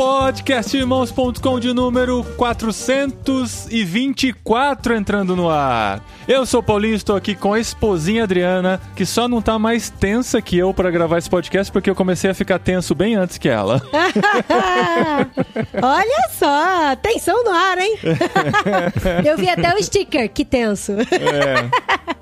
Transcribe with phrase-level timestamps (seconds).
[0.00, 6.02] Podcastirmãos.com de número 424 entrando no ar.
[6.26, 9.90] Eu sou o Paulinho, estou aqui com a esposinha Adriana, que só não tá mais
[9.90, 13.36] tensa que eu para gravar esse podcast porque eu comecei a ficar tenso bem antes
[13.36, 13.82] que ela.
[15.82, 17.98] Olha só, tensão no ar, hein?
[19.22, 20.92] eu vi até o sticker, que tenso.
[20.92, 21.68] É.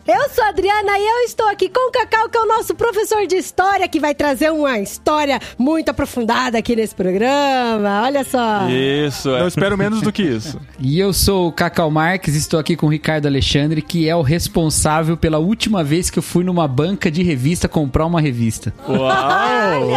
[0.08, 2.74] Eu sou a Adriana e eu estou aqui com o Cacau, que é o nosso
[2.74, 7.67] professor de história, que vai trazer uma história muito aprofundada aqui nesse programa.
[7.76, 8.68] Olha só.
[8.68, 9.40] Isso, é.
[9.40, 10.58] não espero menos do que isso.
[10.80, 14.22] E eu sou o Cacau Marques, estou aqui com o Ricardo Alexandre, que é o
[14.22, 18.72] responsável pela última vez que eu fui numa banca de revista comprar uma revista.
[18.88, 19.88] Uau!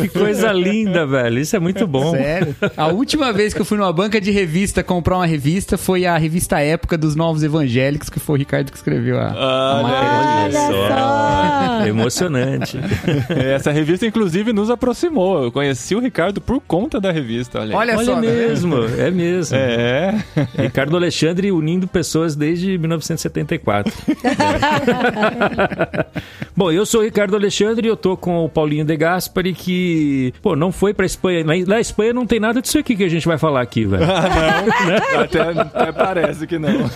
[0.00, 1.38] Que coisa linda, velho.
[1.38, 2.10] Isso é muito bom.
[2.10, 2.54] Sério?
[2.76, 6.18] A última vez que eu fui numa banca de revista comprar uma revista foi a
[6.18, 10.38] revista Época dos Novos Evangélicos, que foi o Ricardo que escreveu a, a matéria.
[10.44, 11.84] Olha só.
[11.84, 12.78] É emocionante.
[13.30, 15.44] Essa revista, inclusive, nos aproximou.
[15.44, 17.60] Eu conheci o Ricardo por conta da revista.
[17.60, 17.76] Olha.
[17.76, 19.56] Olha, Olha só, tá mesmo, é mesmo.
[19.56, 20.24] É.
[20.58, 23.92] Ricardo Alexandre unindo pessoas desde 1974.
[26.56, 30.34] Bom, eu sou o Ricardo Alexandre e eu tô com o Paulinho De Gaspari, que,
[30.42, 31.44] pô, não foi pra Espanha.
[31.44, 34.04] Na na Espanha não tem nada disso aqui que a gente vai falar aqui, velho.
[34.18, 34.64] Ah,
[35.14, 35.20] não.
[35.22, 36.90] Até, até parece que não.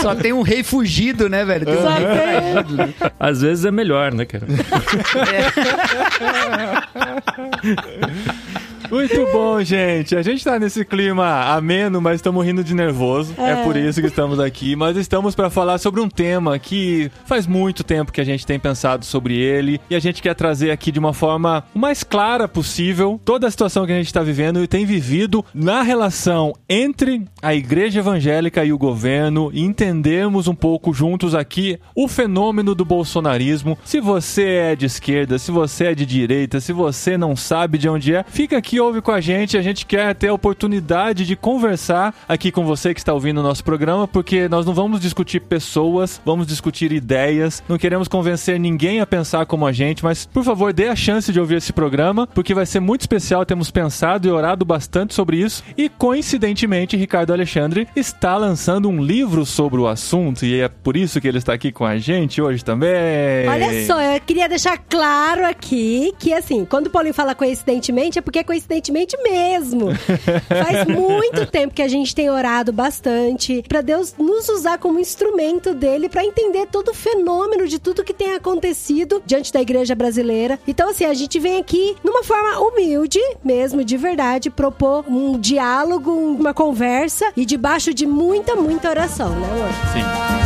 [0.00, 1.66] Só tem um rei fugido, né, velho?
[1.66, 2.94] Tem um rei fugido, né?
[3.18, 4.46] Às vezes é melhor, né, cara?
[8.90, 10.14] Muito bom, gente.
[10.16, 13.34] A gente tá nesse clima ameno, mas estamos rindo de nervoso.
[13.38, 13.62] É.
[13.64, 14.76] por isso que estamos aqui.
[14.76, 18.58] Mas estamos para falar sobre um tema que faz muito tempo que a gente tem
[18.58, 22.46] pensado sobre ele e a gente quer trazer aqui de uma forma o mais clara
[22.46, 27.24] possível toda a situação que a gente está vivendo e tem vivido na relação entre
[27.42, 32.84] a igreja evangélica e o governo e entendermos um pouco juntos aqui o fenômeno do
[32.84, 33.78] bolsonarismo.
[33.84, 37.88] Se você é de esquerda, se você é de direita, se você não sabe de
[37.88, 39.56] onde é, fica aqui, ouve com a gente.
[39.56, 43.42] A gente quer ter a oportunidade de conversar aqui com você que está ouvindo o
[43.42, 47.62] nosso programa, porque nós não vamos discutir pessoas, vamos discutir ideias.
[47.68, 51.32] Não queremos convencer ninguém a pensar como a gente, mas por favor, dê a chance
[51.32, 53.44] de ouvir esse programa, porque vai ser muito especial.
[53.44, 55.62] Temos pensado e orado bastante sobre isso.
[55.76, 61.20] E coincidentemente, Ricardo Alexandre está lançando um livro sobre o assunto, e é por isso
[61.20, 63.48] que ele está aqui com a gente hoje também.
[63.48, 68.22] Olha só, eu queria deixar claro aqui que, assim, quando o Paulinho fala coincidentemente, é
[68.22, 69.88] porque é coincidentemente mesmo.
[70.48, 75.72] Faz muito tempo que a gente tem orado bastante pra Deus nos usar como instrumento
[75.72, 80.58] dele pra entender todo o fenômeno de tudo que tem acontecido diante da igreja brasileira.
[80.66, 86.10] Então, assim, a gente vem aqui numa forma humilde, mesmo, de verdade, propor um diálogo,
[86.10, 89.48] uma conversa e debaixo de muita, muita oração, né?
[89.92, 90.45] Sim.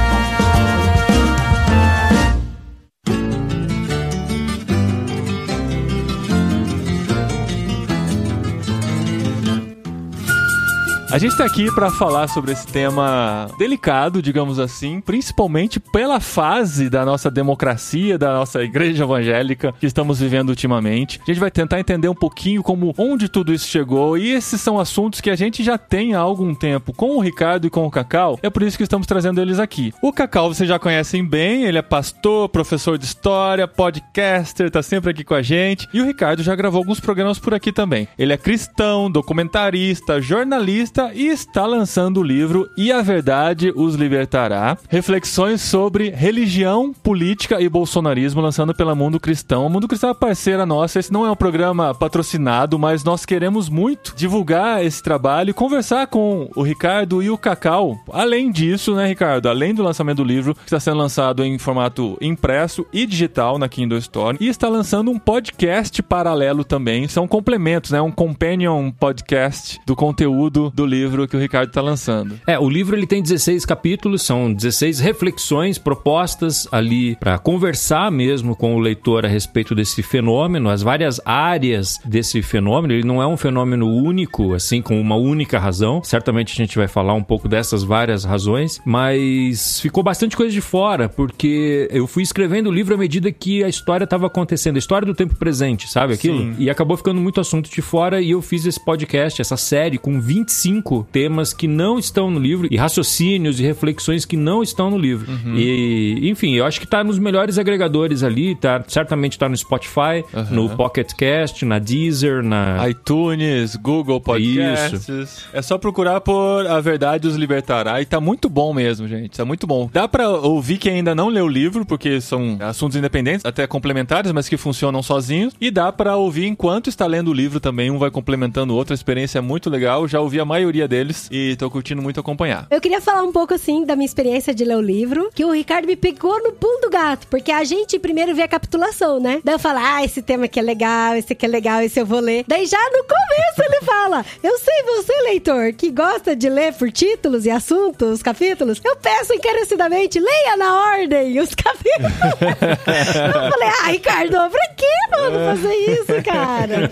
[11.12, 16.88] A gente tá aqui para falar sobre esse tema delicado, digamos assim, principalmente pela fase
[16.88, 21.20] da nossa democracia, da nossa igreja evangélica que estamos vivendo ultimamente.
[21.20, 24.78] A gente vai tentar entender um pouquinho como onde tudo isso chegou e esses são
[24.78, 27.90] assuntos que a gente já tem há algum tempo com o Ricardo e com o
[27.90, 28.38] Cacau.
[28.40, 29.92] É por isso que estamos trazendo eles aqui.
[30.00, 35.10] O Cacau vocês já conhecem bem, ele é pastor, professor de história, podcaster, tá sempre
[35.10, 35.88] aqui com a gente.
[35.92, 38.06] E o Ricardo já gravou alguns programas por aqui também.
[38.16, 44.76] Ele é cristão, documentarista, jornalista e está lançando o livro E a Verdade os Libertará.
[44.88, 49.66] Reflexões sobre religião, política e bolsonarismo, lançando pela Mundo Cristão.
[49.66, 50.98] O Mundo Cristão é parceira nossa.
[50.98, 56.06] Esse não é um programa patrocinado, mas nós queremos muito divulgar esse trabalho e conversar
[56.06, 57.98] com o Ricardo e o Cacau.
[58.12, 59.48] Além disso, né, Ricardo?
[59.48, 63.68] Além do lançamento do livro, que está sendo lançado em formato impresso e digital na
[63.68, 67.08] Kindle Store, e está lançando um podcast paralelo também.
[67.08, 68.00] São complementos, né?
[68.00, 72.38] Um companion podcast do conteúdo do livro que o Ricardo está lançando.
[72.46, 78.56] É, o livro ele tem 16 capítulos, são 16 reflexões propostas ali para conversar mesmo
[78.56, 82.92] com o leitor a respeito desse fenômeno, as várias áreas desse fenômeno.
[82.92, 86.02] Ele não é um fenômeno único, assim, com uma única razão.
[86.02, 90.60] Certamente a gente vai falar um pouco dessas várias razões, mas ficou bastante coisa de
[90.60, 94.78] fora, porque eu fui escrevendo o livro à medida que a história estava acontecendo, a
[94.78, 96.38] história do tempo presente, sabe aquilo?
[96.38, 96.56] Sim.
[96.58, 100.20] E acabou ficando muito assunto de fora e eu fiz esse podcast, essa série com
[100.20, 104.90] 25 cinco temas que não estão no livro e raciocínios e reflexões que não estão
[104.90, 105.30] no livro.
[105.54, 108.82] E, enfim, eu acho que tá nos melhores agregadores ali, tá?
[108.88, 115.46] Certamente tá no Spotify, no Pocket Cast, na Deezer, na iTunes, Google Podcasts.
[115.52, 119.36] É só procurar por A Verdade os Libertará e tá muito bom mesmo, gente.
[119.36, 119.90] Tá muito bom.
[119.92, 124.32] Dá pra ouvir quem ainda não leu o livro, porque são assuntos independentes, até complementares,
[124.32, 125.54] mas que funcionam sozinhos.
[125.60, 128.92] E dá pra ouvir enquanto está lendo o livro também, um vai complementando o outro.
[128.92, 130.06] A experiência é muito legal.
[130.08, 132.66] Já ouvi a maioria deles e tô curtindo muito acompanhar.
[132.70, 135.52] Eu queria falar um pouco, assim, da minha experiência de ler o livro, que o
[135.52, 139.40] Ricardo me pegou no pulo do gato, porque a gente primeiro vê a capitulação, né?
[139.44, 142.06] Daí eu falo, ah, esse tema aqui é legal, esse aqui é legal, esse eu
[142.06, 142.44] vou ler.
[142.46, 146.90] Daí já no começo ele fala, eu sei você, leitor, que gosta de ler por
[146.90, 152.12] títulos e assuntos, os capítulos, eu peço encarecidamente, leia na ordem os capítulos.
[152.20, 156.90] eu falei, ah, Ricardo, pra que, mano, fazer isso, cara?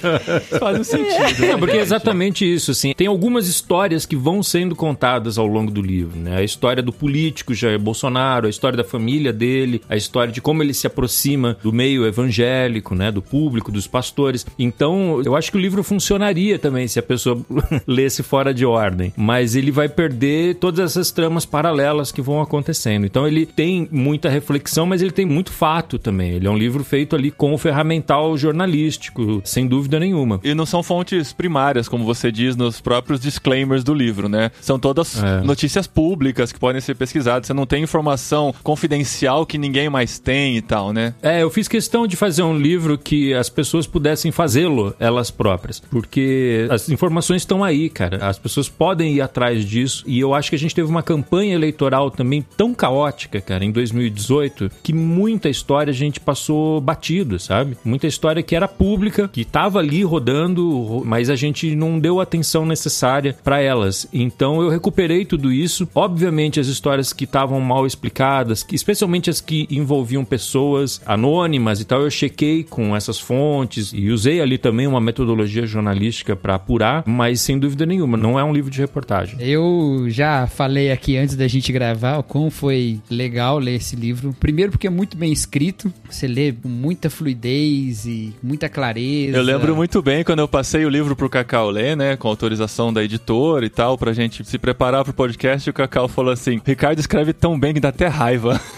[0.59, 1.47] Faz um sentido.
[1.47, 2.93] Não, porque é exatamente isso, assim.
[2.95, 3.68] Tem algumas histórias
[4.09, 6.39] que vão sendo contadas ao longo do livro, né?
[6.39, 10.63] A história do político Jair Bolsonaro, a história da família dele, a história de como
[10.63, 13.13] ele se aproxima do meio evangélico, né?
[13.13, 14.47] Do público, dos pastores.
[14.59, 17.41] Então, eu acho que o livro funcionaria também se a pessoa
[17.87, 19.13] lesse fora de ordem.
[19.17, 23.05] Mas ele vai perder todas essas tramas paralelas que vão acontecendo.
[23.05, 26.33] Então, ele tem muita reflexão, mas ele tem muito fato também.
[26.33, 30.41] Ele é um livro feito ali com o ferramental jornalístico, sem dúvida nenhuma.
[30.43, 34.51] E não são fontes primárias, como você diz nos próprios disclaimers do livro, né?
[34.61, 35.41] São todas É.
[35.41, 37.47] notícias públicas que podem ser pesquisadas.
[37.47, 41.15] Você não tem informação confidencial que ninguém mais tem e tal, né?
[41.23, 45.81] É, eu fiz questão de fazer um livro que as pessoas pudessem fazê-lo elas próprias,
[45.91, 48.27] porque as informações estão aí, cara.
[48.27, 51.55] As pessoas podem ir atrás disso e eu acho que a gente teve uma campanha
[51.55, 57.77] eleitoral também tão caótica, cara, em 2018, que muita história a gente passou batido, sabe?
[57.85, 62.23] Muita história que era pública, que tava ali rodando, mas a gente não deu a
[62.23, 64.07] atenção necessária para elas.
[64.13, 65.89] Então eu recuperei tudo isso.
[65.95, 71.85] Obviamente as histórias que estavam mal explicadas, que- especialmente as que envolviam pessoas anônimas e
[71.85, 77.03] tal, eu chequei com essas fontes e usei ali também uma metodologia jornalística para apurar,
[77.07, 79.37] mas sem dúvida nenhuma, não é um livro de reportagem.
[79.41, 84.35] Eu já falei aqui antes da gente gravar o quão foi legal ler esse livro.
[84.39, 89.37] Primeiro porque é muito bem escrito, você lê com muita fluidez e muita clareza.
[89.37, 92.17] Eu lembro muito bem quando eu passei o livro pro Cacau ler, né?
[92.17, 93.28] Com autorização da editora
[93.65, 95.69] e tal, pra gente se preparar pro podcast.
[95.69, 98.61] E o Cacau falou assim: Ricardo escreve tão bem que dá até raiva.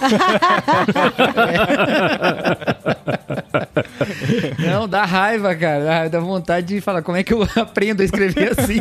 [4.58, 6.08] Não, dá raiva, cara.
[6.08, 8.78] Dá, vontade de falar como é que eu aprendo a escrever assim.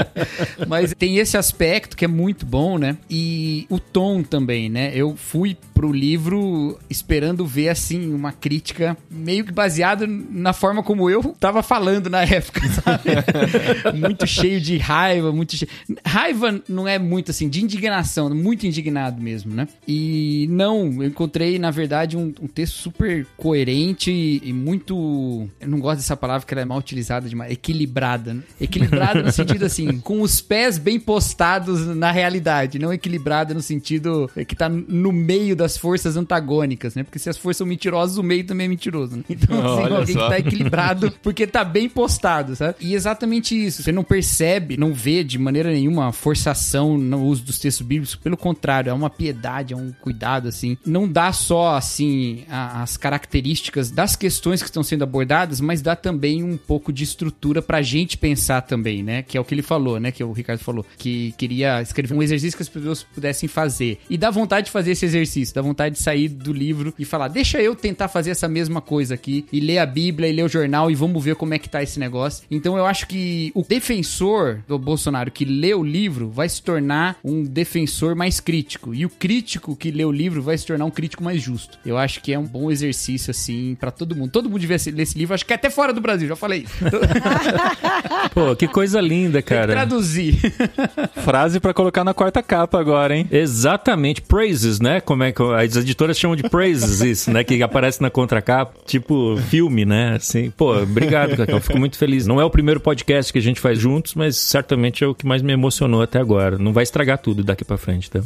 [0.66, 2.96] Mas tem esse aspecto que é muito bom, né?
[3.08, 4.92] E o tom também, né?
[4.94, 11.08] Eu fui pro livro esperando ver, assim, uma crítica meio que baseada na forma como
[11.08, 13.98] eu tava falando na época, sabe?
[13.98, 15.70] muito cheio de raiva, muito cheio...
[16.04, 19.66] Raiva não é muito, assim, de indignação, muito indignado mesmo, né?
[19.88, 24.10] E não, eu encontrei, na verdade, um, um texto super coerente
[24.42, 25.48] e muito...
[25.60, 27.52] Eu não gosto dessa palavra que ela é mal utilizada demais.
[27.52, 28.42] Equilibrada, né?
[28.60, 34.30] Equilibrada no sentido, assim, com os pés bem postados na realidade, não equilibrada no sentido
[34.46, 37.02] que tá no meio das forças antagônicas, né?
[37.02, 39.24] Porque se as forças são mentirosas, o meio também é mentiroso, né?
[39.28, 40.22] Então, assim, Olha alguém só.
[40.24, 42.76] que tá equilibrado porque tá bem postado, sabe?
[42.80, 43.82] E exatamente isso.
[43.82, 48.16] Você não percebe, não vê de maneira nenhuma forçação no uso dos textos bíblicos.
[48.16, 50.76] Pelo contrário, é uma piedade, é um cuidado, assim.
[50.86, 55.94] Não dá só, assim, a- as características das questões que estão sendo abordadas, mas dá
[55.94, 59.22] também um pouco de estrutura pra gente pensar também, né?
[59.22, 60.10] Que é o que ele falou, né?
[60.10, 60.84] Que o Ricardo falou.
[60.98, 63.98] Que queria escrever um exercício que as pessoas pudessem fazer.
[64.08, 67.28] E dá vontade de fazer esse exercício, dá vontade de sair do livro e falar,
[67.28, 70.48] deixa eu tentar fazer essa mesma coisa aqui e ler a Bíblia e ler o
[70.48, 72.44] jornal e vamos ver como é que tá esse negócio.
[72.50, 77.18] Então eu acho que o defensor do Bolsonaro que lê o livro vai se tornar
[77.24, 80.90] um defensor mais crítico e o crítico que lê o livro vai se tornar um
[80.90, 81.78] crítico mais justo.
[81.84, 84.29] Eu acho que é um bom exercício assim pra todo mundo.
[84.30, 86.66] Todo mundo devia ler esse livro, acho que até fora do Brasil, já falei.
[88.34, 89.72] Pô, que coisa linda, cara.
[89.72, 90.36] Traduzir.
[91.24, 93.26] Frase pra colocar na quarta capa agora, hein?
[93.30, 95.00] Exatamente, praises, né?
[95.00, 97.44] Como é que as editoras chamam de praises isso, né?
[97.44, 100.14] Que aparece na contracapa, tipo filme, né?
[100.16, 101.60] Assim, pô, obrigado, Cacau.
[101.60, 102.26] Fico muito feliz.
[102.26, 105.26] Não é o primeiro podcast que a gente faz juntos, mas certamente é o que
[105.26, 106.58] mais me emocionou até agora.
[106.58, 108.20] Não vai estragar tudo daqui pra frente, tá?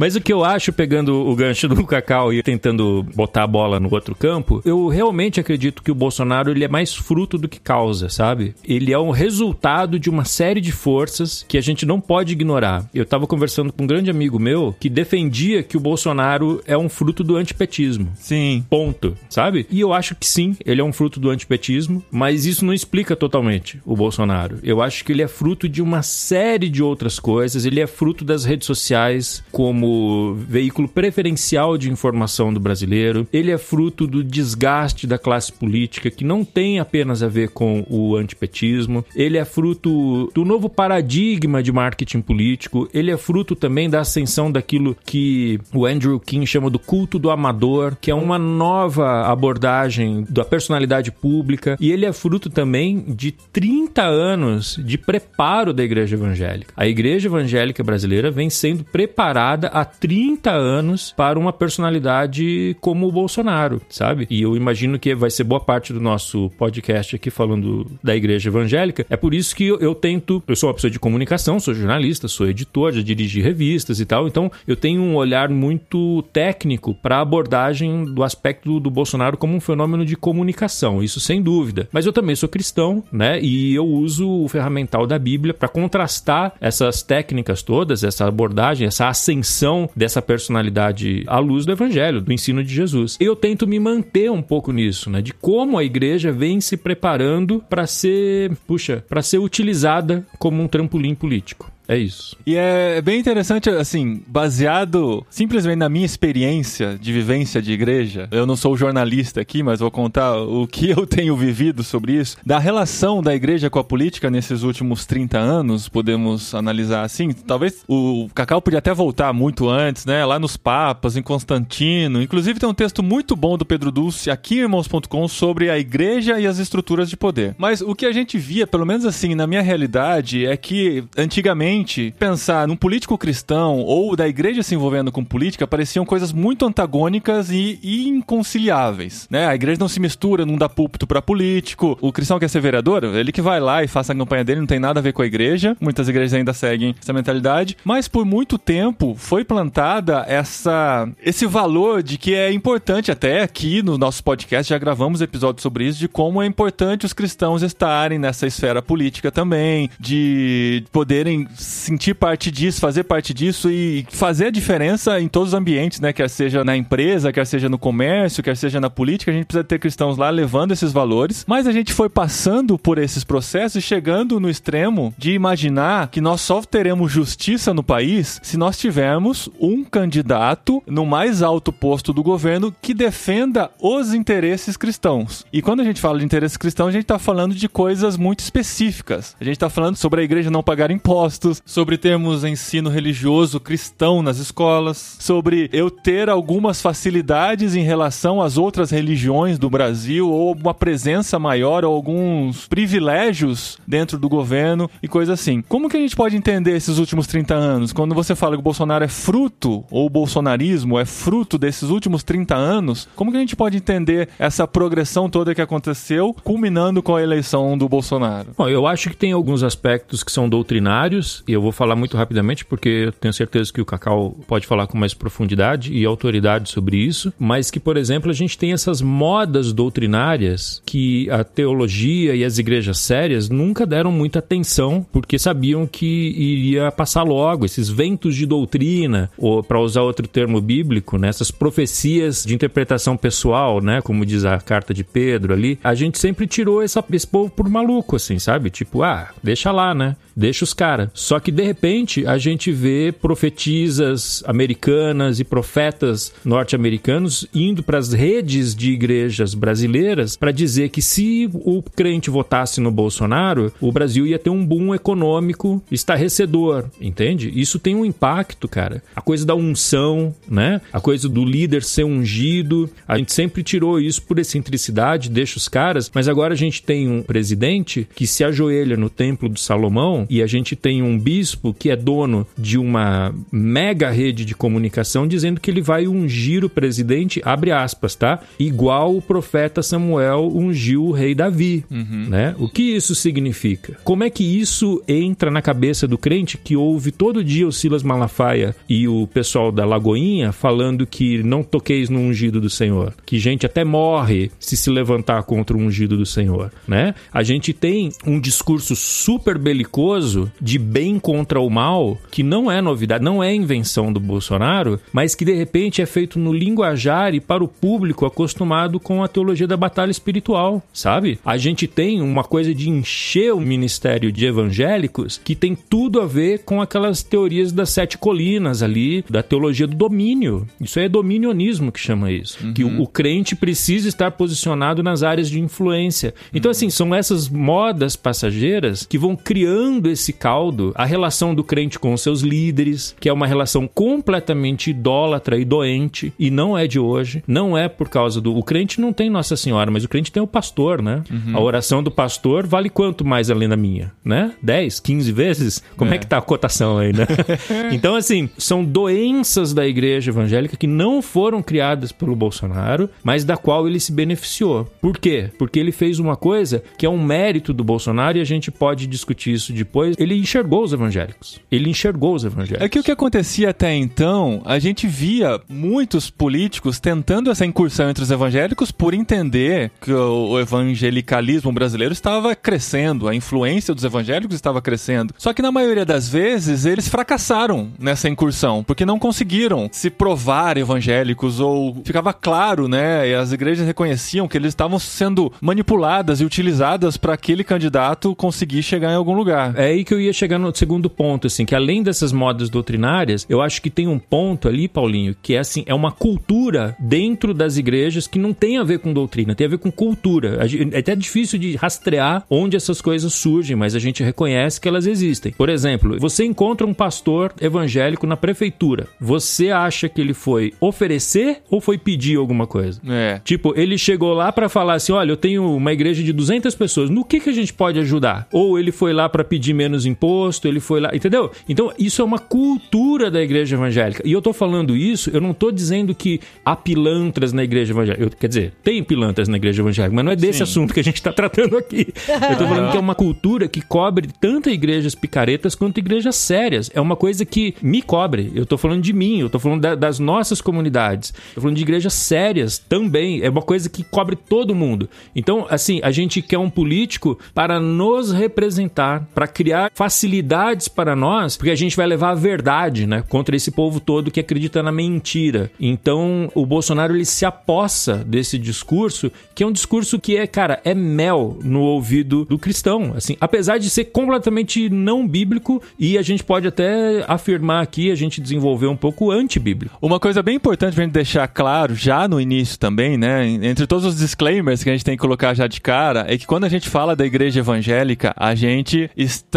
[0.00, 3.78] Mas o que eu acho, pegando o gancho do Cacau e tentando botar a bola
[3.78, 7.60] no outro campo, eu realmente acredito que o Bolsonaro ele é mais fruto do que
[7.60, 8.54] causa, sabe?
[8.64, 12.88] Ele é um resultado de uma série de forças que a gente não pode ignorar.
[12.94, 16.88] Eu tava conversando com um grande amigo meu que defendia que o Bolsonaro é um
[16.88, 18.08] fruto do antipetismo.
[18.14, 18.64] Sim.
[18.70, 19.66] Ponto, sabe?
[19.70, 23.14] E eu acho que sim, ele é um fruto do antipetismo, mas isso não explica
[23.14, 24.60] totalmente o Bolsonaro.
[24.62, 28.24] Eu acho que ele é fruto de uma série de outras coisas, ele é fruto
[28.24, 29.89] das redes sociais como
[30.34, 36.24] veículo preferencial de informação do brasileiro, ele é fruto do desgaste da classe política que
[36.24, 41.72] não tem apenas a ver com o antipetismo, ele é fruto do novo paradigma de
[41.72, 46.78] marketing político, ele é fruto também da ascensão daquilo que o Andrew King chama do
[46.78, 52.50] culto do amador, que é uma nova abordagem da personalidade pública, e ele é fruto
[52.50, 56.72] também de 30 anos de preparo da igreja evangélica.
[56.76, 63.12] A igreja evangélica brasileira vem sendo preparada há 30 anos para uma personalidade como o
[63.12, 64.26] Bolsonaro, sabe?
[64.30, 68.48] E eu imagino que vai ser boa parte do nosso podcast aqui falando da igreja
[68.48, 69.06] evangélica.
[69.08, 72.28] É por isso que eu, eu tento, eu sou uma pessoa de comunicação, sou jornalista,
[72.28, 77.16] sou editor, já dirigi revistas e tal, então eu tenho um olhar muito técnico para
[77.16, 81.88] a abordagem do aspecto do Bolsonaro como um fenômeno de comunicação, isso sem dúvida.
[81.92, 83.40] Mas eu também sou cristão, né?
[83.40, 89.08] E eu uso o ferramental da Bíblia para contrastar essas técnicas todas, essa abordagem, essa
[89.08, 89.59] ascensão
[89.94, 93.16] dessa personalidade à luz do evangelho, do ensino de Jesus.
[93.20, 95.20] Eu tento me manter um pouco nisso, né?
[95.20, 100.68] De como a igreja vem se preparando para ser, puxa, para ser utilizada como um
[100.68, 101.70] trampolim político.
[101.90, 102.36] É isso.
[102.46, 108.28] E é bem interessante, assim, baseado simplesmente na minha experiência de vivência de igreja.
[108.30, 112.36] Eu não sou jornalista aqui, mas vou contar o que eu tenho vivido sobre isso.
[112.46, 117.32] Da relação da igreja com a política nesses últimos 30 anos, podemos analisar assim.
[117.32, 120.24] Talvez o Cacau podia até voltar muito antes, né?
[120.24, 122.22] Lá nos Papas, em Constantino.
[122.22, 126.38] Inclusive tem um texto muito bom do Pedro Dulce aqui em irmãos.com sobre a igreja
[126.38, 127.56] e as estruturas de poder.
[127.58, 131.79] Mas o que a gente via, pelo menos assim, na minha realidade, é que antigamente
[132.18, 137.50] pensar num político cristão ou da igreja se envolvendo com política pareciam coisas muito antagônicas
[137.50, 139.46] e, inconciliáveis, né?
[139.46, 141.98] A igreja não se mistura, não dá púlpito para político.
[142.00, 144.66] O cristão quer ser vereador, ele que vai lá e faça a campanha dele, não
[144.66, 145.76] tem nada a ver com a igreja.
[145.80, 152.02] Muitas igrejas ainda seguem essa mentalidade, mas por muito tempo foi plantada essa esse valor
[152.02, 156.08] de que é importante até aqui no nosso podcast já gravamos episódios sobre isso de
[156.08, 162.80] como é importante os cristãos estarem nessa esfera política também, de poderem sentir parte disso,
[162.80, 166.12] fazer parte disso e fazer a diferença em todos os ambientes, né?
[166.12, 169.64] Quer seja na empresa, quer seja no comércio, quer seja na política, a gente precisa
[169.64, 171.44] ter cristãos lá levando esses valores.
[171.46, 176.20] Mas a gente foi passando por esses processos e chegando no extremo de imaginar que
[176.20, 182.12] nós só teremos justiça no país se nós tivermos um candidato no mais alto posto
[182.12, 185.44] do governo que defenda os interesses cristãos.
[185.52, 188.40] E quando a gente fala de interesses cristãos, a gente está falando de coisas muito
[188.40, 189.36] específicas.
[189.40, 194.22] A gente está falando sobre a igreja não pagar impostos, sobre termos ensino religioso cristão
[194.22, 200.54] nas escolas, sobre eu ter algumas facilidades em relação às outras religiões do Brasil, ou
[200.54, 205.62] uma presença maior, ou alguns privilégios dentro do governo e coisa assim.
[205.68, 207.92] Como que a gente pode entender esses últimos 30 anos?
[207.92, 212.22] Quando você fala que o Bolsonaro é fruto, ou o bolsonarismo é fruto desses últimos
[212.22, 217.16] 30 anos, como que a gente pode entender essa progressão toda que aconteceu, culminando com
[217.16, 218.48] a eleição do Bolsonaro?
[218.56, 222.16] Bom, eu acho que tem alguns aspectos que são doutrinários e eu vou falar muito
[222.16, 226.70] rapidamente porque eu tenho certeza que o Cacau pode falar com mais profundidade e autoridade
[226.70, 232.34] sobre isso, mas que, por exemplo, a gente tem essas modas doutrinárias que a teologia
[232.34, 237.88] e as igrejas sérias nunca deram muita atenção porque sabiam que iria passar logo esses
[237.88, 243.80] ventos de doutrina, ou para usar outro termo bíblico, né, essas profecias de interpretação pessoal,
[243.80, 247.50] né, como diz a carta de Pedro ali, a gente sempre tirou essa, esse povo
[247.50, 248.70] por maluco, assim, sabe?
[248.70, 250.16] Tipo, ah, deixa lá, né?
[250.40, 251.10] Deixa os caras.
[251.12, 258.14] Só que de repente a gente vê profetisas americanas e profetas norte-americanos indo para as
[258.14, 264.26] redes de igrejas brasileiras para dizer que se o crente votasse no Bolsonaro, o Brasil
[264.26, 267.52] ia ter um boom econômico estarrecedor, entende?
[267.54, 269.02] Isso tem um impacto, cara.
[269.14, 270.80] A coisa da unção, né?
[270.90, 272.88] A coisa do líder ser ungido.
[273.06, 277.10] A gente sempre tirou isso por excentricidade, deixa os caras, mas agora a gente tem
[277.10, 281.74] um presidente que se ajoelha no templo do Salomão e a gente tem um bispo
[281.74, 286.70] que é dono de uma mega rede de comunicação dizendo que ele vai ungir o
[286.70, 288.40] presidente, abre aspas, tá?
[288.58, 291.84] Igual o profeta Samuel ungiu o rei Davi,
[292.28, 292.54] né?
[292.58, 293.98] O que isso significa?
[294.04, 298.04] Como é que isso entra na cabeça do crente que ouve todo dia o Silas
[298.04, 303.36] Malafaia e o pessoal da Lagoinha falando que não toqueis no ungido do Senhor, que
[303.38, 307.16] gente até morre se se levantar contra o ungido do Senhor, né?
[307.32, 310.19] A gente tem um discurso super belicoso
[310.60, 315.34] de bem contra o mal, que não é novidade, não é invenção do Bolsonaro, mas
[315.34, 319.66] que de repente é feito no linguajar e para o público acostumado com a teologia
[319.66, 321.38] da batalha espiritual, sabe?
[321.44, 326.26] A gente tem uma coisa de encher o ministério de evangélicos que tem tudo a
[326.26, 330.66] ver com aquelas teorias das sete colinas ali, da teologia do domínio.
[330.80, 332.58] Isso é dominionismo que chama isso.
[332.72, 336.34] Que o, o crente precisa estar posicionado nas áreas de influência.
[336.54, 341.98] Então, assim, são essas modas passageiras que vão criando esse caldo, a relação do crente
[341.98, 346.98] com seus líderes, que é uma relação completamente idólatra e doente, e não é de
[346.98, 347.42] hoje.
[347.46, 348.54] Não é por causa do.
[348.56, 351.22] O crente não tem Nossa Senhora, mas o crente tem o pastor, né?
[351.54, 354.52] A oração do pastor vale quanto mais além da minha, né?
[354.62, 355.82] 10, 15 vezes?
[355.96, 356.18] Como é, É.
[356.18, 357.26] que tá a cotação aí, né?
[357.92, 363.56] então, assim, são doenças da igreja evangélica que não foram criadas pelo Bolsonaro, mas da
[363.56, 364.84] qual ele se beneficiou.
[365.00, 365.50] Por quê?
[365.58, 369.06] Porque ele fez uma coisa que é um mérito do Bolsonaro e a gente pode
[369.06, 370.16] discutir isso depois.
[370.18, 371.60] Ele enxergou os evangélicos.
[371.70, 372.84] Ele enxergou os evangélicos.
[372.84, 378.08] É que o que acontecia até então, a gente via muitos políticos tentando essa incursão
[378.08, 384.54] entre os evangélicos por entender que o evangelicalismo brasileiro estava crescendo, a influência dos evangélicos
[384.54, 385.34] estava crescendo.
[385.36, 390.78] Só que na maioria das vezes eles fracassaram nessa incursão, porque não conseguiram se provar
[390.78, 393.28] evangélicos ou ficava claro, né?
[393.28, 398.82] E as igrejas reconheciam que eles estavam sendo manipuladas e utilizadas para aquele candidato conseguir
[398.82, 399.74] chegar em algum lugar.
[399.80, 403.46] É aí que eu ia chegar no segundo ponto, assim, que além dessas modas doutrinárias,
[403.48, 407.54] eu acho que tem um ponto ali, Paulinho, que é assim, é uma cultura dentro
[407.54, 410.58] das igrejas que não tem a ver com doutrina, tem a ver com cultura.
[410.92, 415.06] É até difícil de rastrear onde essas coisas surgem, mas a gente reconhece que elas
[415.06, 415.52] existem.
[415.52, 419.08] Por exemplo, você encontra um pastor evangélico na prefeitura.
[419.18, 423.00] Você acha que ele foi oferecer ou foi pedir alguma coisa?
[423.08, 423.40] É.
[423.42, 427.08] Tipo, ele chegou lá pra falar assim: olha, eu tenho uma igreja de 200 pessoas,
[427.08, 428.46] no que, que a gente pode ajudar?
[428.52, 431.50] Ou ele foi lá pra pedir menos imposto, ele foi lá, entendeu?
[431.68, 434.22] Então, isso é uma cultura da igreja evangélica.
[434.26, 438.22] E eu tô falando isso, eu não tô dizendo que há pilantras na igreja evangélica.
[438.24, 440.62] Eu- quer dizer, tem pilantras na igreja evangélica, mas não é desse Sim.
[440.64, 442.08] assunto que a gente tá tratando aqui.
[442.28, 446.90] Eu tô falando que é uma cultura que cobre tanto igrejas picaretas quanto igrejas sérias.
[446.94, 448.50] É uma coisa que me cobre.
[448.54, 451.32] Eu tô falando de mim, eu tô falando da- das nossas comunidades.
[451.54, 453.42] Tô falando de igrejas sérias também.
[453.42, 455.08] É uma coisa que cobre todo mundo.
[455.34, 461.54] Então, assim, a gente quer um político para nos representar, para criar facilidades para nós,
[461.54, 464.90] porque a gente vai levar a verdade, né, contra esse povo todo que acredita na
[464.90, 465.70] mentira.
[465.78, 470.80] Então, o Bolsonaro ele se apossa desse discurso, que é um discurso que é, cara,
[470.82, 476.22] é mel no ouvido do cristão, assim, apesar de ser completamente não bíblico e a
[476.22, 479.94] gente pode até afirmar aqui, a gente desenvolver um pouco antibíblico.
[480.00, 483.46] Uma coisa bem importante pra gente deixar claro, já no início também, né?
[483.46, 486.46] Entre todos os disclaimers que a gente tem que colocar já de cara, é que
[486.46, 489.49] quando a gente fala da igreja evangélica, a gente está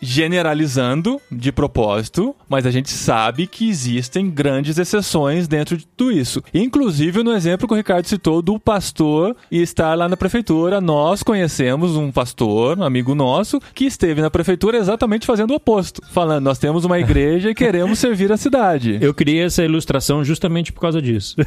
[0.00, 6.42] generalizando de propósito, mas a gente sabe que existem grandes exceções dentro de tudo isso.
[6.52, 11.22] Inclusive no exemplo que o Ricardo citou do pastor e estar lá na prefeitura, nós
[11.22, 16.44] conhecemos um pastor, um amigo nosso, que esteve na prefeitura exatamente fazendo o oposto, falando:
[16.44, 18.98] nós temos uma igreja e queremos servir a cidade.
[19.02, 21.36] Eu criei essa ilustração justamente por causa disso.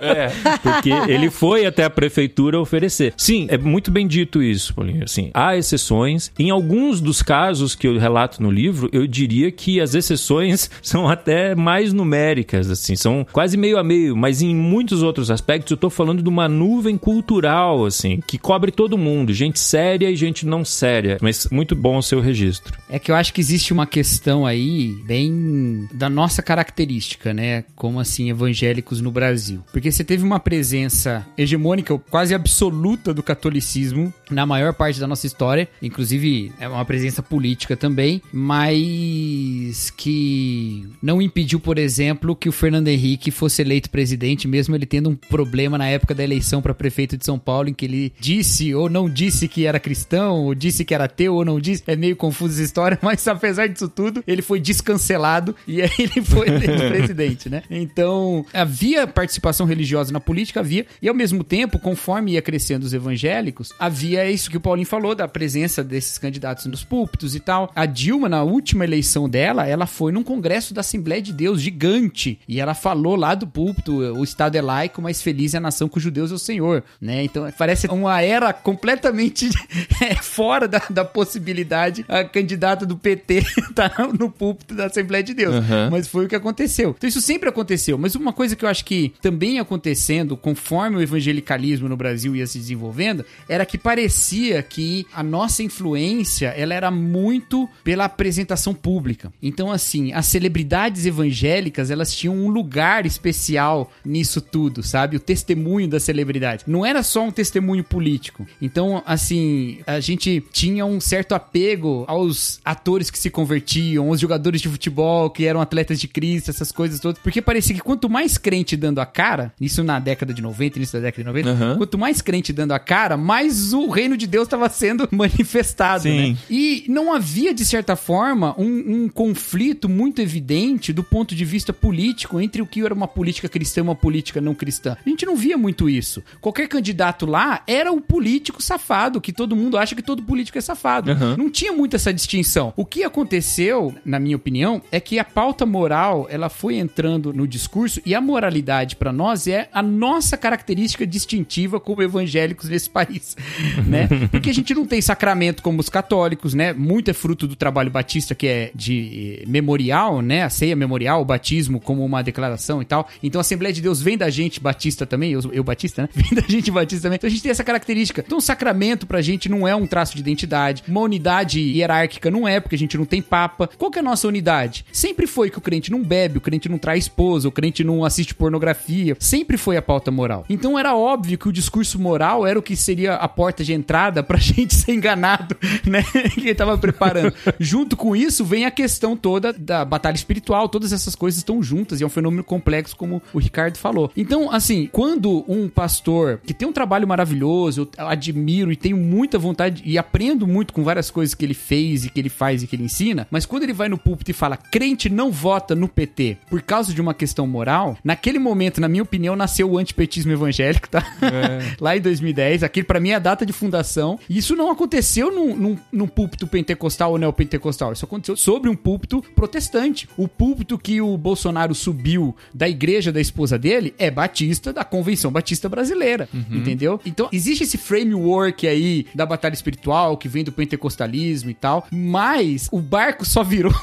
[0.00, 0.28] É.
[0.58, 3.14] Porque ele foi até a prefeitura oferecer.
[3.16, 5.04] Sim, é muito bem dito isso, Paulinho.
[5.04, 6.30] Assim, há exceções.
[6.38, 7.33] Em alguns dos casos
[7.74, 12.96] que eu relato no livro, eu diria que as exceções são até mais numéricas, assim,
[12.96, 16.48] são quase meio a meio, mas em muitos outros aspectos eu tô falando de uma
[16.48, 21.18] nuvem cultural, assim, que cobre todo mundo, gente séria e gente não séria.
[21.20, 22.78] Mas muito bom o seu registro.
[22.88, 27.64] É que eu acho que existe uma questão aí bem da nossa característica, né?
[27.74, 29.62] Como assim, evangélicos no Brasil.
[29.72, 35.26] Porque você teve uma presença hegemônica, quase absoluta do catolicismo na maior parte da nossa
[35.26, 35.68] história.
[35.82, 42.88] Inclusive, é uma presença política também, mas que não impediu, por exemplo, que o Fernando
[42.88, 47.16] Henrique fosse eleito presidente, mesmo ele tendo um problema na época da eleição para prefeito
[47.16, 50.84] de São Paulo, em que ele disse ou não disse que era cristão, ou disse
[50.84, 51.82] que era ateu ou não disse.
[51.86, 56.22] É meio confusa essa história, mas apesar disso tudo, ele foi descancelado e aí ele
[56.22, 57.62] foi eleito presidente, né?
[57.70, 62.94] Então, havia participação religiosa na política, havia, e ao mesmo tempo, conforme ia crescendo os
[62.94, 67.40] evangélicos, havia isso que o Paulinho falou, da presença desses candidatos nos púlpitos, púlpitos e
[67.40, 67.70] tal.
[67.74, 72.38] A Dilma, na última eleição dela, ela foi num congresso da Assembleia de Deus gigante
[72.48, 75.88] e ela falou lá do púlpito: o Estado é laico, mas feliz é a nação
[75.88, 77.24] com os judeus é o Senhor, né?
[77.24, 79.48] Então parece uma era completamente
[80.02, 85.34] é, fora da, da possibilidade a candidata do PT tá no púlpito da Assembleia de
[85.34, 85.54] Deus.
[85.54, 85.90] Uhum.
[85.90, 86.94] Mas foi o que aconteceu.
[86.96, 87.96] Então isso sempre aconteceu.
[87.96, 92.46] Mas uma coisa que eu acho que também acontecendo conforme o evangelicalismo no Brasil ia
[92.46, 99.32] se desenvolvendo era que parecia que a nossa influência ela era muito pela apresentação pública.
[99.42, 105.16] Então assim, as celebridades evangélicas elas tinham um lugar especial nisso tudo, sabe?
[105.16, 106.64] O testemunho da celebridade.
[106.66, 108.46] Não era só um testemunho político.
[108.60, 114.60] Então assim, a gente tinha um certo apego aos atores que se convertiam, aos jogadores
[114.60, 117.20] de futebol que eram atletas de Cristo, essas coisas todas.
[117.22, 120.98] Porque parecia que quanto mais crente dando a cara, isso na década de 90, início
[120.98, 121.76] da década de 90, Uhum.
[121.78, 126.30] quanto mais crente dando a cara, mais o reino de Deus estava sendo manifestado, Sim.
[126.32, 126.36] né?
[126.48, 131.72] E não havia, de certa forma, um, um conflito muito evidente do ponto de vista
[131.72, 134.96] político entre o que era uma política cristã e uma política não cristã.
[135.04, 136.22] A gente não via muito isso.
[136.40, 140.60] Qualquer candidato lá era o político safado, que todo mundo acha que todo político é
[140.60, 141.12] safado.
[141.12, 141.36] Uhum.
[141.36, 142.72] Não tinha muito essa distinção.
[142.76, 147.48] O que aconteceu, na minha opinião, é que a pauta moral, ela foi entrando no
[147.48, 153.36] discurso e a moralidade para nós é a nossa característica distintiva como evangélicos nesse país,
[153.86, 154.08] né?
[154.30, 156.73] Porque a gente não tem sacramento como os católicos, né?
[156.76, 160.42] Muito é fruto do trabalho batista que é de eh, memorial, né?
[160.42, 163.08] A ceia memorial, o batismo como uma declaração e tal.
[163.22, 166.08] Então a Assembleia de Deus vem da gente batista também, eu, eu batista, né?
[166.14, 167.16] Vem da gente batista também.
[167.16, 168.22] Então a gente tem essa característica.
[168.24, 172.48] Então o sacramento pra gente não é um traço de identidade, uma unidade hierárquica não
[172.48, 173.68] é, porque a gente não tem papa.
[173.78, 174.84] Qual que é a nossa unidade?
[174.92, 178.04] Sempre foi que o crente não bebe, o crente não traz esposa, o crente não
[178.04, 179.16] assiste pornografia.
[179.20, 180.44] Sempre foi a pauta moral.
[180.48, 184.22] Então era óbvio que o discurso moral era o que seria a porta de entrada
[184.22, 185.56] pra gente ser enganado,
[185.86, 186.04] né?
[186.64, 187.34] Quem tava preparando.
[187.60, 192.00] Junto com isso vem a questão toda da batalha espiritual, todas essas coisas estão juntas
[192.00, 194.10] e é um fenômeno complexo, como o Ricardo falou.
[194.16, 199.38] Então, assim, quando um pastor que tem um trabalho maravilhoso, eu admiro e tenho muita
[199.38, 202.66] vontade e aprendo muito com várias coisas que ele fez e que ele faz e
[202.66, 205.88] que ele ensina, mas quando ele vai no púlpito e fala crente não vota no
[205.88, 210.32] PT por causa de uma questão moral, naquele momento, na minha opinião, nasceu o antipetismo
[210.32, 211.04] evangélico, tá?
[211.80, 214.18] Lá em 2010, aquele pra mim é a data de fundação.
[214.28, 218.76] E isso não aconteceu num, num, num púlpito pentecostal ou neopentecostal, isso aconteceu sobre um
[218.76, 220.08] púlpito protestante.
[220.16, 225.32] O púlpito que o Bolsonaro subiu da igreja da esposa dele é batista da Convenção
[225.32, 227.00] Batista Brasileira, entendeu?
[227.04, 232.68] Então existe esse framework aí da batalha espiritual que vem do pentecostalismo e tal, mas
[232.70, 233.74] o barco só virou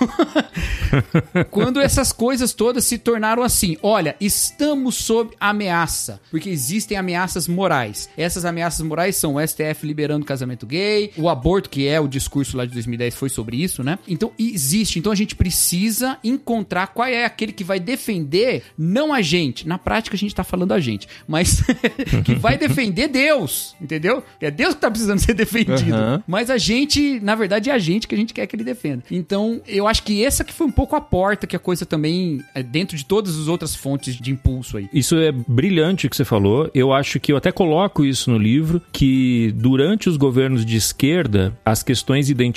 [1.51, 3.75] quando essas coisas todas se tornaram assim.
[3.83, 8.09] Olha, estamos sob ameaça, porque existem ameaças morais.
[8.15, 12.07] Essas ameaças morais são o STF liberando o casamento gay, o aborto, que é o
[12.07, 13.99] discurso lá de 2010 foi sobre isso, né?
[14.07, 14.99] Então existe.
[14.99, 19.67] Então a gente precisa encontrar qual é aquele que vai defender não a gente.
[19.67, 21.63] Na prática a gente tá falando a gente, mas
[22.23, 24.23] que vai defender Deus, entendeu?
[24.39, 25.93] É Deus que tá precisando ser defendido.
[25.93, 26.23] Aham.
[26.27, 29.03] Mas a gente, na verdade, é a gente que a gente quer que ele defenda.
[29.09, 32.41] Então, eu acho que essa que foi um pouco a porta que a coisa também,
[32.53, 34.89] é dentro de todas as outras fontes de impulso aí.
[34.93, 36.69] Isso é brilhante o que você falou.
[36.73, 41.57] Eu acho que eu até coloco isso no livro, que durante os governos de esquerda,
[41.65, 42.50] as questões identitárias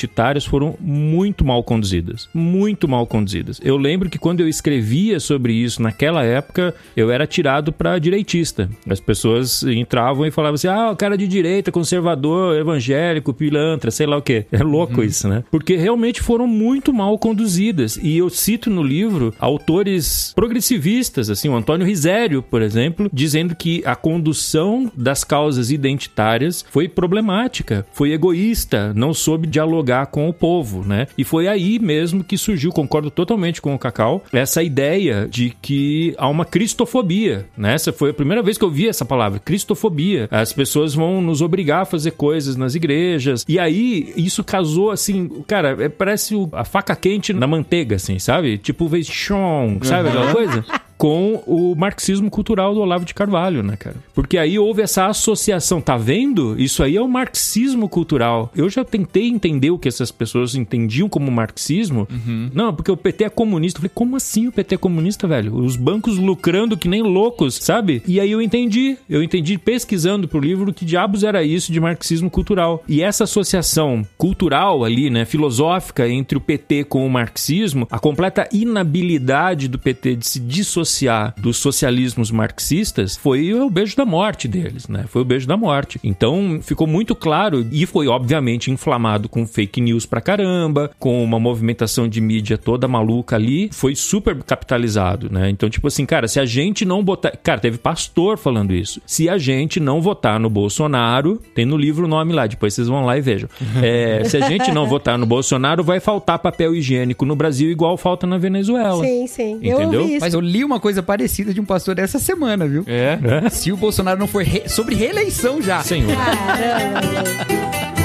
[0.44, 2.28] foram muito mal conduzidas.
[2.32, 3.60] Muito mal conduzidas.
[3.62, 8.68] Eu lembro que quando eu escrevia sobre isso naquela época, eu era tirado pra direitista.
[8.88, 14.06] As pessoas entravam e falavam assim: ah, o cara de direita, conservador, evangélico, pilantra, sei
[14.06, 14.46] lá o quê.
[14.50, 15.44] É louco isso, né?
[15.50, 17.96] Porque realmente foram muito mal conduzidas.
[18.02, 23.82] E eu cito no livro autores progressivistas, assim, o Antônio Risério, por exemplo, dizendo que
[23.84, 30.84] a condução das causas identitárias foi problemática, foi egoísta, não soube dialogar com o povo,
[30.86, 31.06] né?
[31.16, 36.14] E foi aí mesmo que surgiu, concordo totalmente com o Cacau, essa ideia de que
[36.18, 37.74] há uma cristofobia, né?
[37.74, 40.28] Essa foi a primeira vez que eu vi essa palavra, cristofobia.
[40.30, 43.44] As pessoas vão nos obrigar a fazer coisas nas igrejas.
[43.48, 48.58] E aí, isso casou assim, cara, é- parece a faca quente na manteiga, assim, sabe?
[48.58, 50.64] Tipo, vez chon, sabe aquela coisa?
[50.96, 53.96] com o marxismo cultural do Olavo de Carvalho, né, cara?
[54.14, 56.58] Porque aí houve essa associação, tá vendo?
[56.58, 58.50] Isso aí é o marxismo cultural.
[58.56, 62.08] Eu já tentei entender o que essas pessoas entendiam como marxismo.
[62.52, 63.78] Não, porque o PT é comunista.
[63.78, 65.56] Eu falei, como assim o PT é comunista, velho?
[65.56, 68.02] Os bancos lucrando que nem loucos, sabe?
[68.06, 68.96] E aí eu entendi.
[69.08, 72.82] Eu entendi pesquisando pro livro que diabos era isso de marxismo cultural.
[72.88, 78.48] E essa associação cultural ali, né, filosófica entre o PT com o marxismo, a completa
[78.52, 84.46] inabilidade do PT de se dissociar associar dos socialismos marxistas foi o beijo da morte
[84.46, 85.04] deles, né?
[85.08, 85.98] Foi o beijo da morte.
[86.04, 91.40] Então ficou muito claro e foi obviamente inflamado com fake news pra caramba, com uma
[91.40, 95.50] movimentação de mídia toda maluca ali, foi super capitalizado, né?
[95.50, 97.32] Então, tipo assim, cara, se a gente não botar.
[97.42, 99.00] Cara, teve pastor falando isso.
[99.06, 102.88] Se a gente não votar no Bolsonaro, tem no livro o nome lá, depois vocês
[102.88, 103.48] vão lá e vejam.
[103.82, 107.96] É, se a gente não votar no Bolsonaro, vai faltar papel higiênico no Brasil, igual
[107.96, 109.04] falta na Venezuela.
[109.04, 109.58] Sim, sim.
[109.62, 110.00] Eu Entendeu?
[110.02, 110.20] ouvi isso.
[110.20, 112.84] Mas eu li uma coisa parecida de um pastor essa semana, viu?
[112.86, 113.18] É.
[113.50, 115.82] Se o Bolsonaro não for re- sobre reeleição já.
[115.82, 116.12] Senhor.
[116.16, 118.03] Caramba.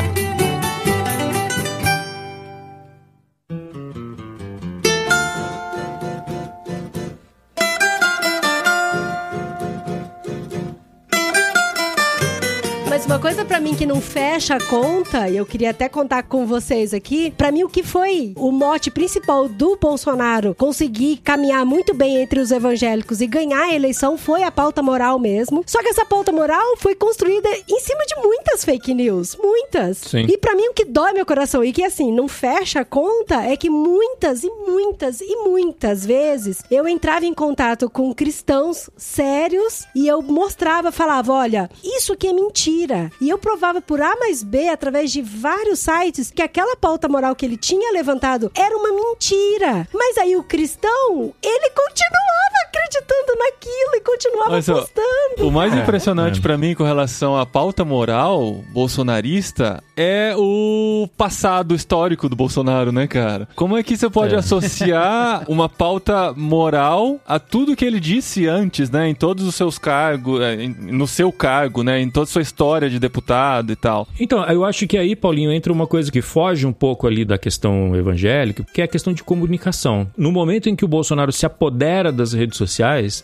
[12.99, 16.23] Mas uma coisa pra mim que não fecha a conta, e eu queria até contar
[16.23, 21.65] com vocês aqui, pra mim o que foi o mote principal do Bolsonaro conseguir caminhar
[21.65, 25.63] muito bem entre os evangélicos e ganhar a eleição foi a pauta moral mesmo.
[25.65, 29.99] Só que essa pauta moral foi construída em cima de muitas fake news, muitas.
[29.99, 30.25] Sim.
[30.27, 33.43] E pra mim o que dói meu coração e que assim não fecha a conta
[33.43, 39.85] é que muitas e muitas e muitas vezes eu entrava em contato com cristãos sérios
[39.95, 42.88] e eu mostrava, falava, olha, isso aqui é mentira.
[43.19, 47.35] E eu provava por A mais B através de vários sites que aquela pauta moral
[47.35, 49.87] que ele tinha levantado era uma mentira.
[49.93, 52.48] Mas aí o cristão, ele continuava
[52.89, 55.47] acreditando naquilo e continuava Mas, postando.
[55.47, 56.41] O mais É, impressionante é.
[56.41, 63.05] pra mim com relação à pauta moral bolsonarista é o passado histórico do Bolsonaro, né,
[63.07, 63.47] cara?
[63.55, 64.37] Como é que você pode É.
[64.37, 69.07] associar uma pauta moral a tudo que ele disse antes, né?
[69.09, 72.01] Em todos os seus cargos, é, no seu cargo, né?
[72.01, 74.07] Em toda a sua história de deputado e tal.
[74.19, 77.37] Então, eu acho que aí, Paulinho, entra uma coisa que foge um pouco ali da
[77.37, 80.07] questão evangélica, que é a questão de comunicação.
[80.17, 82.78] No momento em que o Bolsonaro se apodera das redes sociais,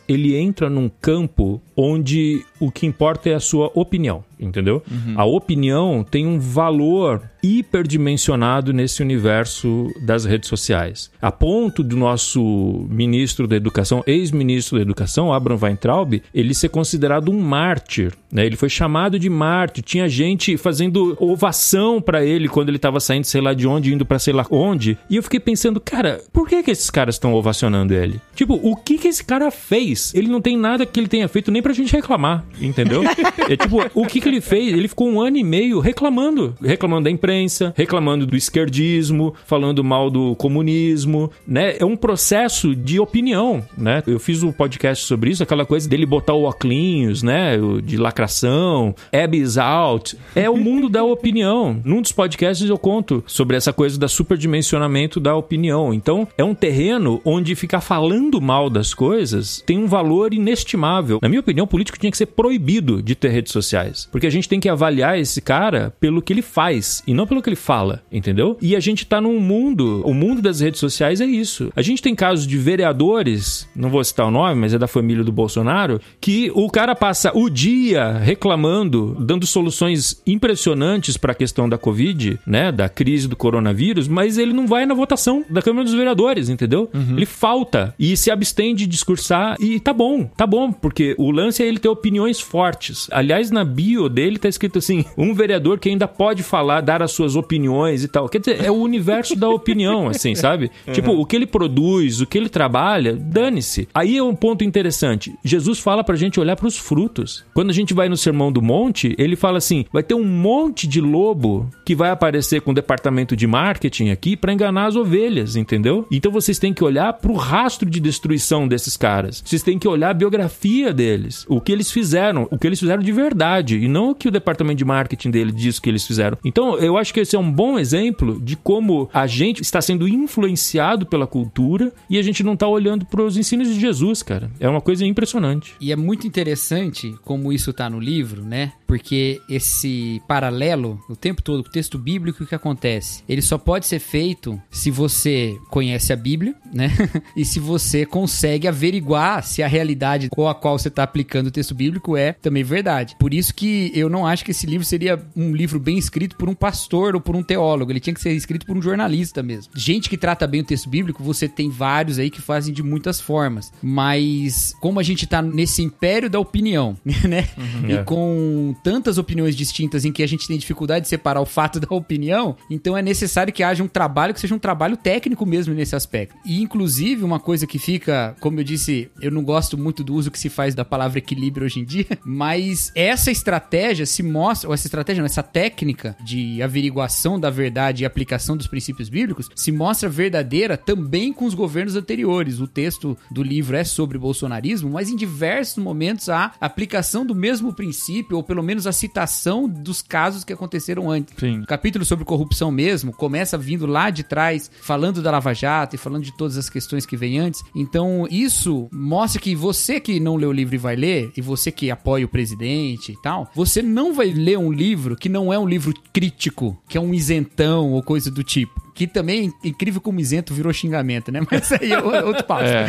[0.07, 4.83] ele entra num campo onde o que importa é a sua opinião, entendeu?
[5.15, 11.11] A opinião tem um valor hiperdimensionado nesse universo das redes sociais.
[11.21, 17.29] A ponto do nosso ministro da Educação, ex-ministro da Educação, Abraham Weintraub, ele ser considerado
[17.29, 18.45] um mártir, né?
[18.45, 19.83] Ele foi chamado de mártir.
[19.83, 24.05] Tinha gente fazendo ovação pra ele quando ele tava saindo, sei lá de onde, indo
[24.05, 24.97] pra sei lá onde.
[25.09, 28.19] E eu fiquei pensando, cara, por que que esses caras estão ovacionando ele?
[28.33, 30.13] Tipo, o que que esse cara fez?
[30.15, 33.03] Ele não tem nada que ele tenha feito nem pra gente reclamar, entendeu?
[33.49, 34.73] é tipo, o que que ele fez?
[34.73, 40.09] Ele ficou um ano e meio reclamando, reclamando da imprensa, reclamando do esquerdismo, falando mal
[40.09, 41.75] do comunismo, né?
[41.79, 44.03] É um processo de opinião, né?
[44.07, 47.57] Eu fiz um podcast sobre isso, aquela coisa dele botar o óculos, né?
[47.83, 50.17] De lacração, Abby is out.
[50.35, 51.79] É o mundo da opinião.
[51.83, 55.93] Num dos podcasts eu conto sobre essa coisa da superdimensionamento da opinião.
[55.93, 61.19] Então, é um terreno onde ficar falando mal das coisas tem um valor inestimável.
[61.21, 64.07] Na minha opinião, o político tinha que ser proibido de ter redes sociais.
[64.11, 67.41] Porque a gente tem que avaliar esse cara pelo que ele faz e não pelo
[67.41, 68.57] que ele fala, entendeu?
[68.61, 71.71] E a gente tá num mundo, o mundo das redes sociais é isso.
[71.75, 75.23] A gente tem casos de vereadores, não vou citar o nome, mas é da família
[75.23, 81.67] do Bolsonaro, que o cara passa o dia reclamando, dando soluções impressionantes para a questão
[81.69, 85.85] da Covid, né, da crise do coronavírus, mas ele não vai na votação da Câmara
[85.85, 86.89] dos Vereadores, entendeu?
[87.15, 91.61] Ele falta e se abstém de discursar e tá bom, tá bom, porque o lance
[91.61, 93.07] é ele ter opiniões fortes.
[93.11, 97.11] Aliás, na bio dele tá escrito assim: um vereador que ainda pode falar, dar as
[97.11, 98.27] suas opiniões e tal.
[98.29, 100.71] Quer dizer, é o universo da opinião, assim, sabe?
[100.91, 103.87] Tipo, o que ele produz, o que ele trabalha, dane-se.
[103.93, 105.33] Aí é um ponto interessante.
[105.43, 107.43] Jesus fala pra gente olhar pros frutos.
[107.53, 110.87] Quando a gente vai no Sermão do Monte, ele fala assim: vai ter um monte
[110.87, 115.55] de lobo que vai aparecer com o departamento de marketing aqui pra enganar as ovelhas,
[115.55, 116.07] entendeu?
[116.11, 119.41] Então vocês têm que olhar pro rastro de destruição desses caras.
[119.45, 122.14] Vocês têm que olhar a biografia deles, o que eles fizeram,
[122.51, 125.51] o que eles fizeram de verdade, e não o que o departamento de marketing dele
[125.51, 126.37] diz que eles fizeram.
[126.43, 130.07] Então, eu acho que esse é um bom exemplo de como a gente está sendo
[130.07, 134.49] influenciado pela cultura e a gente não tá olhando pros ensinos de Jesus, cara.
[134.59, 135.73] É uma coisa impressionante.
[135.79, 138.73] E é muito interessante como isso tá no livro, né?
[138.87, 143.23] Porque esse paralelo, o tempo todo, com o texto bíblico, o que acontece?
[143.27, 146.91] Ele só pode ser feito se você conhece a Bíblia, né?
[147.35, 151.51] e se você consegue averiguar se a realidade com a qual você tá aplicando o
[151.51, 153.15] texto bíblico bíblico é também verdade.
[153.19, 156.47] Por isso que eu não acho que esse livro seria um livro bem escrito por
[156.47, 157.91] um pastor ou por um teólogo.
[157.91, 159.71] Ele tinha que ser escrito por um jornalista mesmo.
[159.75, 163.19] Gente que trata bem o texto bíblico, você tem vários aí que fazem de muitas
[163.19, 163.71] formas.
[163.81, 166.95] Mas como a gente tá nesse império da opinião,
[167.27, 167.47] né?
[167.57, 167.89] Uhum.
[167.89, 168.03] e É.
[168.03, 171.87] com tantas opiniões distintas em que a gente tem dificuldade de separar o fato da
[171.95, 175.95] opinião, então é necessário que haja um trabalho que seja um trabalho técnico mesmo nesse
[175.95, 176.35] aspecto.
[176.45, 180.29] E inclusive uma coisa que fica, como eu disse, eu não gosto muito do uso
[180.29, 184.73] que se faz da palavra equilíbrio hoje em dia, mas essa estratégia se mostra, ou
[184.73, 189.71] essa estratégia, não, essa técnica de averiguação da verdade e aplicação dos princípios bíblicos se
[189.71, 192.59] mostra verdadeira também com os governos anteriores.
[192.59, 197.73] O texto do livro é sobre bolsonarismo, mas em diversos momentos há aplicação do mesmo
[197.73, 201.33] princípio, ou pelo menos a citação dos casos que aconteceram antes.
[201.37, 201.61] Sim.
[201.61, 205.99] O capítulo sobre corrupção mesmo começa vindo lá de trás, falando da Lava Jato e
[205.99, 207.63] falando de todas as questões que vêm antes.
[207.75, 211.71] Então, isso mostra que você que não leu o livro e vai ler, e você
[211.71, 215.59] que apoia o presidente e tal, você não vai ler um livro que não é
[215.59, 218.84] um livro crítico, que é um isentão ou coisa do tipo.
[218.95, 221.41] Que também, incrível como isento, virou xingamento, né?
[221.51, 222.65] Mas aí é outro passo.
[222.65, 222.87] É.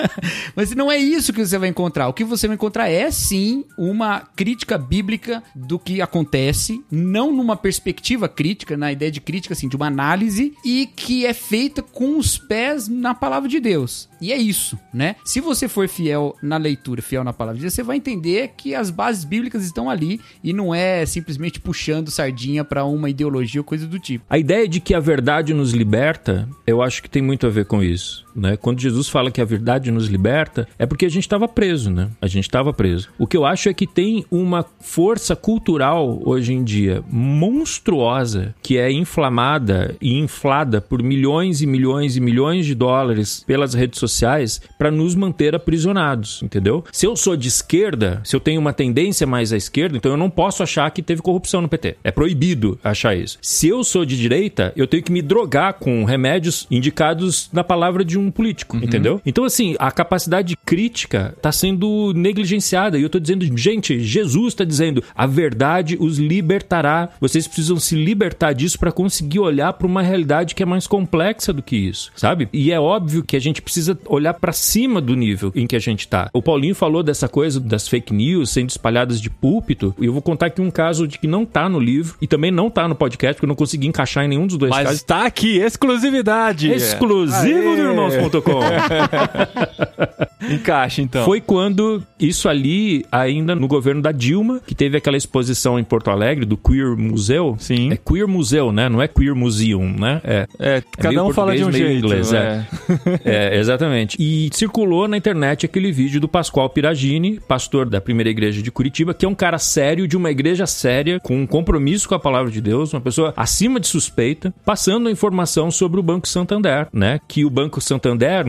[0.54, 2.06] Mas não é isso que você vai encontrar.
[2.06, 7.56] O que você vai encontrar é sim uma crítica bíblica do que acontece, não numa
[7.56, 12.18] perspectiva crítica, na ideia de crítica assim, de uma análise e que é feita com
[12.18, 14.08] os pés na palavra de Deus.
[14.20, 15.16] E é isso, né?
[15.24, 18.74] Se você for fiel na leitura, fiel na palavra de Deus, você vai entender que
[18.74, 23.64] as bases bíblicas estão ali e não é simplesmente puxando sardinha pra uma ideologia ou
[23.64, 24.24] coisa do tipo.
[24.28, 27.64] A ideia de que a verdade nos liberta, eu acho que tem muito a ver
[27.66, 28.24] com isso.
[28.38, 28.56] Né?
[28.56, 32.08] Quando Jesus fala que a verdade nos liberta, é porque a gente estava preso, né?
[32.20, 33.08] A gente estava preso.
[33.18, 38.78] O que eu acho é que tem uma força cultural hoje em dia monstruosa que
[38.78, 44.60] é inflamada e inflada por milhões e milhões e milhões de dólares pelas redes sociais
[44.78, 46.84] para nos manter aprisionados, entendeu?
[46.92, 50.16] Se eu sou de esquerda, se eu tenho uma tendência mais à esquerda, então eu
[50.16, 51.96] não posso achar que teve corrupção no PT.
[52.04, 53.38] É proibido achar isso.
[53.42, 58.04] Se eu sou de direita, eu tenho que me drogar com remédios indicados na palavra
[58.04, 59.20] de um político, entendeu?
[59.24, 62.98] Então, assim, a capacidade crítica está sendo negligenciada.
[62.98, 67.10] E eu tô dizendo, gente, Jesus está dizendo, a verdade os libertará.
[67.20, 71.52] Vocês precisam se libertar disso para conseguir olhar para uma realidade que é mais complexa
[71.52, 72.48] do que isso, sabe?
[72.52, 75.80] E é óbvio que a gente precisa olhar para cima do nível em que a
[75.80, 76.30] gente tá.
[76.32, 79.94] O Paulinho falou dessa coisa das fake news sendo espalhadas de púlpito.
[79.98, 82.50] E eu vou contar aqui um caso de que não tá no livro e também
[82.50, 85.02] não tá no podcast, porque eu não consegui encaixar em nenhum dos dois Mas casos.
[85.02, 86.70] tá aqui, exclusividade.
[86.70, 87.76] Exclusivo Aê.
[87.76, 87.82] do
[88.18, 88.60] irmãos.com.
[90.50, 91.24] Encaixe, então.
[91.24, 96.10] Foi quando isso ali, ainda no governo da Dilma, que teve aquela exposição em Porto
[96.10, 97.56] Alegre do Queer Museu.
[97.58, 97.92] Sim.
[97.92, 98.88] É Queer Museu, né?
[98.88, 100.20] Não é Queer Museum, né?
[100.24, 100.46] É.
[100.58, 102.06] É, cada meio um fala de um jeito.
[102.06, 102.66] inglês, é.
[103.24, 104.16] É, exatamente.
[104.20, 109.12] E circulou na internet aquele vídeo do Pascoal Piragini, pastor da primeira igreja de Curitiba,
[109.12, 112.50] que é um cara sério, de uma igreja séria, com um compromisso com a palavra
[112.50, 117.20] de Deus, uma pessoa acima de suspeita, passando a informação sobre o Banco Santander, né?
[117.26, 117.97] Que o Banco Santander,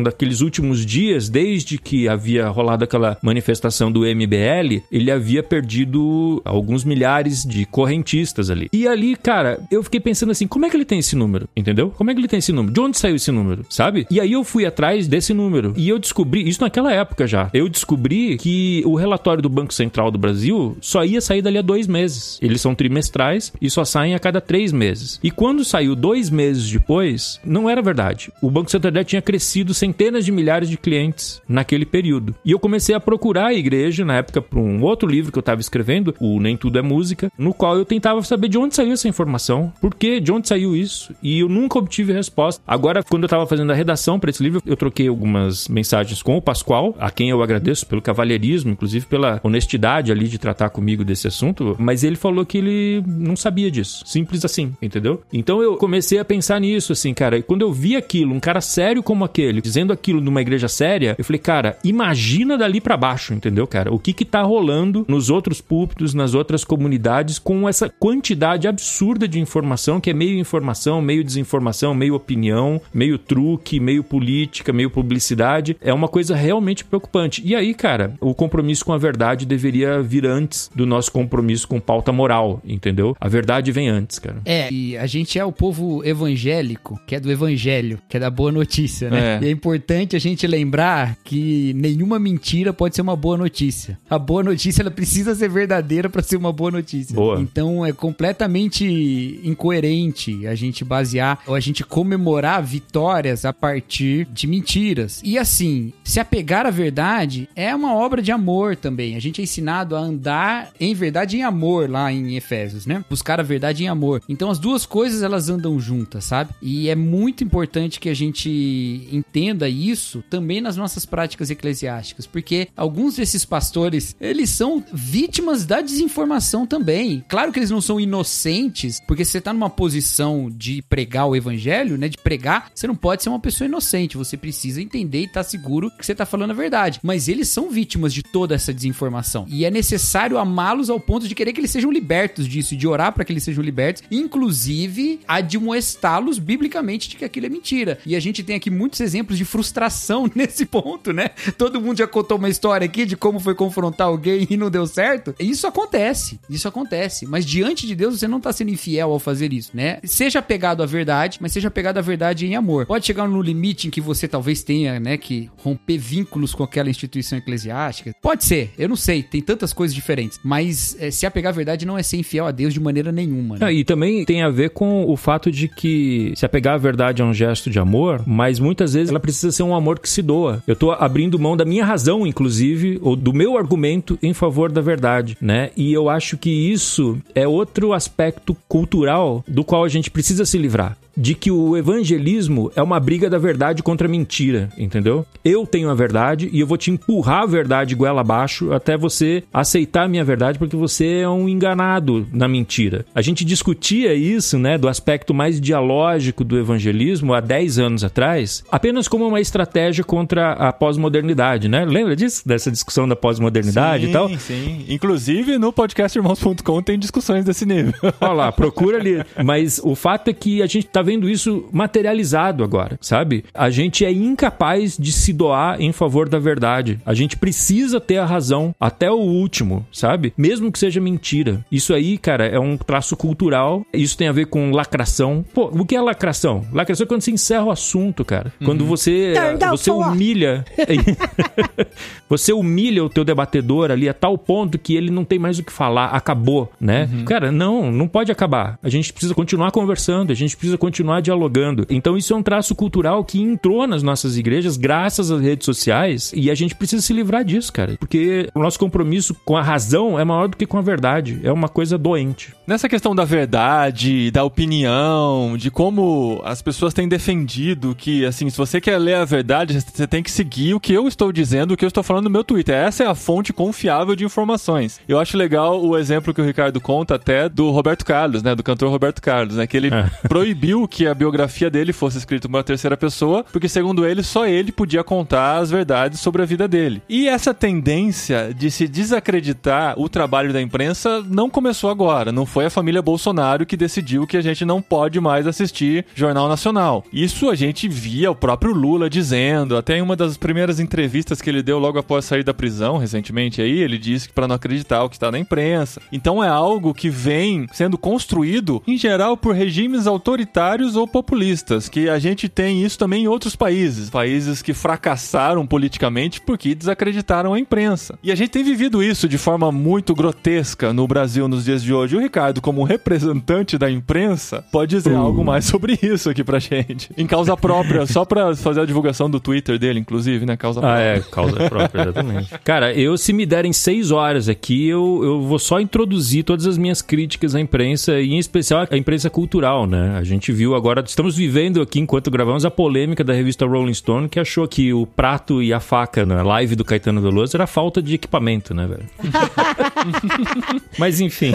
[0.04, 6.84] naqueles últimos dias, desde que havia rolado aquela manifestação do MBL, ele havia perdido alguns
[6.84, 8.70] milhares de correntistas ali.
[8.72, 11.48] E ali, cara, eu fiquei pensando assim, como é que ele tem esse número?
[11.56, 11.92] Entendeu?
[11.92, 12.74] Como é que ele tem esse número?
[12.74, 13.66] De onde saiu esse número?
[13.70, 14.08] Sabe?
[14.10, 15.74] E aí eu fui atrás desse número.
[15.76, 20.12] E eu descobri, isso naquela época já, eu descobri que o relatório do Banco Central
[20.12, 22.40] do Brasil só ia sair dali a dois meses.
[22.42, 25.20] Eles são trimestrais e só saem a cada três meses.
[25.24, 28.32] E quando saiu dois meses depois, não era verdade.
[28.42, 32.36] O Banco Santander tinha crescido centenas de milhares de clientes naquele período.
[32.44, 35.42] E eu comecei a procurar a igreja, na época, para um outro livro que eu
[35.42, 38.94] estava escrevendo, o Nem Tudo é Música, no qual eu tentava saber de onde saiu
[38.94, 41.14] essa informação, por quê, de onde saiu isso.
[41.22, 42.62] E eu nunca obtive resposta.
[42.68, 46.38] Agora, quando eu estava fazendo a redação para esse livro, eu troquei algumas mensagens com
[46.38, 51.04] o Pascoal, a quem eu agradeço pelo cavalheirismo, inclusive pela honestidade ali de tratar comigo
[51.04, 54.04] desse assunto, mas ele falou que ele não sabia disso.
[54.06, 55.22] Simples assim, entendeu?
[55.32, 57.38] Então eu comecei a pensar nisso, assim, cara.
[57.38, 61.16] E quando eu vi aquilo, um cara sério como aquele, dizendo aquilo numa igreja séria,
[61.18, 63.94] eu falei, cara, imagina dali pra baixo, entendeu, cara?
[63.94, 69.28] O que que tá rolando nos outros púlpitos, nas outras comunidades, com essa quantidade absurda
[69.28, 74.90] de informação, que é meio informação, meio desinformação, meio opinião, meio truque, meio política, meio
[74.90, 75.78] publicidade.
[75.82, 77.42] É uma coisa realmente preocupante.
[77.46, 81.80] E aí, cara, o compromisso com a verdade deveria vir antes do nosso compromisso com
[81.80, 83.16] pauta moral, entendeu?
[83.20, 84.38] A verdade vem antes, cara.
[84.46, 88.30] É, e a gente é o povo evangélico, que é do evangelho, que é da
[88.30, 89.19] boa notícia, né?
[89.20, 89.40] É.
[89.42, 93.98] E é importante a gente lembrar que nenhuma mentira pode ser uma boa notícia.
[94.10, 97.16] A boa notícia ela precisa ser verdadeira para ser uma boa notícia.
[97.16, 97.40] Boa.
[97.40, 104.48] Então é completamente incoerente a gente basear ou a gente comemorar vitórias a partir de
[104.48, 105.22] mentiras.
[105.24, 109.16] E assim, se apegar à verdade é uma obra de amor também.
[109.16, 113.04] A gente é ensinado a andar em verdade e em amor lá em Efésios, né?
[113.10, 114.22] Buscar a verdade em amor.
[114.28, 116.52] Então as duas coisas elas andam juntas, sabe?
[116.62, 122.68] E é muito importante que a gente entenda isso também nas nossas práticas eclesiásticas, porque
[122.76, 127.24] alguns desses pastores, eles são vítimas da desinformação também.
[127.28, 131.98] Claro que eles não são inocentes, porque você tá numa posição de pregar o evangelho,
[131.98, 135.44] né, de pregar, você não pode ser uma pessoa inocente, você precisa entender e estar
[135.44, 137.00] seguro que você tá falando a verdade.
[137.04, 139.46] Mas eles são vítimas de toda essa desinformação.
[139.50, 143.14] E é necessário amá-los ao ponto de querer que eles sejam libertos disso, de orar
[143.14, 148.00] para que eles sejam libertos, inclusive admoestá-los biblicamente de que aquilo é mentira.
[148.06, 151.30] E a gente tem aqui muitos exemplos de frustração nesse ponto, né?
[151.58, 154.86] Todo mundo já contou uma história aqui de como foi confrontar alguém e não deu
[154.88, 155.34] certo.
[155.40, 157.26] Isso acontece, isso acontece.
[157.26, 160.00] Mas diante de Deus você não tá sendo infiel ao fazer isso, né?
[160.04, 162.86] Seja pegado à verdade, mas seja pegado à verdade em amor.
[162.86, 166.90] Pode chegar no limite em que você talvez tenha, né, que romper vínculos com aquela
[166.90, 168.14] instituição eclesiástica.
[168.22, 170.40] Pode ser, eu não sei, tem tantas coisas diferentes.
[170.44, 173.58] Mas é, se apegar à verdade não é ser infiel a Deus de maneira nenhuma.
[173.58, 173.66] Né?
[173.66, 177.22] Ah, e também tem a ver com o fato de que se apegar à verdade
[177.22, 180.22] é um gesto de amor, mas muitas vezes ela precisa ser um amor que se
[180.22, 180.62] doa.
[180.68, 184.82] Eu tô abrindo mão da minha razão, inclusive, ou do meu argumento em favor da
[184.82, 185.72] verdade, né?
[185.76, 190.58] E eu acho que isso é outro aspecto cultural do qual a gente precisa se
[190.58, 195.26] livrar de que o evangelismo é uma briga da verdade contra a mentira, entendeu?
[195.44, 199.44] Eu tenho a verdade e eu vou te empurrar a verdade goela abaixo até você
[199.54, 203.06] aceitar a minha verdade porque você é um enganado na mentira.
[203.14, 208.64] A gente discutia isso, né, do aspecto mais dialógico do evangelismo há 10 anos atrás,
[208.72, 211.84] apenas como uma estratégia contra a pós-modernidade, né?
[211.84, 212.48] Lembra disso?
[212.48, 214.30] Dessa discussão da pós-modernidade sim, e tal?
[214.38, 217.94] Sim, Inclusive no podcastirmãos.com tem discussões desse nível.
[218.22, 219.24] Olha lá, procura ali.
[219.44, 223.44] Mas o fato é que a gente tá vendo isso materializado agora, sabe?
[223.52, 227.00] A gente é incapaz de se doar em favor da verdade.
[227.04, 230.32] A gente precisa ter a razão até o último, sabe?
[230.38, 231.66] Mesmo que seja mentira.
[231.72, 233.84] Isso aí, cara, é um traço cultural.
[233.92, 235.44] Isso tem a ver com lacração.
[235.52, 236.64] Pô, o que é lacração?
[236.72, 238.54] Lacração é quando você encerra o assunto, cara.
[238.64, 240.64] Quando você Turn down você humilha
[242.30, 245.64] você humilha o teu debatedor ali a tal ponto que ele não tem mais o
[245.64, 247.10] que falar, acabou, né?
[247.26, 248.78] Cara, não, não pode acabar.
[248.84, 251.86] A gente precisa continuar conversando, a gente precisa continuar dialogando.
[251.90, 256.32] Então isso é um traço cultural que entrou nas nossas igrejas graças às redes sociais
[256.36, 260.20] e a gente precisa se livrar disso, cara, porque o nosso compromisso com a razão
[260.20, 261.40] é maior do que com a verdade.
[261.44, 262.54] É uma coisa doente.
[262.66, 268.58] Nessa questão da verdade, da opinião, de como as pessoas têm defendido que, assim, se
[268.58, 271.78] você quer ler a verdade, você tem que seguir o que eu estou dizendo, o
[271.78, 272.76] que eu estou falando no meu Twitter.
[272.76, 275.00] Essa é a fonte confiável de informações.
[275.08, 278.56] Eu acho legal o exemplo que o Ricardo conta até do Roberto Carlos, né?
[278.56, 279.68] Do cantor Roberto Carlos, né?
[279.68, 279.90] Que ele
[280.28, 284.48] proibiu que a biografia dele fosse escrita por uma terceira pessoa, porque, segundo ele, só
[284.48, 287.02] ele podia contar as verdades sobre a vida dele.
[287.08, 292.32] E essa tendência de se desacreditar o trabalho da imprensa não começou agora.
[292.32, 296.48] Não foi a família Bolsonaro que decidiu que a gente não pode mais assistir Jornal
[296.48, 297.04] Nacional.
[297.12, 301.50] Isso a gente via o próprio Lula dizendo, até em uma das primeiras entrevistas que
[301.50, 305.04] ele deu logo após sair da prisão, recentemente aí, ele disse que para não acreditar
[305.04, 306.02] o que está na imprensa.
[306.12, 312.08] Então é algo que vem sendo construído, em geral, por regimes autoritários ou populistas, que
[312.10, 317.60] a gente tem isso também em outros países, países que fracassaram politicamente porque desacreditaram a
[317.60, 318.18] imprensa.
[318.24, 321.94] E a gente tem vivido isso de forma muito grotesca no Brasil nos dias de
[321.94, 322.16] hoje.
[322.16, 327.10] O Ricardo, como representante da imprensa, pode dizer algo mais sobre isso aqui pra gente.
[327.18, 330.56] Em causa própria, só pra fazer a divulgação do Twitter dele, inclusive, né?
[330.56, 331.04] Causa Ah, própria.
[331.04, 332.50] é, causa própria, exatamente.
[332.64, 336.78] Cara, eu, se me derem seis horas aqui, eu, eu vou só introduzir todas as
[336.78, 340.18] minhas críticas à imprensa, e em especial à imprensa cultural, né?
[340.18, 344.28] A gente viu agora, estamos vivendo aqui, enquanto gravamos, a polêmica da revista Rolling Stone,
[344.28, 348.02] que achou que o prato e a faca na live do Caetano Veloso era falta
[348.02, 349.06] de equipamento, né, velho?
[351.00, 351.54] Mas enfim,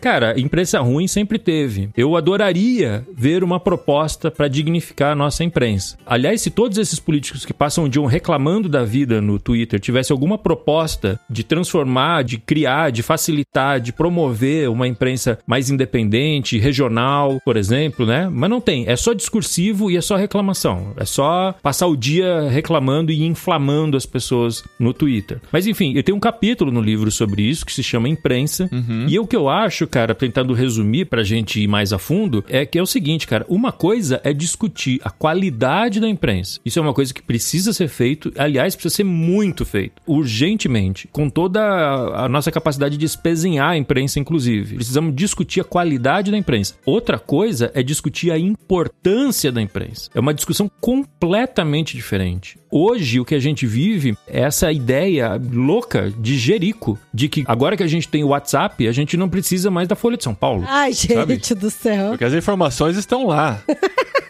[0.00, 1.90] cara, imprensa ruim sempre teve.
[1.96, 5.98] Eu adoraria ver uma proposta para dignificar a nossa imprensa.
[6.06, 10.12] Aliás, se todos esses políticos que passam o dia reclamando da vida no Twitter tivesse
[10.12, 17.40] alguma proposta de transformar, de criar, de facilitar, de promover uma imprensa mais independente, regional,
[17.44, 18.28] por exemplo, né?
[18.44, 18.84] Mas não tem.
[18.86, 20.92] É só discursivo e é só reclamação.
[20.96, 25.40] É só passar o dia reclamando e inflamando as pessoas no Twitter.
[25.50, 28.68] Mas enfim, eu tenho um capítulo no livro sobre isso que se chama Imprensa.
[29.08, 32.66] E o que eu acho, cara, tentando resumir pra gente ir mais a fundo, é
[32.66, 36.60] que é o seguinte, cara, uma coisa é discutir a qualidade da imprensa.
[36.64, 41.30] Isso é uma coisa que precisa ser feito, aliás, precisa ser muito feito, urgentemente, com
[41.30, 44.76] toda a a nossa capacidade de espezinhar a imprensa, inclusive.
[44.76, 46.74] Precisamos discutir a qualidade da imprensa.
[46.86, 50.10] Outra coisa é discutir a importância da imprensa.
[50.14, 52.58] É uma discussão completamente diferente.
[52.76, 57.76] Hoje, o que a gente vive é essa ideia louca de Jerico, de que agora
[57.76, 60.34] que a gente tem o WhatsApp, a gente não precisa mais da Folha de São
[60.34, 60.64] Paulo.
[60.66, 62.08] Ai, gente do céu.
[62.10, 63.62] Porque as informações estão lá.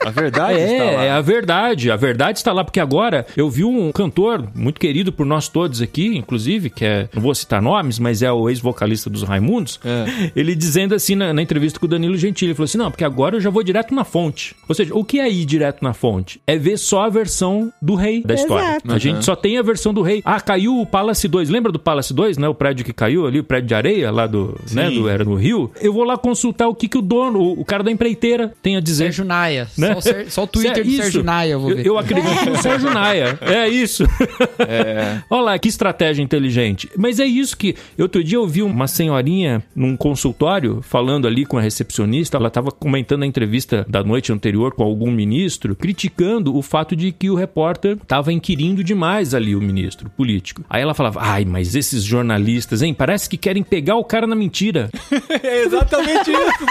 [0.05, 1.05] A verdade está lá.
[1.05, 1.91] É, é a verdade.
[1.91, 5.81] A verdade está lá, porque agora eu vi um cantor muito querido por nós todos
[5.81, 10.31] aqui, inclusive, que é, não vou citar nomes, mas é o ex-vocalista dos Raimundos, É.
[10.37, 13.05] ele dizendo assim na, na entrevista com o Danilo Gentili, ele falou assim, não, porque
[13.05, 14.55] agora eu já vou direto na fonte.
[14.69, 16.39] Ou seja, o que é ir direto na fonte?
[16.47, 18.68] É ver só a versão do rei da história.
[18.70, 18.93] Exato.
[18.93, 20.22] A gente só tem a versão do rei.
[20.24, 21.49] Ah, caiu o Palace 2.
[21.49, 22.49] Lembra do Palace 2, né?
[22.49, 25.35] O prédio que caiu ali, o prédio de areia lá do, né, do era no
[25.35, 25.70] Rio.
[25.80, 28.76] Eu vou lá consultar o que que o dono, o, o cara da empreiteira tem
[28.76, 29.05] a dizer.
[29.05, 29.68] Sérgio Naia.
[29.76, 29.93] Né?
[29.93, 31.03] Só, o Ser- só o Twitter do Isso.
[31.03, 31.87] Sérgio Naia, eu vou Eu, ver.
[31.87, 33.39] eu acredito no Sérgio Naia.
[33.41, 34.05] É isso.
[35.30, 36.89] Olha lá, que estratégia inteligente.
[36.97, 37.74] Mas é isso que.
[37.99, 42.37] Outro dia eu vi uma senhorinha num consultório falando ali com a recepcionista.
[42.37, 47.12] Ela estava comentando a entrevista da noite anterior com algum ministro, criticando o fato de
[47.12, 50.64] que o repórter estava inquirindo demais ali o ministro político.
[50.68, 52.95] Aí ela falava: Ai, mas esses jornalistas, hein?
[52.95, 54.91] Parece que querem pegar o cara na mentira.
[55.43, 56.66] É exatamente isso.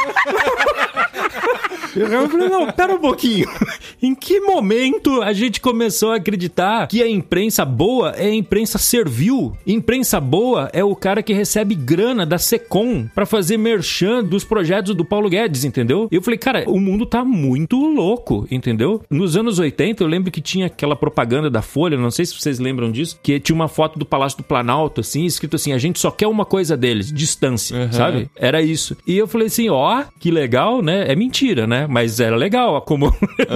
[1.96, 3.48] Eu falei, não, pera um pouquinho.
[4.02, 8.78] em que momento a gente começou a acreditar que a imprensa boa é a imprensa
[8.78, 9.54] servil?
[9.66, 14.96] Imprensa boa é o cara que recebe grana da Secom pra fazer merchan dos projetos
[14.96, 16.08] do Paulo Guedes, entendeu?
[16.12, 19.02] Eu falei, cara, o mundo tá muito louco, entendeu?
[19.10, 22.60] Nos anos 80, eu lembro que tinha aquela propaganda da Folha, não sei se vocês
[22.60, 26.00] lembram disso, que tinha uma foto do Palácio do Planalto, assim, escrito assim, a gente
[26.00, 27.91] só quer uma coisa deles, distância, Uhum.
[27.91, 28.30] sabe?
[28.36, 28.96] Era isso.
[29.06, 31.06] E eu falei assim, ó, que legal, né?
[31.12, 31.83] É mentira, né?
[31.88, 33.14] Mas era legal, ó, como,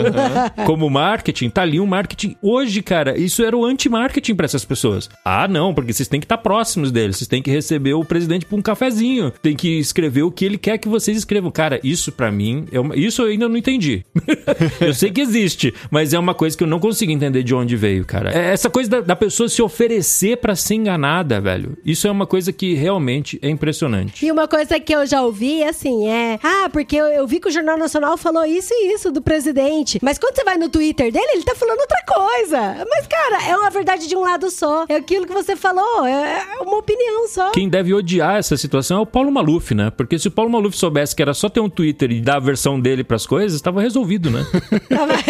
[0.65, 2.35] como marketing, tá ali um marketing.
[2.41, 5.09] Hoje, cara, isso era o anti-marketing pra essas pessoas.
[5.23, 8.45] Ah, não, porque vocês têm que estar próximos deles, vocês têm que receber o presidente
[8.45, 11.51] por um cafezinho, tem que escrever o que ele quer que vocês escrevam.
[11.51, 14.05] Cara, isso pra mim, é uma- isso eu ainda não entendi.
[14.81, 17.75] eu sei que existe, mas é uma coisa que eu não consigo entender de onde
[17.75, 18.31] veio, cara.
[18.31, 21.77] É essa coisa da, da pessoa se oferecer pra ser enganada, velho.
[21.85, 24.25] Isso é uma coisa que realmente é impressionante.
[24.25, 26.39] E uma coisa que eu já ouvi, assim, é...
[26.43, 29.99] Ah, porque eu, eu vi que o Jornal Nacional falou isso e isso do presidente.
[30.01, 32.85] Mas quando você vai no Twitter dele, ele tá falando outra coisa.
[32.89, 34.85] Mas, cara, é uma verdade de um lado só.
[34.89, 37.51] É aquilo que você falou, é é uma opinião só.
[37.51, 39.91] Quem deve odiar essa situação é o Paulo Maluf, né?
[39.95, 42.39] Porque se o Paulo Maluf soubesse que era só ter um Twitter e dar a
[42.39, 44.45] versão dele pras coisas, tava resolvido, né?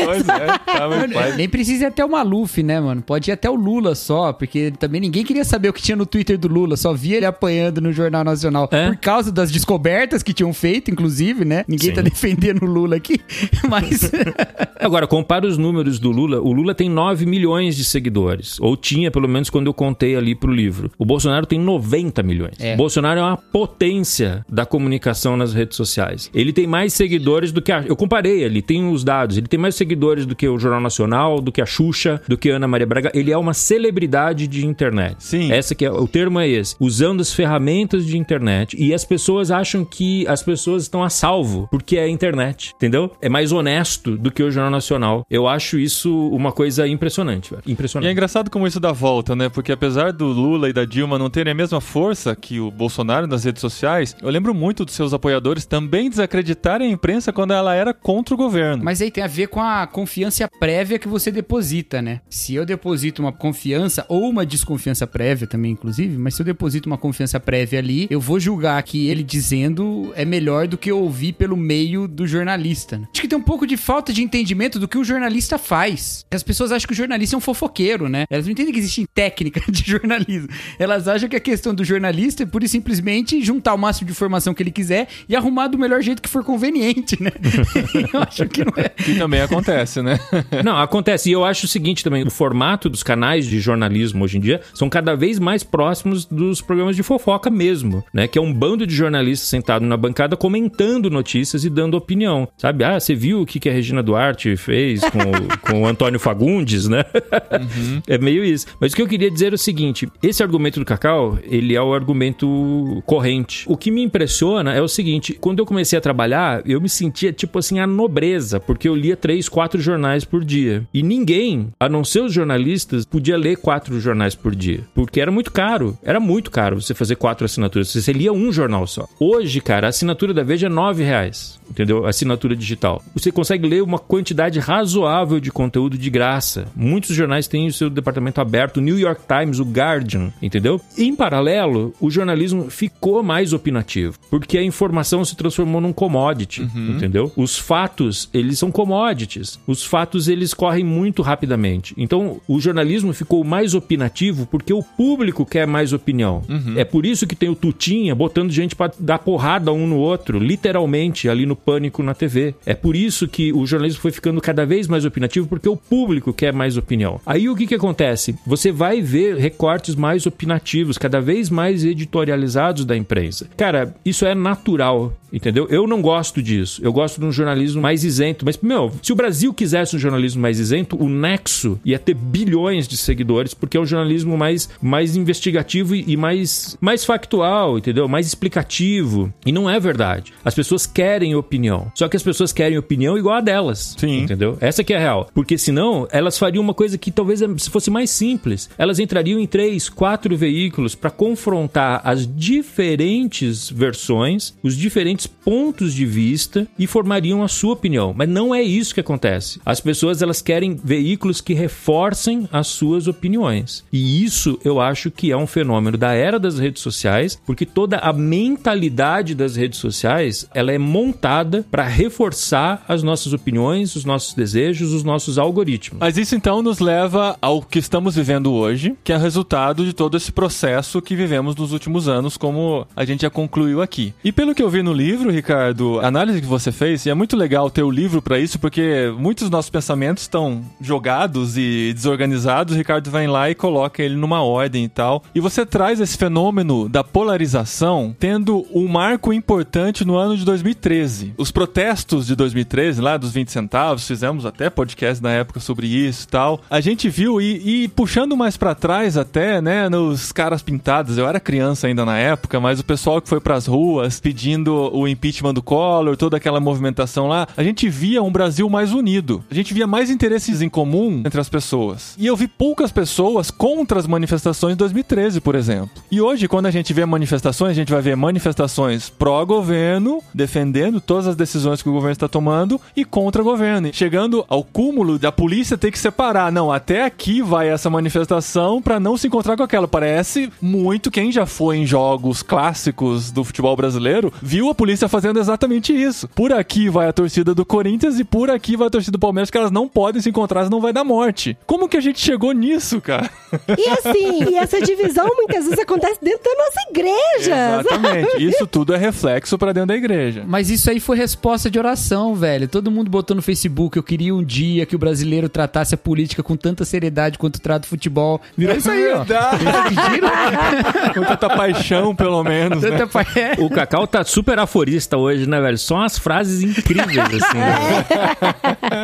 [0.08, 1.36] Pois é, tava em paz.
[1.36, 3.02] Nem precisa ir até o Maluf, né, mano?
[3.02, 6.06] Pode ir até o Lula só, porque também ninguém queria saber o que tinha no
[6.06, 8.70] Twitter do Lula, só via ele apanhando no Jornal Nacional.
[8.72, 8.88] É.
[8.88, 11.66] Por causa das descobertas que tinham feito, inclusive, né?
[11.68, 11.96] Ninguém Sim.
[11.96, 13.20] tá defendendo o Lula aqui,
[13.70, 14.12] mas...
[14.80, 16.40] Agora, compara os números do Lula.
[16.40, 18.58] O Lula tem 9 milhões de seguidores.
[18.60, 20.92] Ou tinha, pelo menos, quando eu contei ali pro livro.
[20.98, 22.56] O Bolsonaro tem 90 milhões.
[22.60, 22.74] É.
[22.74, 26.30] O Bolsonaro é uma potência da comunicação nas redes sociais.
[26.34, 27.82] Ele tem mais seguidores do que a...
[27.82, 29.38] Eu comparei ali, tem os dados.
[29.38, 32.52] Ele tem mais seguidores do que o Jornal Nacional, do que a Xuxa, do que
[32.52, 33.12] a Ana Maria Braga.
[33.14, 35.16] Ele é uma celebridade de internet.
[35.20, 35.52] Sim.
[35.52, 35.92] Essa que é...
[35.92, 36.76] O termo é esse.
[36.80, 38.76] Usando as ferramentas de internet.
[38.80, 42.67] E as pessoas acham que as pessoas estão a salvo porque é a internet.
[42.76, 43.12] Entendeu?
[43.22, 45.26] É mais honesto do que o Jornal Nacional.
[45.30, 47.64] Eu acho isso uma coisa impressionante, velho.
[47.66, 48.12] E é Impressionante.
[48.12, 49.50] engraçado como isso dá volta, né?
[49.50, 53.28] Porque apesar do Lula e da Dilma não terem a mesma força que o Bolsonaro
[53.28, 57.74] nas redes sociais, eu lembro muito dos seus apoiadores também desacreditarem a imprensa quando ela
[57.74, 58.84] era contra o governo.
[58.84, 62.22] Mas aí tem a ver com a confiança prévia que você deposita, né?
[62.30, 66.88] Se eu deposito uma confiança, ou uma desconfiança prévia também, inclusive, mas se eu deposito
[66.88, 71.00] uma confiança prévia ali, eu vou julgar que ele dizendo é melhor do que eu
[71.00, 72.28] ouvir pelo meio do
[72.58, 72.98] jornalista.
[72.98, 73.08] né?
[73.12, 76.26] Acho que tem um pouco de falta de entendimento do que o jornalista faz.
[76.32, 78.26] As pessoas acham que o jornalista é um fofoqueiro, né?
[78.30, 80.50] Elas não entendem que existe técnica de jornalismo.
[80.80, 84.12] Elas acham que a questão do jornalista é pura e simplesmente juntar o máximo de
[84.12, 87.32] informação que ele quiser e arrumar do melhor jeito que for conveniente, né?
[88.14, 88.90] eu acho que não é.
[88.90, 90.20] Que também acontece, né?
[90.64, 91.30] Não, acontece.
[91.30, 94.62] E eu acho o seguinte também: o formato dos canais de jornalismo hoje em dia
[94.74, 98.28] são cada vez mais próximos dos programas de fofoca mesmo, né?
[98.28, 102.47] Que é um bando de jornalistas sentado na bancada comentando notícias e dando opinião.
[102.58, 102.84] Sabe?
[102.84, 105.20] Ah, você viu o que, que a Regina Duarte fez com,
[105.72, 107.04] com o Antônio Fagundes, né?
[107.52, 108.02] Uhum.
[108.08, 108.68] É meio isso.
[108.80, 111.82] Mas o que eu queria dizer é o seguinte: esse argumento do Cacau, ele é
[111.82, 113.66] o argumento corrente.
[113.68, 117.34] O que me impressiona é o seguinte: quando eu comecei a trabalhar, eu me sentia
[117.34, 120.88] tipo assim a nobreza, porque eu lia três, quatro jornais por dia.
[120.94, 124.82] E ninguém, a não ser os jornalistas, podia ler quatro jornais por dia.
[124.94, 125.98] Porque era muito caro.
[126.04, 127.92] Era muito caro você fazer quatro assinaturas.
[127.92, 129.08] Você lia um jornal só.
[129.20, 131.60] Hoje, cara, a assinatura da Veja é nove reais.
[131.70, 132.06] Entendeu?
[132.28, 133.02] Assinatura digital.
[133.14, 136.68] Você consegue ler uma quantidade razoável de conteúdo de graça.
[136.76, 138.78] Muitos jornais têm o seu departamento aberto.
[138.78, 140.80] O New York Times, o Guardian, entendeu?
[140.98, 144.18] Em paralelo, o jornalismo ficou mais opinativo.
[144.30, 146.62] Porque a informação se transformou num commodity.
[146.62, 146.96] Uhum.
[146.96, 147.32] Entendeu?
[147.36, 149.60] Os fatos, eles são commodities.
[149.66, 151.94] Os fatos, eles correm muito rapidamente.
[151.98, 156.42] Então, o jornalismo ficou mais opinativo porque o público quer mais opinião.
[156.50, 156.74] Uhum.
[156.78, 160.40] É por isso que tem o Tutinha botando gente para dar porrada um no outro,
[160.40, 162.56] literalmente, ali no pânico na TV.
[162.66, 166.34] É por isso que o jornalismo foi ficando cada vez mais opinativo, porque o público
[166.34, 167.20] quer mais opinião.
[167.26, 168.36] Aí o que, que acontece?
[168.46, 173.48] Você vai ver recortes mais opinativos, cada vez mais editorializados da imprensa.
[173.56, 175.68] Cara, isso é natural, entendeu?
[175.70, 176.82] Eu não gosto disso.
[176.84, 178.46] Eu gosto de um jornalismo mais isento.
[178.46, 182.88] Mas, meu, se o Brasil quisesse um jornalismo mais isento, o Nexo ia ter bilhões
[182.88, 188.08] de seguidores, porque é um jornalismo mais, mais investigativo e, mais, mais factual, entendeu?
[188.08, 189.34] Mais explicativo.
[189.46, 190.34] E não é verdade.
[190.44, 191.92] As pessoas querem opinião.
[191.96, 193.96] Só que as pessoas querem opinião igual a delas.
[193.98, 194.24] Sim.
[194.24, 194.58] Entendeu?
[194.60, 195.30] Essa que é a real.
[195.34, 198.70] Porque senão, elas fariam uma coisa que talvez se fosse mais simples.
[198.78, 206.06] Elas entrariam em três, quatro veículos para confrontar as diferentes versões, os diferentes pontos de
[206.06, 208.14] vista e formariam a sua opinião.
[208.16, 209.60] Mas não é isso que acontece.
[209.66, 213.84] As pessoas elas querem veículos que reforcem as suas opiniões.
[213.92, 217.98] E isso eu acho que é um fenômeno da era das redes sociais, porque toda
[217.98, 224.36] a mentalidade das redes sociais, ela é montada para reforçar as nossas opiniões, os nossos
[224.36, 226.00] desejos, os nossos algoritmos.
[226.00, 230.16] Mas isso então nos leva ao que estamos vivendo hoje, que é resultado de todo
[230.16, 234.14] esse processo que vivemos nos últimos anos, como a gente já concluiu aqui.
[234.24, 237.16] E pelo que eu vi no livro, Ricardo, a análise que você fez, e é
[237.16, 241.94] muito legal ter o livro para isso, porque muitos dos nossos pensamentos estão jogados e
[241.96, 242.76] desorganizados.
[242.76, 245.24] O Ricardo vai lá e coloca ele numa ordem e tal.
[245.34, 251.34] E você traz esse fenômeno da polarização tendo um marco importante no ano de 2013.
[251.38, 251.87] Os protestos
[252.26, 256.62] de 2013, lá dos 20 centavos, fizemos até podcast na época sobre isso e tal.
[256.70, 261.18] A gente viu e, e puxando mais para trás até, né, nos caras pintados.
[261.18, 265.08] Eu era criança ainda na época, mas o pessoal que foi pras ruas pedindo o
[265.08, 269.44] impeachment do Collor, toda aquela movimentação lá, a gente via um Brasil mais unido.
[269.50, 272.16] A gente via mais interesses em comum entre as pessoas.
[272.18, 275.90] E eu vi poucas pessoas contra as manifestações de 2013, por exemplo.
[276.12, 281.28] E hoje, quando a gente vê manifestações, a gente vai ver manifestações pró-governo, defendendo todas
[281.28, 283.90] as decisões que o governo está tomando, e contra o governo.
[283.94, 286.52] Chegando ao cúmulo da polícia ter que separar.
[286.52, 289.88] Não, até aqui vai essa manifestação para não se encontrar com aquela.
[289.88, 295.40] Parece muito quem já foi em jogos clássicos do futebol brasileiro, viu a polícia fazendo
[295.40, 296.28] exatamente isso.
[296.30, 299.50] Por aqui vai a torcida do Corinthians e por aqui vai a torcida do Palmeiras,
[299.50, 301.58] que elas não podem se encontrar, senão vai dar morte.
[301.66, 303.30] Como que a gente chegou nisso, cara?
[303.78, 307.80] E assim, e essa divisão muitas vezes acontece dentro da nossa igreja.
[307.80, 308.44] Exatamente.
[308.44, 310.44] Isso tudo é reflexo para dentro da igreja.
[310.48, 312.68] Mas isso aí foi resposta de oração, velho.
[312.68, 316.44] Todo mundo botou no Facebook, eu queria um dia que o brasileiro tratasse a política
[316.44, 318.42] com tanta seriedade quanto trata o futebol.
[318.58, 319.26] Virou isso aí, ó.
[321.14, 322.82] com tanta paixão, pelo menos.
[322.82, 323.06] Tanta né?
[323.06, 323.22] pa...
[323.40, 323.56] é.
[323.60, 325.78] O Cacau tá super aforista hoje, né, velho?
[325.78, 327.58] São as frases incríveis, assim.
[327.58, 328.06] Né?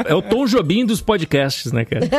[0.05, 2.07] É o Tom Jobim dos podcasts, né, cara?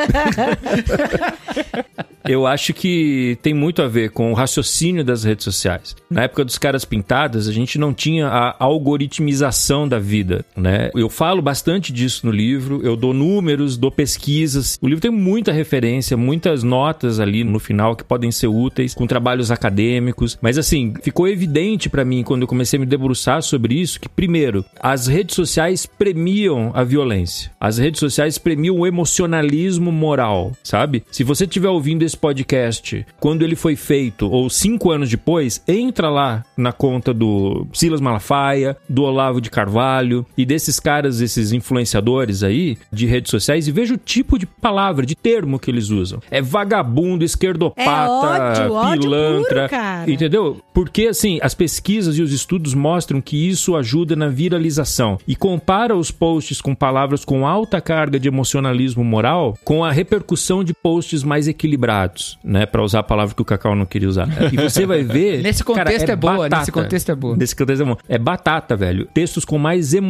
[2.27, 5.95] Eu acho que tem muito a ver com o raciocínio das redes sociais.
[6.09, 10.91] Na época dos caras pintadas, a gente não tinha a algoritmização da vida, né?
[10.95, 14.79] Eu falo bastante disso no livro, eu dou números, dou pesquisas.
[14.81, 19.07] O livro tem muita referência, muitas notas ali no final que podem ser úteis com
[19.07, 23.75] trabalhos acadêmicos, mas assim, ficou evidente para mim quando eu comecei a me debruçar sobre
[23.75, 27.51] isso que primeiro, as redes sociais premiam a violência.
[27.61, 31.05] As redes sociais premiam o emocionalismo moral, sabe?
[31.11, 36.09] Se você estiver ouvindo esse podcast, quando ele foi feito, ou cinco anos depois, entra
[36.09, 42.43] lá na conta do Silas Malafaia, do Olavo de Carvalho e desses caras, esses influenciadores
[42.43, 46.21] aí de redes sociais e veja o tipo de palavra, de termo que eles usam.
[46.31, 50.61] É vagabundo, esquerdopata, é ódio, pilantra, ódio puro, entendeu?
[50.73, 55.97] Porque assim, as pesquisas e os estudos mostram que isso ajuda na viralização e compara
[55.97, 61.23] os posts com palavras com alta carga de emocionalismo moral com a repercussão de posts
[61.23, 62.67] mais equilibrados né?
[62.67, 64.29] Pra usar a palavra que o Cacau não queria usar.
[64.53, 65.41] E você vai ver.
[65.43, 66.59] Nesse cara, contexto é boa, batata.
[66.59, 67.37] nesse contexto é boa.
[67.37, 67.97] Nesse contexto é bom.
[68.09, 69.07] É batata, velho.
[69.13, 70.04] Textos com mais emocionalismo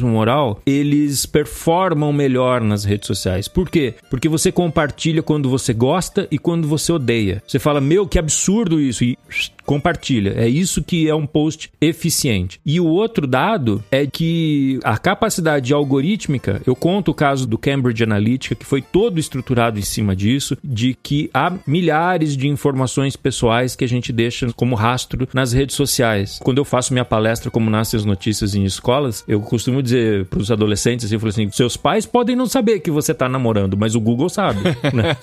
[0.00, 3.48] moral, eles performam melhor nas redes sociais.
[3.48, 3.94] Por quê?
[4.10, 7.42] Porque você compartilha quando você gosta e quando você odeia.
[7.46, 9.04] Você fala, meu, que absurdo isso.
[9.04, 9.18] E
[9.64, 10.34] compartilha.
[10.36, 12.60] É isso que é um post eficiente.
[12.64, 18.02] E o outro dado é que a capacidade algorítmica, eu conto o caso do Cambridge
[18.02, 23.76] Analytica, que foi todo estruturado em cima disso, de que há milhares de informações pessoais
[23.76, 26.38] que a gente deixa como rastro nas redes sociais.
[26.42, 30.40] Quando eu faço minha palestra como nascem as notícias em escolas, eu costumo dizer para
[30.40, 33.76] os adolescentes assim, eu falo assim, seus pais podem não saber que você está namorando,
[33.76, 34.60] mas o Google sabe,
[34.92, 35.16] né?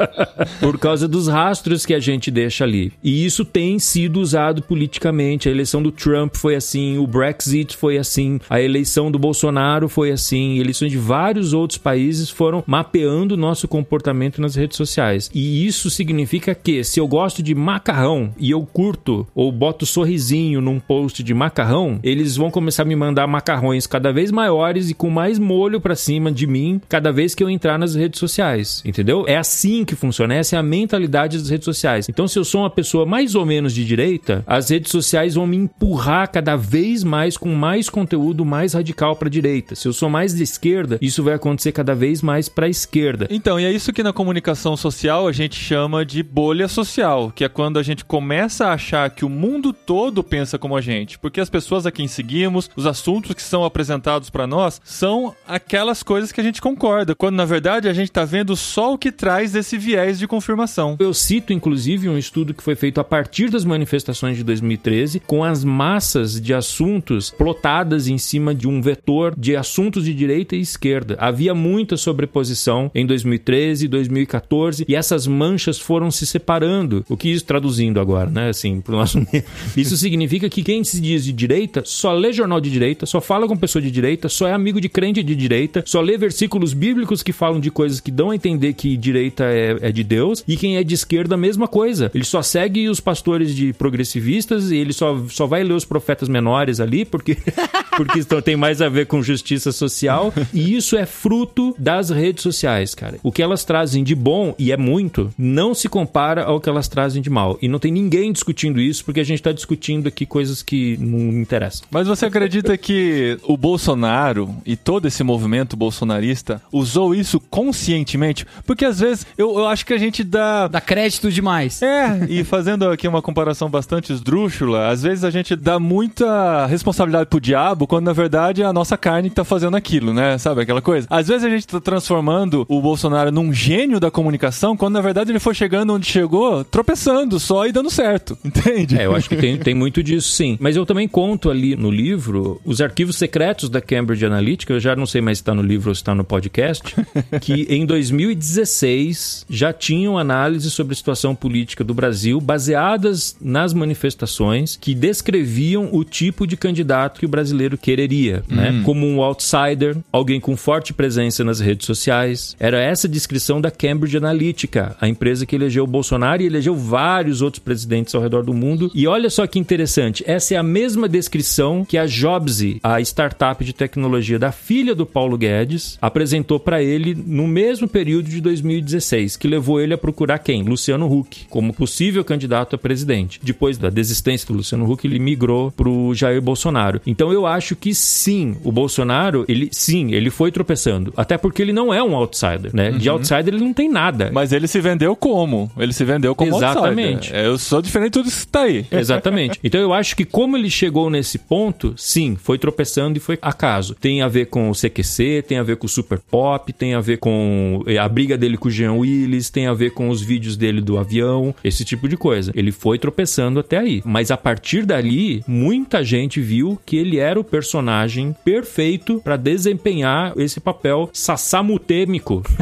[0.60, 2.92] Por causa dos rastros que a gente deixa ali.
[3.02, 5.48] E isso tem sido usado politicamente.
[5.48, 10.10] A eleição do Trump foi assim, o Brexit foi assim, a eleição do Bolsonaro foi
[10.10, 15.30] assim, eleições de vários outros países foram mapeando nosso comportamento nas redes sociais.
[15.34, 20.60] E isso significa que se eu gosto de macarrão e eu curto ou boto sorrisinho
[20.60, 24.94] num post de macarrão, eles vão começar a me mandar macarrões cada vez maiores e
[24.94, 28.82] com mais molho para cima de mim cada vez que eu entrar nas redes sociais,
[28.84, 29.24] entendeu?
[29.26, 32.06] É assim que funciona, essa é a mentalidade das redes sociais.
[32.08, 35.46] Então se eu sou uma pessoa mais ou menos de direita, as redes sociais vão
[35.46, 39.74] me empurrar cada vez mais com mais conteúdo mais radical para direita.
[39.74, 43.26] Se eu sou mais de esquerda, isso vai acontecer cada vez mais para esquerda.
[43.30, 47.44] Então, e é isso que na comunicação social a gente chama de bolha social, que
[47.44, 51.18] é quando a gente começa a achar que o mundo todo pensa como a gente,
[51.18, 56.02] porque as pessoas a quem seguimos, os assuntos que são apresentados para nós, são aquelas
[56.02, 59.12] coisas que a gente concorda, quando na verdade a gente tá vendo só o que
[59.12, 60.96] traz esse viés de confirmação.
[60.98, 65.44] Eu cito inclusive um estudo que foi feito a partir das manifestações de 2013, com
[65.44, 70.60] as massas de assuntos plotadas em cima de um vetor de assuntos de direita e
[70.60, 71.16] esquerda.
[71.18, 77.04] Havia muita sobreposição em 2013 e 2014 e essas manchas foram se separando.
[77.08, 78.48] O que isso traduzindo agora, né?
[78.48, 79.20] Assim, pro nosso
[79.76, 83.46] Isso significa que quem se diz de direita só lê jornal de direita, só fala
[83.46, 87.22] com pessoa de direita, só é amigo de crente de direita, só lê versículos bíblicos
[87.22, 90.56] que falam de coisas que dão a entender que direita é, é de Deus e
[90.56, 92.10] quem é de esquerda a mesma coisa.
[92.14, 96.28] Ele só segue os pastores de progressivistas e ele só, só vai ler os profetas
[96.28, 97.36] menores ali porque
[97.96, 102.42] porque isso tem mais a ver com justiça social e isso é fruto das redes
[102.42, 103.18] sociais, cara.
[103.22, 106.88] O que elas trazem de bom e é muito, não se compara ao que elas
[106.88, 107.58] trazem de mal.
[107.60, 111.40] E não tem ninguém discutindo isso porque a gente tá discutindo aqui coisas que não
[111.40, 111.86] interessam.
[111.90, 113.09] Mas você acredita que
[113.44, 118.46] o Bolsonaro e todo esse movimento bolsonarista usou isso conscientemente?
[118.66, 120.68] Porque às vezes eu, eu acho que a gente dá.
[120.68, 121.82] Dá crédito demais.
[121.82, 127.28] É, e fazendo aqui uma comparação bastante esdrúxula, às vezes a gente dá muita responsabilidade
[127.28, 130.38] pro diabo quando na verdade é a nossa carne que tá fazendo aquilo, né?
[130.38, 131.06] Sabe aquela coisa?
[131.10, 135.30] Às vezes a gente tá transformando o Bolsonaro num gênio da comunicação quando na verdade
[135.30, 138.98] ele foi chegando onde chegou tropeçando só e dando certo, entende?
[138.98, 140.56] É, eu acho que tem, tem muito disso sim.
[140.60, 144.94] Mas eu também conto ali no livro os arquivos secretos da Cambridge Analytica, eu já
[144.94, 146.94] não sei mais se está no livro ou se está no podcast,
[147.40, 154.76] que em 2016 já tinham análise sobre a situação política do Brasil baseadas nas manifestações
[154.76, 158.82] que descreviam o tipo de candidato que o brasileiro quereria, né?
[158.84, 162.56] Como um outsider, alguém com forte presença nas redes sociais.
[162.58, 166.74] Era essa a descrição da Cambridge Analytica, a empresa que elegeu o Bolsonaro e elegeu
[166.74, 168.90] vários outros presidentes ao redor do mundo.
[168.94, 173.62] E olha só que interessante, essa é a mesma descrição que a Jobs, a startup
[173.62, 179.36] de tecnologia da filha do Paulo Guedes, apresentou para ele no mesmo período de 2016,
[179.36, 180.62] que levou ele a procurar quem?
[180.62, 183.38] Luciano Huck, como possível candidato a presidente.
[183.42, 187.00] Depois da desistência do Luciano Huck, ele migrou pro Jair Bolsonaro.
[187.06, 191.72] Então eu acho que sim, o Bolsonaro, ele sim, ele foi tropeçando, até porque ele
[191.72, 192.90] não é um outsider, né?
[192.92, 194.30] De outsider ele não tem nada.
[194.32, 195.70] Mas ele se vendeu como?
[195.76, 197.28] Ele se vendeu como Exatamente.
[197.28, 197.44] outsider.
[197.44, 198.86] Eu sou diferente de tudo isso que tá aí.
[198.90, 199.60] Exatamente.
[199.70, 202.69] Então eu acho que como ele chegou nesse ponto, sim, foi tropeçando
[203.16, 203.94] e foi acaso.
[203.94, 207.00] Tem a ver com o CQC, tem a ver com o Super Pop, tem a
[207.00, 210.20] ver com eh, a briga dele com o Jean Willis, tem a ver com os
[210.22, 212.52] vídeos dele do avião, esse tipo de coisa.
[212.54, 214.02] Ele foi tropeçando até aí.
[214.04, 220.32] Mas a partir dali, muita gente viu que ele era o personagem perfeito para desempenhar
[220.36, 222.42] esse papel sassamutêmico.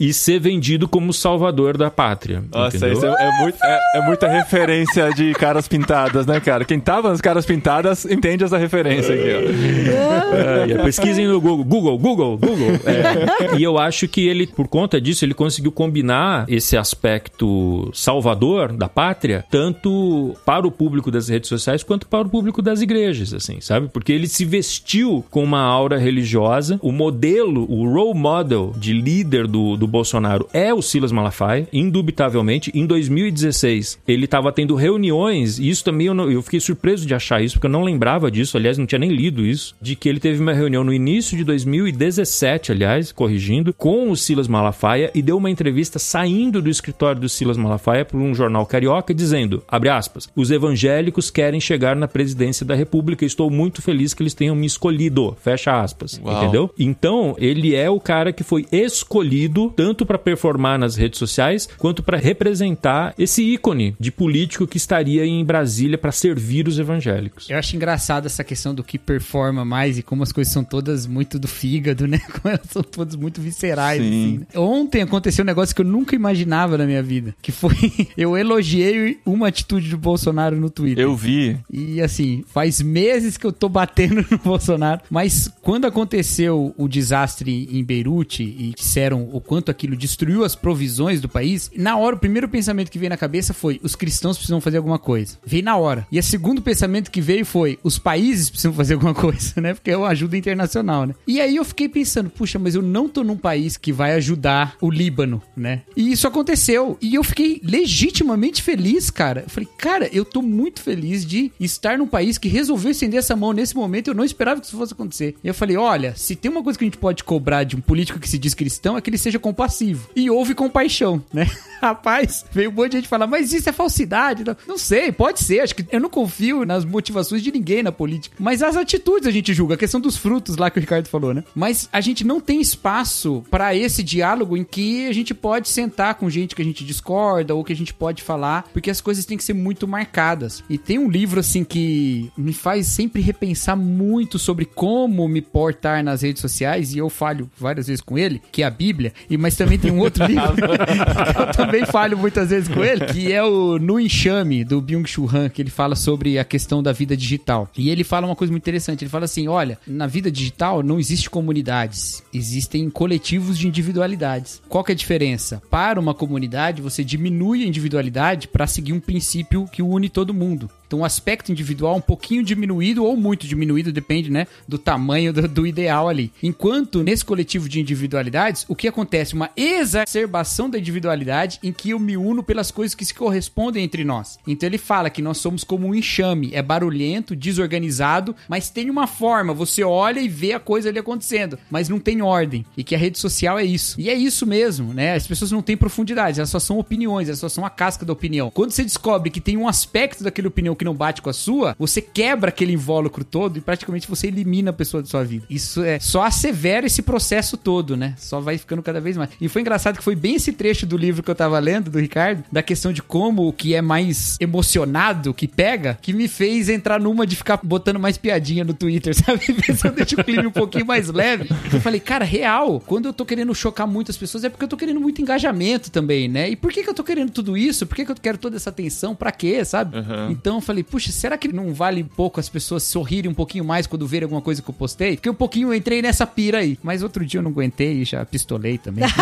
[0.00, 2.42] e ser vendido como salvador da pátria.
[2.52, 2.96] Nossa, entendeu?
[2.96, 6.64] isso é, é muito- é- é muita referência de caras pintadas, né, cara?
[6.64, 10.78] Quem tava nas caras pintadas entende essa referência aqui, ó.
[10.78, 12.68] É, pesquisem no Google, Google, Google, Google.
[12.84, 13.56] É.
[13.58, 18.88] E eu acho que ele, por conta disso, ele conseguiu combinar esse aspecto salvador da
[18.88, 23.60] pátria, tanto para o público das redes sociais quanto para o público das igrejas, assim,
[23.60, 23.88] sabe?
[23.92, 29.46] Porque ele se vestiu com uma aura religiosa, o modelo, o role model de líder
[29.46, 32.70] do do, Bolsonaro é o Silas Malafaia, indubitavelmente.
[32.74, 37.14] Em 2016, ele estava tendo reuniões, e isso também eu, não, eu fiquei surpreso de
[37.14, 40.08] achar isso, porque eu não lembrava disso, aliás, não tinha nem lido isso, de que
[40.08, 45.22] ele teve uma reunião no início de 2017, aliás, corrigindo, com o Silas Malafaia e
[45.22, 49.88] deu uma entrevista saindo do escritório do Silas Malafaia para um jornal carioca dizendo, abre
[49.88, 54.54] aspas, os evangélicos querem chegar na presidência da república, estou muito feliz que eles tenham
[54.54, 56.42] me escolhido, fecha aspas, Uau.
[56.42, 56.70] entendeu?
[56.78, 62.02] Então, ele é o cara que foi escolhido tanto para performar nas redes sociais quanto
[62.02, 67.21] para representar esse ícone de político que estaria em Brasília para servir os evangélicos.
[67.48, 71.06] Eu acho engraçado essa questão do que performa mais e como as coisas são todas
[71.06, 72.18] muito do fígado, né?
[72.18, 74.08] Como elas são todas muito viscerais, Sim.
[74.08, 74.38] assim.
[74.38, 74.46] né?
[74.56, 77.34] Ontem aconteceu um negócio que eu nunca imaginava na minha vida.
[77.40, 77.72] Que foi...
[78.16, 81.02] Eu elogiei uma atitude do Bolsonaro no Twitter.
[81.02, 81.58] Eu vi.
[81.70, 87.68] E assim, faz meses que eu tô batendo no Bolsonaro, mas quando aconteceu o desastre
[87.70, 92.18] em Beirute e disseram o quanto aquilo destruiu as provisões do país, na hora o
[92.18, 95.38] primeiro pensamento que veio na cabeça foi: os cristãos precisam fazer alguma coisa.
[95.44, 96.06] Veio na hora.
[96.10, 99.74] E o segundo pensamento que veio foi: os países precisam fazer alguma coisa, né?
[99.74, 101.14] Porque é uma ajuda internacional, né?
[101.26, 104.76] E aí eu fiquei pensando: puxa, mas eu não tô num país que vai ajudar
[104.80, 105.82] o Líbano, né?
[105.96, 106.96] E isso aconteceu.
[107.00, 109.42] E eu fiquei legitimamente feliz, cara.
[109.42, 113.36] Eu falei, cara, eu tô muito feliz de estar num país que resolveu estender essa
[113.36, 114.08] mão nesse momento.
[114.08, 115.36] Eu não esperava que isso fosse acontecer.
[115.44, 117.80] E eu falei, olha, se tem uma coisa que a gente pode cobrar de um
[117.80, 120.08] político que se diz cristão, é que ele seja compassivo.
[120.16, 121.50] E houve compaixão, né?
[121.82, 124.44] Rapaz, veio um monte de gente falar, mas isso é falsidade.
[124.66, 125.60] Não, sei, pode ser.
[125.60, 128.36] Acho que eu não confio nas motivações de ninguém na política.
[128.38, 129.74] Mas as atitudes a gente julga.
[129.74, 131.44] A questão dos frutos lá que o Ricardo falou, né?
[131.54, 136.14] Mas a gente não tem espaço para esse diálogo em que a gente pode sentar
[136.14, 139.24] com gente que a gente discorda ou que a gente pode falar, porque as coisas
[139.24, 140.62] têm que ser muito marcadas.
[140.68, 146.02] E tem um livro assim que me faz sempre repensar muito sobre como me portar
[146.02, 149.12] nas redes sociais e eu falho várias vezes com ele, que é a Bíblia.
[149.28, 153.04] E mas também tem um outro livro que eu também falho muitas vezes com ele,
[153.06, 156.91] que é o No Enxame do Byung-Chul Han, que ele fala sobre a questão da
[156.92, 157.68] vida digital.
[157.76, 160.98] E ele fala uma coisa muito interessante, ele fala assim, olha, na vida digital não
[160.98, 164.62] existe comunidades, existem coletivos de individualidades.
[164.68, 165.62] Qual que é a diferença?
[165.70, 170.70] Para uma comunidade, você diminui a individualidade para seguir um princípio que une todo mundo.
[170.92, 175.48] Então, o aspecto individual um pouquinho diminuído ou muito diminuído, depende, né, do tamanho do,
[175.48, 176.30] do ideal ali.
[176.42, 179.32] Enquanto nesse coletivo de individualidades, o que acontece?
[179.32, 184.04] Uma exacerbação da individualidade em que eu me uno pelas coisas que se correspondem entre
[184.04, 184.38] nós.
[184.46, 189.06] Então, ele fala que nós somos como um enxame, é barulhento, desorganizado, mas tem uma
[189.06, 189.54] forma.
[189.54, 192.66] Você olha e vê a coisa ali acontecendo, mas não tem ordem.
[192.76, 193.98] E que a rede social é isso.
[193.98, 195.14] E é isso mesmo, né?
[195.14, 198.12] As pessoas não têm profundidade, elas só são opiniões, elas só são a casca da
[198.12, 198.50] opinião.
[198.50, 201.76] Quando você descobre que tem um aspecto daquela opinião que não bate com a sua,
[201.78, 205.46] você quebra aquele invólucro todo e praticamente você elimina a pessoa da sua vida.
[205.48, 208.14] Isso é só assevera esse processo todo, né?
[208.18, 209.30] Só vai ficando cada vez mais.
[209.40, 211.98] E foi engraçado que foi bem esse trecho do livro que eu tava lendo, do
[212.00, 216.68] Ricardo, da questão de como o que é mais emocionado, que pega, que me fez
[216.68, 219.40] entrar numa de ficar botando mais piadinha no Twitter, sabe?
[219.54, 221.48] Pensando deixa o clima um pouquinho mais leve.
[221.72, 224.76] Eu falei, cara, real, quando eu tô querendo chocar muitas pessoas é porque eu tô
[224.76, 226.50] querendo muito engajamento também, né?
[226.50, 227.86] E por que que eu tô querendo tudo isso?
[227.86, 229.14] Por que que eu quero toda essa atenção?
[229.14, 229.98] Pra quê, sabe?
[229.98, 230.30] Uhum.
[230.30, 233.64] Então eu falei, puxa, será que não vale um pouco as pessoas sorrirem um pouquinho
[233.64, 235.16] mais quando verem alguma coisa que eu postei?
[235.16, 236.78] Porque um pouquinho eu entrei nessa pira aí.
[236.82, 239.04] Mas outro dia eu não aguentei e já pistolei também.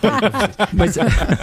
[0.00, 0.68] Tá.
[0.72, 0.96] Mas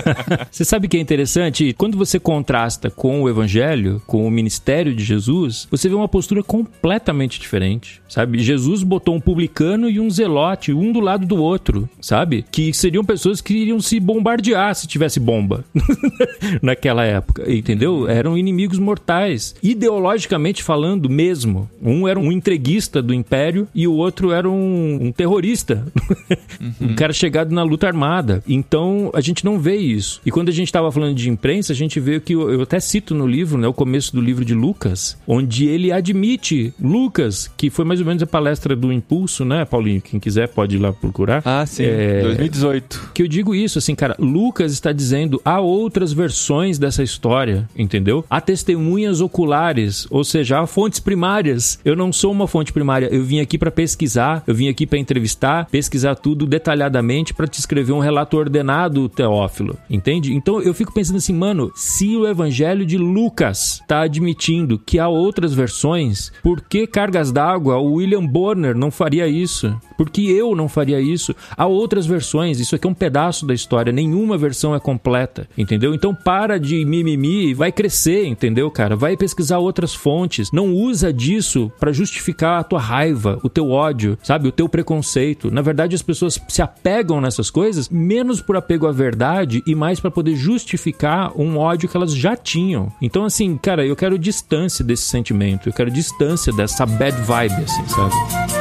[0.51, 1.73] você sabe o que é interessante?
[1.77, 6.43] Quando você contrasta com o evangelho, com o ministério de Jesus, você vê uma postura
[6.43, 8.39] completamente diferente, sabe?
[8.39, 12.45] Jesus botou um publicano e um zelote, um do lado do outro, sabe?
[12.51, 15.63] Que seriam pessoas que iriam se bombardear se tivesse bomba
[16.61, 18.07] naquela época, entendeu?
[18.07, 19.18] Eram inimigos mortais,
[19.61, 21.69] ideologicamente falando mesmo.
[21.81, 25.85] Um era um entreguista do império e o outro era um, um terrorista,
[26.79, 28.43] um cara chegado na luta armada.
[28.47, 30.21] Então a gente não vê isso.
[30.25, 32.79] E quando a gente estava falando de imprensa, a gente vê que eu, eu até
[32.79, 37.69] cito no livro, né, o começo do livro de Lucas, onde ele admite Lucas, que
[37.69, 40.01] foi mais ou menos a palestra do Impulso, né, Paulinho?
[40.01, 41.41] Quem quiser pode ir lá procurar.
[41.45, 41.83] Ah, sim.
[41.83, 43.11] É, 2018.
[43.13, 48.23] que eu digo isso, assim, cara, Lucas está dizendo há outras versões dessa história, entendeu?
[48.29, 51.79] Há testemunhas oculares, ou seja, fontes primárias.
[51.83, 54.99] Eu não sou uma fonte primária, eu vim aqui para pesquisar, eu vim aqui para
[54.99, 60.33] entrevistar, pesquisar tudo detalhadamente para te escrever um relato ordenado, Teófilo, entende?
[60.33, 65.07] Então eu fico pensando assim, mano, se o evangelho de Lucas está admitindo que há
[65.07, 69.75] outras versões, por que cargas d'água o William Bonner não faria isso?
[69.97, 71.35] Por que eu não faria isso?
[71.57, 75.93] Há outras versões, isso aqui é um pedaço da história, nenhuma versão é completa, entendeu?
[75.93, 78.95] Então para de mimimi e vai crescer, entendeu, cara?
[78.99, 80.51] Vai pesquisar outras fontes.
[80.51, 84.49] Não usa disso para justificar a tua raiva, o teu ódio, sabe?
[84.49, 85.49] O teu preconceito.
[85.49, 89.99] Na verdade, as pessoas se apegam nessas coisas menos por apego à verdade e mais
[89.99, 92.91] para poder justificar um ódio que elas já tinham.
[93.01, 97.87] Então, assim, cara, eu quero distância desse sentimento, eu quero distância dessa bad vibe, assim,
[97.87, 98.58] sabe?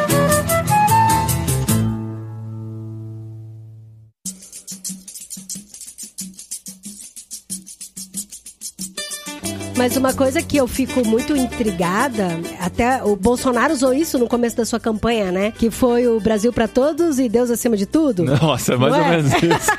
[9.79, 12.27] Mas uma coisa que eu fico muito intrigada,
[12.61, 15.53] até o Bolsonaro usou isso no começo da sua campanha, né?
[15.57, 18.25] Que foi o Brasil para todos e Deus acima de tudo.
[18.25, 19.11] Nossa, é mais Não ou é?
[19.11, 19.71] menos isso.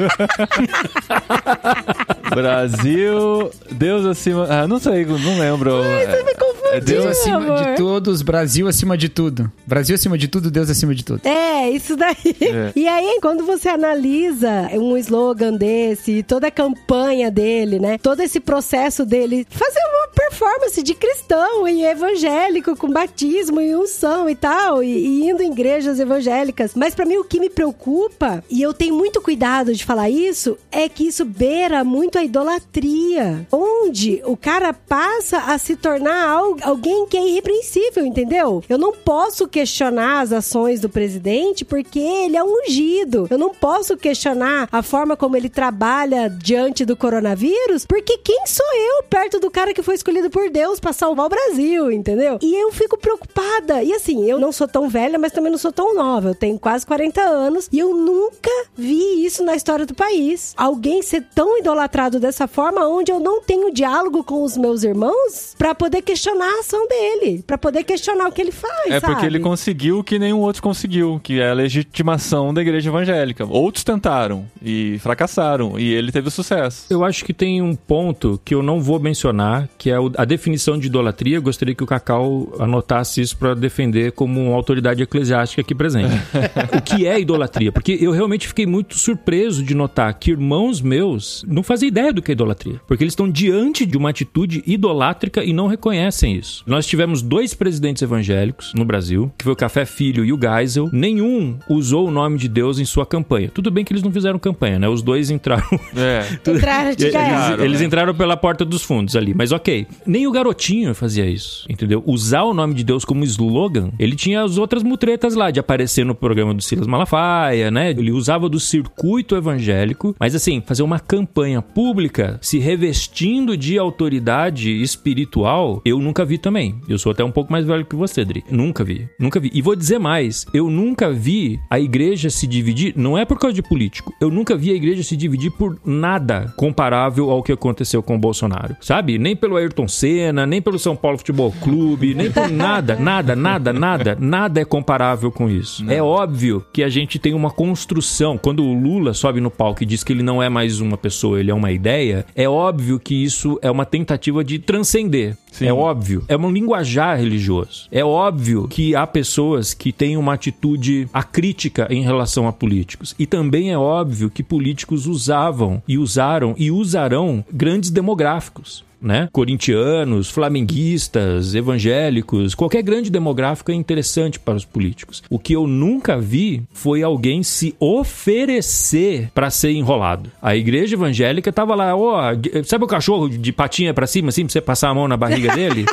[2.34, 4.48] Brasil, Deus acima.
[4.50, 5.84] Ah, não sei, não lembro.
[5.84, 7.58] Você me confundiu, É Deus acima amor.
[7.58, 9.52] de todos, Brasil acima de tudo.
[9.68, 11.22] Brasil acima de tudo, Deus acima de tudo.
[11.26, 12.16] É, isso daí.
[12.42, 12.72] É.
[12.76, 17.98] E aí, quando você analisa um slogan desse, toda a campanha dele, né?
[17.98, 24.30] Todo esse processo dele, fazer uma performance de cristão e evangélico, com batismo e unção
[24.30, 26.72] e tal, e, e indo em igrejas evangélicas.
[26.76, 30.58] Mas pra mim, o que me preocupa, e eu tenho muito cuidado de falar isso,
[30.72, 33.48] é que isso beira muito a idolatria.
[33.52, 38.64] Onde o cara passa a se tornar al- alguém que é irrepreensível, entendeu?
[38.70, 43.28] Eu não posso questionar as ações do presidente porque ele é um ungido.
[43.30, 48.66] Eu não posso questionar a forma como ele trabalha diante do coronavírus, porque quem sou
[48.76, 52.38] eu perto do cara que foi escolhido por Deus pra salvar o Brasil, entendeu?
[52.42, 53.84] E eu fico preocupada.
[53.84, 56.30] E assim, eu não sou tão velha, mas também não sou tão nova.
[56.30, 60.54] Eu tenho quase 40 anos e eu nunca vi isso na história do país.
[60.58, 65.56] Alguém ser tão idolatrado dessa forma, onde eu não tenho diálogo com os meus irmãos
[65.58, 69.14] pra poder questionar a ação dele, pra poder questionar o que ele faz, É sabe?
[69.14, 73.46] porque ele conseguiu o que nenhum outro conseguiu, que é a legitimação da igreja evangélica.
[73.46, 76.86] Outros tentaram e fracassaram, e ele teve sucesso.
[76.90, 80.78] Eu acho que tem um ponto que eu não vou mencionar, que é a definição
[80.78, 81.38] de idolatria.
[81.38, 86.14] Eu gostaria que o Cacau anotasse isso para defender como uma autoridade eclesiástica aqui presente.
[86.76, 87.72] o que é idolatria?
[87.72, 92.22] Porque eu realmente fiquei muito surpreso de notar que irmãos meus não fazem ideia do
[92.22, 92.82] que é idolatria.
[92.88, 96.64] Porque eles estão diante de uma atitude idolátrica e não reconhecem isso.
[96.68, 100.90] Nós tivemos dois presidentes evangélicos no Brasil, que foi o Café Filho e o Geisel.
[100.92, 103.50] Nenhum usou o nome de Deus em sua campanha.
[103.54, 104.88] Tudo bem que eles não fizeram campanha, né?
[104.88, 105.64] Os dois entraram
[105.96, 106.20] É.
[106.50, 107.86] Entraram de eles, eles né?
[107.86, 109.59] entraram pela porta dos fundos ali, mas ok.
[110.06, 112.04] Nem o garotinho fazia isso, entendeu?
[112.06, 116.06] Usar o nome de Deus como slogan, ele tinha as outras mutretas lá, de aparecer
[116.06, 117.92] no programa do Silas Malafaia, né?
[117.92, 124.82] Ele usava do circuito evangélico, mas assim, fazer uma campanha pública se revestindo de autoridade
[124.82, 126.80] espiritual, eu nunca vi também.
[126.88, 128.44] Eu sou até um pouco mais velho que você, Dri.
[128.50, 129.08] Nunca vi.
[129.20, 129.50] Nunca vi.
[129.54, 133.54] E vou dizer mais, eu nunca vi a igreja se dividir, não é por causa
[133.54, 138.02] de político, eu nunca vi a igreja se dividir por nada comparável ao que aconteceu
[138.02, 139.18] com o Bolsonaro, sabe?
[139.18, 143.74] Nem pelo Ayrton Senna, nem pelo São Paulo Futebol Clube, nem por nada, nada, nada,
[143.74, 145.84] nada, nada é comparável com isso.
[145.90, 149.86] É óbvio que a gente tem uma construção, quando o Lula sobe no palco e
[149.86, 153.16] diz que ele não é mais uma pessoa, ele é uma ideia, é óbvio que
[153.16, 155.36] isso é uma tentativa de transcender.
[155.52, 155.68] Sim.
[155.68, 156.24] É óbvio.
[156.28, 157.88] É um linguajar religioso.
[157.92, 163.16] É óbvio que há pessoas que têm uma atitude acrítica em relação a políticos.
[163.18, 168.84] E também é óbvio que políticos usavam e usaram e usarão grandes demográficos.
[169.02, 169.30] Né?
[169.32, 175.24] Corintianos, flamenguistas, evangélicos, qualquer grande demográfico é interessante para os políticos.
[175.30, 180.30] O que eu nunca vi foi alguém se oferecer para ser enrolado.
[180.42, 182.34] A igreja evangélica tava lá, ó,
[182.66, 185.56] sabe o cachorro de patinha para cima assim, pra você passar a mão na barriga
[185.56, 185.86] dele?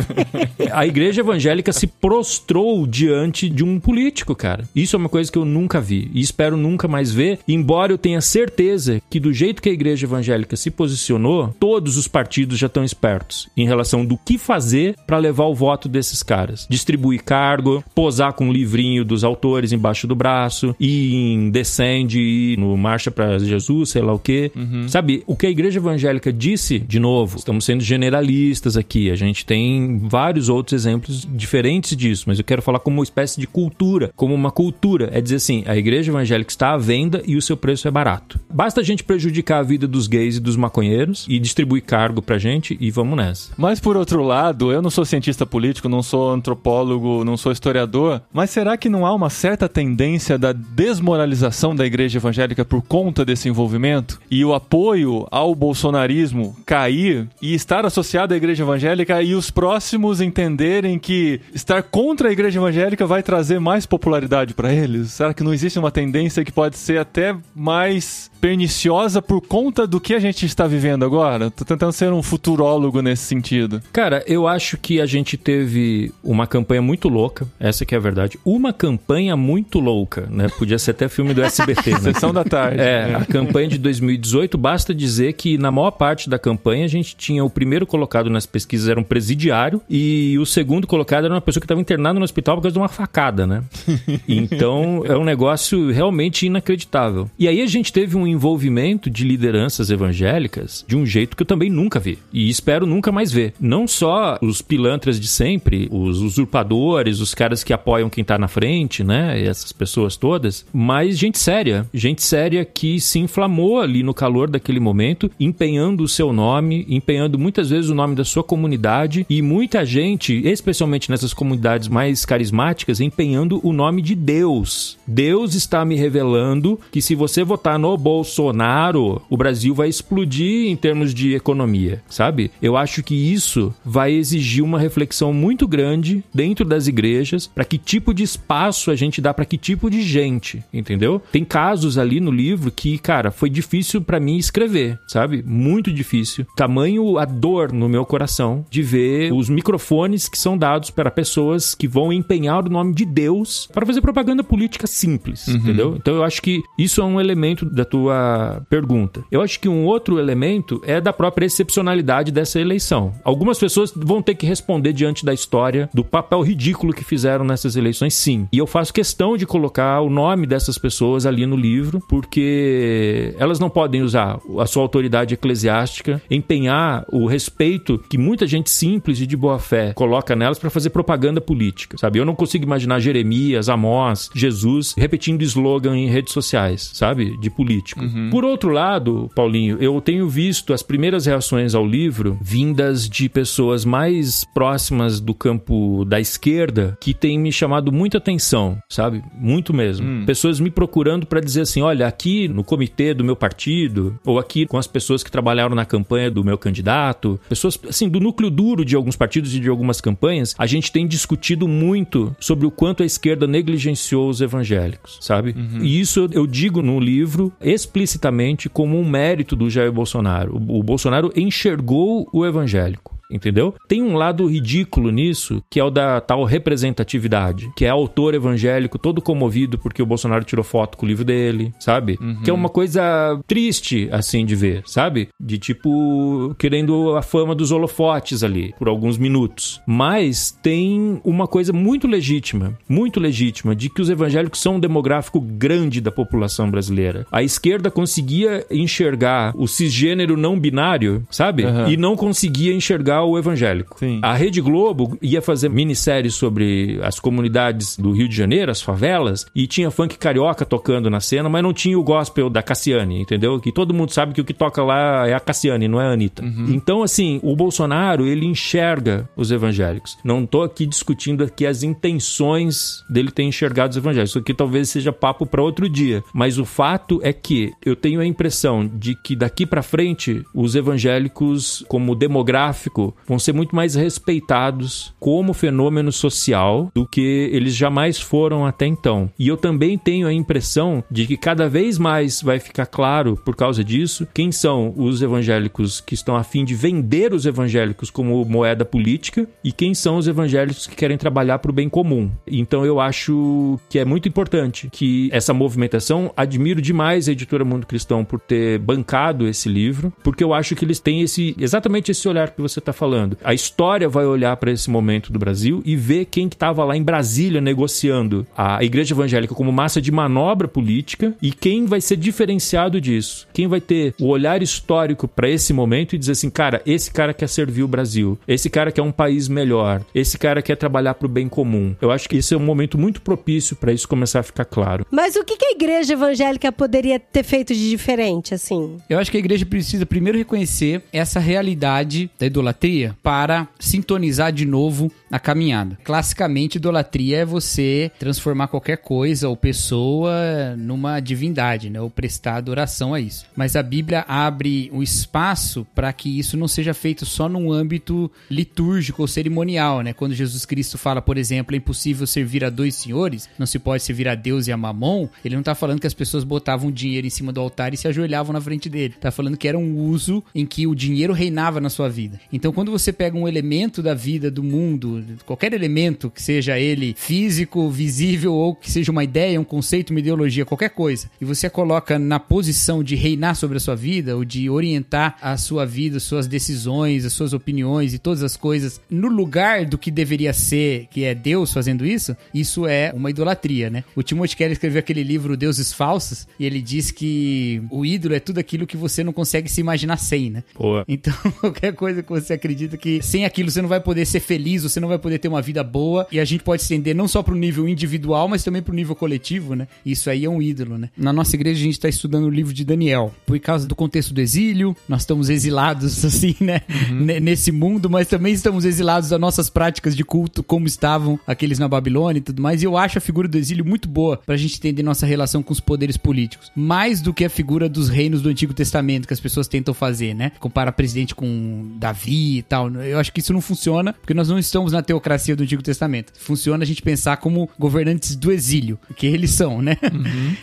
[0.70, 4.64] a igreja evangélica se prostrou diante de um político, cara.
[4.74, 7.98] Isso é uma coisa que eu nunca vi e espero nunca mais ver, embora eu
[7.98, 12.66] tenha certeza que do jeito que a igreja evangélica se posicionou, todos os partidos já
[12.66, 16.66] estão espertos em relação do que fazer para levar o voto desses caras.
[16.68, 22.58] Distribuir cargo, posar com um livrinho dos autores embaixo do braço, ir em Descende, ir
[22.58, 24.50] no Marcha para Jesus, sei lá o quê.
[24.88, 29.44] Sabe, o que a igreja evangélica disse, de novo, estamos sendo generalistas aqui, a gente
[29.44, 34.10] tem vários outros exemplos diferentes disso, mas eu quero falar como uma espécie de cultura,
[34.16, 35.10] como uma cultura.
[35.12, 38.38] É dizer assim, a igreja evangélica está à venda e o seu preço é barato.
[38.52, 42.38] Basta a gente prejudicar a vida dos gays e dos maconheiros e distribuir cargo pra
[42.38, 43.52] gente e vamos nessa.
[43.56, 48.22] Mas por outro lado, eu não sou cientista político, não sou antropólogo, não sou historiador,
[48.32, 53.24] mas será que não há uma certa tendência da desmoralização da igreja evangélica por conta
[53.24, 54.20] desse envolvimento?
[54.30, 60.20] E o apoio ao bolsonarismo cair e estar associado à igreja evangélica e os próximos
[60.20, 65.12] entenderem que estar contra a igreja evangélica vai trazer mais popularidade para eles?
[65.12, 70.00] Será que não existe uma tendência que pode ser até mais perniciosa por conta do
[70.00, 71.50] que a gente está vivendo agora?
[71.50, 73.82] Tô tentando ser um futurólogo nesse sentido?
[73.92, 78.00] Cara, eu acho que a gente teve uma campanha muito louca, essa que é a
[78.00, 78.38] verdade.
[78.44, 80.48] Uma campanha muito louca, né?
[80.58, 82.00] Podia ser até filme do SBT, né?
[82.00, 82.80] Sessão da tarde.
[82.80, 87.16] É, a campanha de 2018, basta dizer que na maior parte da campanha a gente
[87.16, 91.40] tinha o primeiro colocado nas pesquisas era um presidiário e o segundo colocado era uma
[91.40, 93.62] pessoa que estava internada no hospital por causa de uma facada, né?
[94.26, 97.30] Então é um negócio realmente inacreditável.
[97.38, 101.46] E aí a gente teve um envolvimento de lideranças evangélicas de um jeito que eu
[101.46, 102.00] também nunca
[102.32, 103.54] e espero nunca mais ver.
[103.60, 108.48] Não só os pilantras de sempre, os usurpadores, os caras que apoiam quem tá na
[108.48, 109.42] frente, né?
[109.44, 114.80] Essas pessoas todas, mas gente séria, gente séria que se inflamou ali no calor daquele
[114.80, 119.84] momento, empenhando o seu nome, empenhando muitas vezes o nome da sua comunidade e muita
[119.84, 124.98] gente, especialmente nessas comunidades mais carismáticas, empenhando o nome de Deus.
[125.06, 130.76] Deus está me revelando que se você votar no Bolsonaro, o Brasil vai explodir em
[130.76, 132.50] termos de economia, sabe?
[132.60, 137.78] Eu acho que isso vai exigir uma reflexão muito grande dentro das igrejas para que
[137.78, 141.20] tipo de espaço a gente dá para que tipo de gente, entendeu?
[141.32, 145.42] Tem casos ali no livro que, cara, foi difícil para mim escrever, sabe?
[145.46, 146.46] Muito difícil.
[146.56, 151.74] Tamanho a dor no meu coração de ver os microfones que são dados para pessoas
[151.74, 155.94] que vão empenhar o nome de Deus para fazer propaganda política simples, entendeu?
[155.96, 159.24] Então eu acho que isso é um elemento da tua pergunta.
[159.30, 161.83] Eu acho que um outro elemento é da própria excepcionalidade
[162.32, 163.12] dessa eleição.
[163.24, 167.76] Algumas pessoas vão ter que responder diante da história do papel ridículo que fizeram nessas
[167.76, 168.48] eleições, sim.
[168.52, 173.58] E eu faço questão de colocar o nome dessas pessoas ali no livro, porque elas
[173.58, 179.26] não podem usar a sua autoridade eclesiástica, empenhar o respeito que muita gente simples e
[179.26, 182.18] de boa fé coloca nelas para fazer propaganda política, sabe?
[182.18, 187.36] Eu não consigo imaginar Jeremias, Amós, Jesus repetindo slogan em redes sociais, sabe?
[187.38, 188.00] De político.
[188.30, 193.84] Por outro lado, Paulinho, eu tenho visto as primeiras reações ao livro vindas de pessoas
[193.84, 199.22] mais próximas do campo da esquerda que têm me chamado muita atenção, sabe?
[199.38, 200.24] Muito mesmo.
[200.26, 204.66] Pessoas me procurando para dizer assim: olha, aqui no comitê do meu partido, ou aqui
[204.66, 208.84] com as pessoas que trabalharam na campanha do meu candidato, pessoas assim do núcleo duro
[208.84, 213.02] de alguns partidos e de algumas campanhas, a gente tem discutido muito sobre o quanto
[213.02, 215.54] a esquerda negligenciou os evangélicos, sabe?
[215.80, 220.56] E isso eu digo no livro explicitamente como um mérito do Jair Bolsonaro.
[220.56, 223.16] O, Bolsonaro enxergou o evangélico.
[223.34, 223.74] Entendeu?
[223.88, 228.98] Tem um lado ridículo nisso, que é o da tal representatividade, que é autor evangélico
[228.98, 232.16] todo comovido porque o Bolsonaro tirou foto com o livro dele, sabe?
[232.44, 233.02] Que é uma coisa
[233.46, 235.28] triste, assim, de ver, sabe?
[235.40, 239.80] De tipo, querendo a fama dos holofotes ali, por alguns minutos.
[239.86, 245.40] Mas tem uma coisa muito legítima, muito legítima, de que os evangélicos são um demográfico
[245.40, 247.26] grande da população brasileira.
[247.32, 251.64] A esquerda conseguia enxergar o cisgênero não binário, sabe?
[251.64, 251.88] Aham.
[251.88, 253.98] E não conseguia enxergar o evangélico.
[253.98, 254.20] Sim.
[254.22, 259.46] A Rede Globo ia fazer minisséries sobre as comunidades do Rio de Janeiro, as favelas,
[259.54, 263.58] e tinha funk carioca tocando na cena, mas não tinha o gospel da Cassiane, entendeu?
[263.60, 266.12] Que todo mundo sabe que o que toca lá é a Cassiane, não é a
[266.12, 266.44] Anitta.
[266.68, 270.16] Então, assim, o Bolsonaro, ele enxerga os evangélicos.
[270.24, 274.30] Não tô aqui discutindo aqui as intenções dele ter enxergado os evangélicos.
[274.30, 276.22] Isso aqui talvez seja papo para outro dia.
[276.32, 280.74] Mas o fato é que eu tenho a impressão de que daqui para frente os
[280.74, 288.20] evangélicos, como demográfico, vão ser muito mais respeitados como fenômeno social do que eles jamais
[288.20, 289.30] foram até então.
[289.38, 293.56] E eu também tenho a impressão de que cada vez mais vai ficar claro, por
[293.56, 298.44] causa disso, quem são os evangélicos que estão a fim de vender os evangélicos como
[298.44, 302.30] moeda política e quem são os evangélicos que querem trabalhar para o bem comum.
[302.46, 307.86] Então eu acho que é muito importante que essa movimentação, admiro demais a editora Mundo
[307.86, 312.28] Cristão por ter bancado esse livro, porque eu acho que eles têm esse exatamente esse
[312.28, 313.36] olhar que você está falando.
[313.44, 316.96] A história vai olhar para esse momento do Brasil e ver quem que estava lá
[316.96, 322.16] em Brasília negociando a igreja evangélica como massa de manobra política e quem vai ser
[322.16, 323.46] diferenciado disso.
[323.52, 327.34] Quem vai ter o olhar histórico para esse momento e dizer assim, cara, esse cara
[327.34, 331.26] quer servir o Brasil, esse cara quer um país melhor, esse cara quer trabalhar para
[331.26, 331.94] o bem comum.
[332.00, 335.06] Eu acho que esse é um momento muito propício para isso começar a ficar claro.
[335.10, 338.98] Mas o que, que a igreja evangélica poderia ter feito de diferente, assim?
[339.08, 344.52] Eu acho que a igreja precisa primeiro reconhecer essa realidade da idolatria idolatria para sintonizar
[344.52, 345.98] de novo a caminhada.
[346.04, 352.00] Classicamente, idolatria é você transformar qualquer coisa ou pessoa numa divindade, né?
[352.00, 353.46] Ou prestar adoração a isso.
[353.56, 358.30] Mas a Bíblia abre um espaço para que isso não seja feito só num âmbito
[358.50, 360.12] litúrgico ou cerimonial, né?
[360.12, 364.02] Quando Jesus Cristo fala, por exemplo, é impossível servir a dois senhores, não se pode
[364.02, 367.26] servir a Deus e a Mamon, ele não tá falando que as pessoas botavam dinheiro
[367.26, 369.14] em cima do altar e se ajoelhavam na frente dele.
[369.20, 372.40] Tá falando que era um uso em que o dinheiro reinava na sua vida.
[372.52, 377.14] Então, quando você pega um elemento da vida do mundo, qualquer elemento que seja ele
[377.16, 381.70] físico, visível ou que seja uma ideia, um conceito, uma ideologia, qualquer coisa, e você
[381.70, 386.18] coloca na posição de reinar sobre a sua vida ou de orientar a sua vida,
[386.20, 391.06] suas decisões, as suas opiniões e todas as coisas no lugar do que deveria ser,
[391.10, 394.04] que é Deus fazendo isso, isso é uma idolatria, né?
[394.16, 398.40] O Timothy Keller escreveu aquele livro Deuses Falsos e ele diz que o ídolo é
[398.40, 400.64] tudo aquilo que você não consegue se imaginar sem, né?
[400.74, 401.04] Boa.
[401.06, 404.82] Então, qualquer coisa que você acredita que sem aquilo você não vai poder ser feliz,
[404.82, 407.42] você não vai poder ter uma vida boa, e a gente pode estender não só
[407.42, 409.86] pro nível individual, mas também pro nível coletivo, né?
[410.04, 411.10] Isso aí é um ídolo, né?
[411.16, 414.32] Na nossa igreja a gente tá estudando o livro de Daniel, por causa do contexto
[414.32, 416.80] do exílio, nós estamos exilados, assim, né?
[417.10, 421.78] N- Nesse mundo, mas também estamos exilados das nossas práticas de culto, como estavam aqueles
[421.78, 424.56] na Babilônia e tudo mais, e eu acho a figura do exílio muito boa pra
[424.56, 426.70] gente entender nossa relação com os poderes políticos.
[426.74, 430.34] Mais do que a figura dos reinos do Antigo Testamento que as pessoas tentam fazer,
[430.34, 430.52] né?
[430.60, 432.90] Compara presidente com Davi e tal.
[432.90, 436.32] Eu acho que isso não funciona, porque nós não estamos na teocracia do Antigo Testamento.
[436.38, 439.96] Funciona a gente pensar como governantes do exílio, que eles são, né?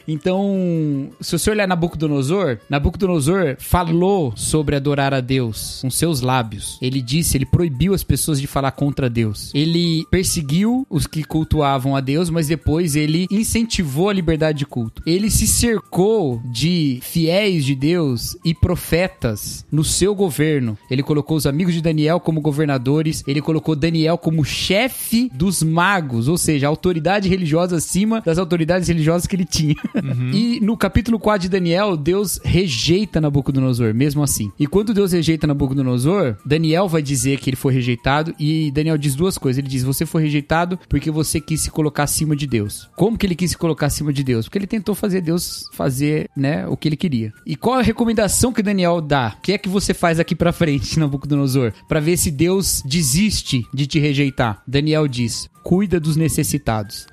[0.07, 6.78] Então, se você olhar Nabucodonosor, Nabucodonosor falou sobre adorar a Deus com seus lábios.
[6.82, 9.51] Ele disse, ele proibiu as pessoas de falar contra Deus.
[9.53, 15.01] Ele perseguiu os que cultuavam a Deus, mas depois ele incentivou a liberdade de culto.
[15.05, 20.78] Ele se cercou de fiéis de Deus e profetas no seu governo.
[20.89, 26.28] Ele colocou os amigos de Daniel como governadores, ele colocou Daniel como chefe dos magos,
[26.28, 29.75] ou seja, a autoridade religiosa acima das autoridades religiosas que ele tinha.
[30.33, 34.51] E no capítulo 4 de Daniel, Deus rejeita Nabucodonosor, mesmo assim.
[34.59, 39.16] E quando Deus rejeita Nabucodonosor, Daniel vai dizer que ele foi rejeitado e Daniel diz
[39.16, 39.58] duas coisas.
[39.59, 42.89] Ele diz: Você foi rejeitado porque você quis se colocar acima de Deus.
[42.95, 44.45] Como que ele quis se colocar acima de Deus?
[44.45, 47.33] Porque ele tentou fazer Deus fazer, né, o que ele queria.
[47.45, 49.36] E qual a recomendação que Daniel dá?
[49.37, 51.70] O que é que você faz aqui pra frente, Nabucodonosor?
[51.87, 54.61] Pra ver se Deus desiste de te rejeitar.
[54.67, 57.07] Daniel diz: Cuida dos necessitados.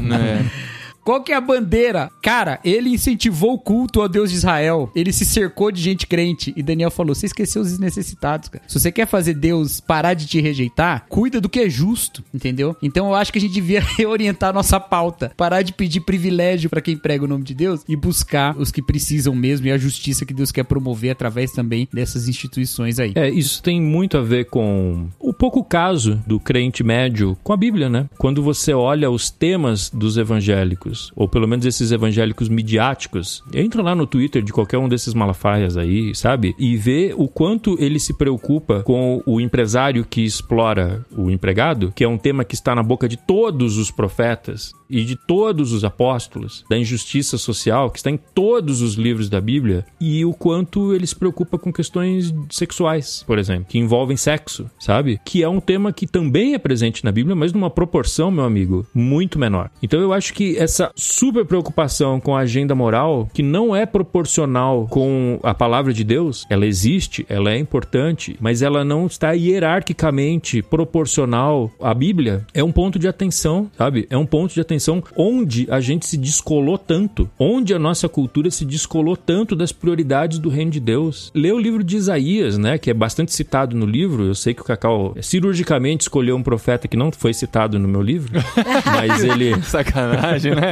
[0.00, 0.50] né?
[1.06, 2.10] Qual que é a bandeira?
[2.20, 4.90] Cara, ele incentivou o culto ao Deus de Israel.
[4.92, 6.52] Ele se cercou de gente crente.
[6.56, 8.64] E Daniel falou: você esqueceu os necessitados, cara.
[8.66, 12.76] Se você quer fazer Deus parar de te rejeitar, cuida do que é justo, entendeu?
[12.82, 15.30] Então eu acho que a gente devia reorientar nossa pauta.
[15.36, 18.82] Parar de pedir privilégio pra quem prega o nome de Deus e buscar os que
[18.82, 23.12] precisam mesmo e a justiça que Deus quer promover através também dessas instituições aí.
[23.14, 27.56] É, isso tem muito a ver com o pouco caso do crente médio com a
[27.56, 28.08] Bíblia, né?
[28.18, 33.94] Quando você olha os temas dos evangélicos, ou pelo menos esses evangélicos midiáticos, entra lá
[33.94, 36.54] no Twitter de qualquer um desses malafaias aí, sabe?
[36.58, 42.04] E vê o quanto ele se preocupa com o empresário que explora o empregado, que
[42.04, 45.84] é um tema que está na boca de todos os profetas e de todos os
[45.84, 50.94] apóstolos, da injustiça social, que está em todos os livros da Bíblia, e o quanto
[50.94, 55.20] ele se preocupa com questões sexuais, por exemplo, que envolvem sexo, sabe?
[55.24, 58.86] Que é um tema que também é presente na Bíblia, mas numa proporção, meu amigo,
[58.94, 59.70] muito menor.
[59.82, 64.86] Então eu acho que essa super preocupação com a agenda moral, que não é proporcional
[64.88, 70.62] com a palavra de Deus, ela existe, ela é importante, mas ela não está hierarquicamente
[70.62, 74.06] proporcional à Bíblia, é um ponto de atenção, sabe?
[74.10, 78.50] É um ponto de atenção onde a gente se descolou tanto, onde a nossa cultura
[78.50, 81.30] se descolou tanto das prioridades do reino de Deus.
[81.34, 84.24] Lê o livro de Isaías, né, que é bastante citado no livro.
[84.24, 88.02] Eu sei que o Cacau cirurgicamente escolheu um profeta que não foi citado no meu
[88.02, 88.32] livro,
[88.84, 90.65] mas ele Sacanagem, né?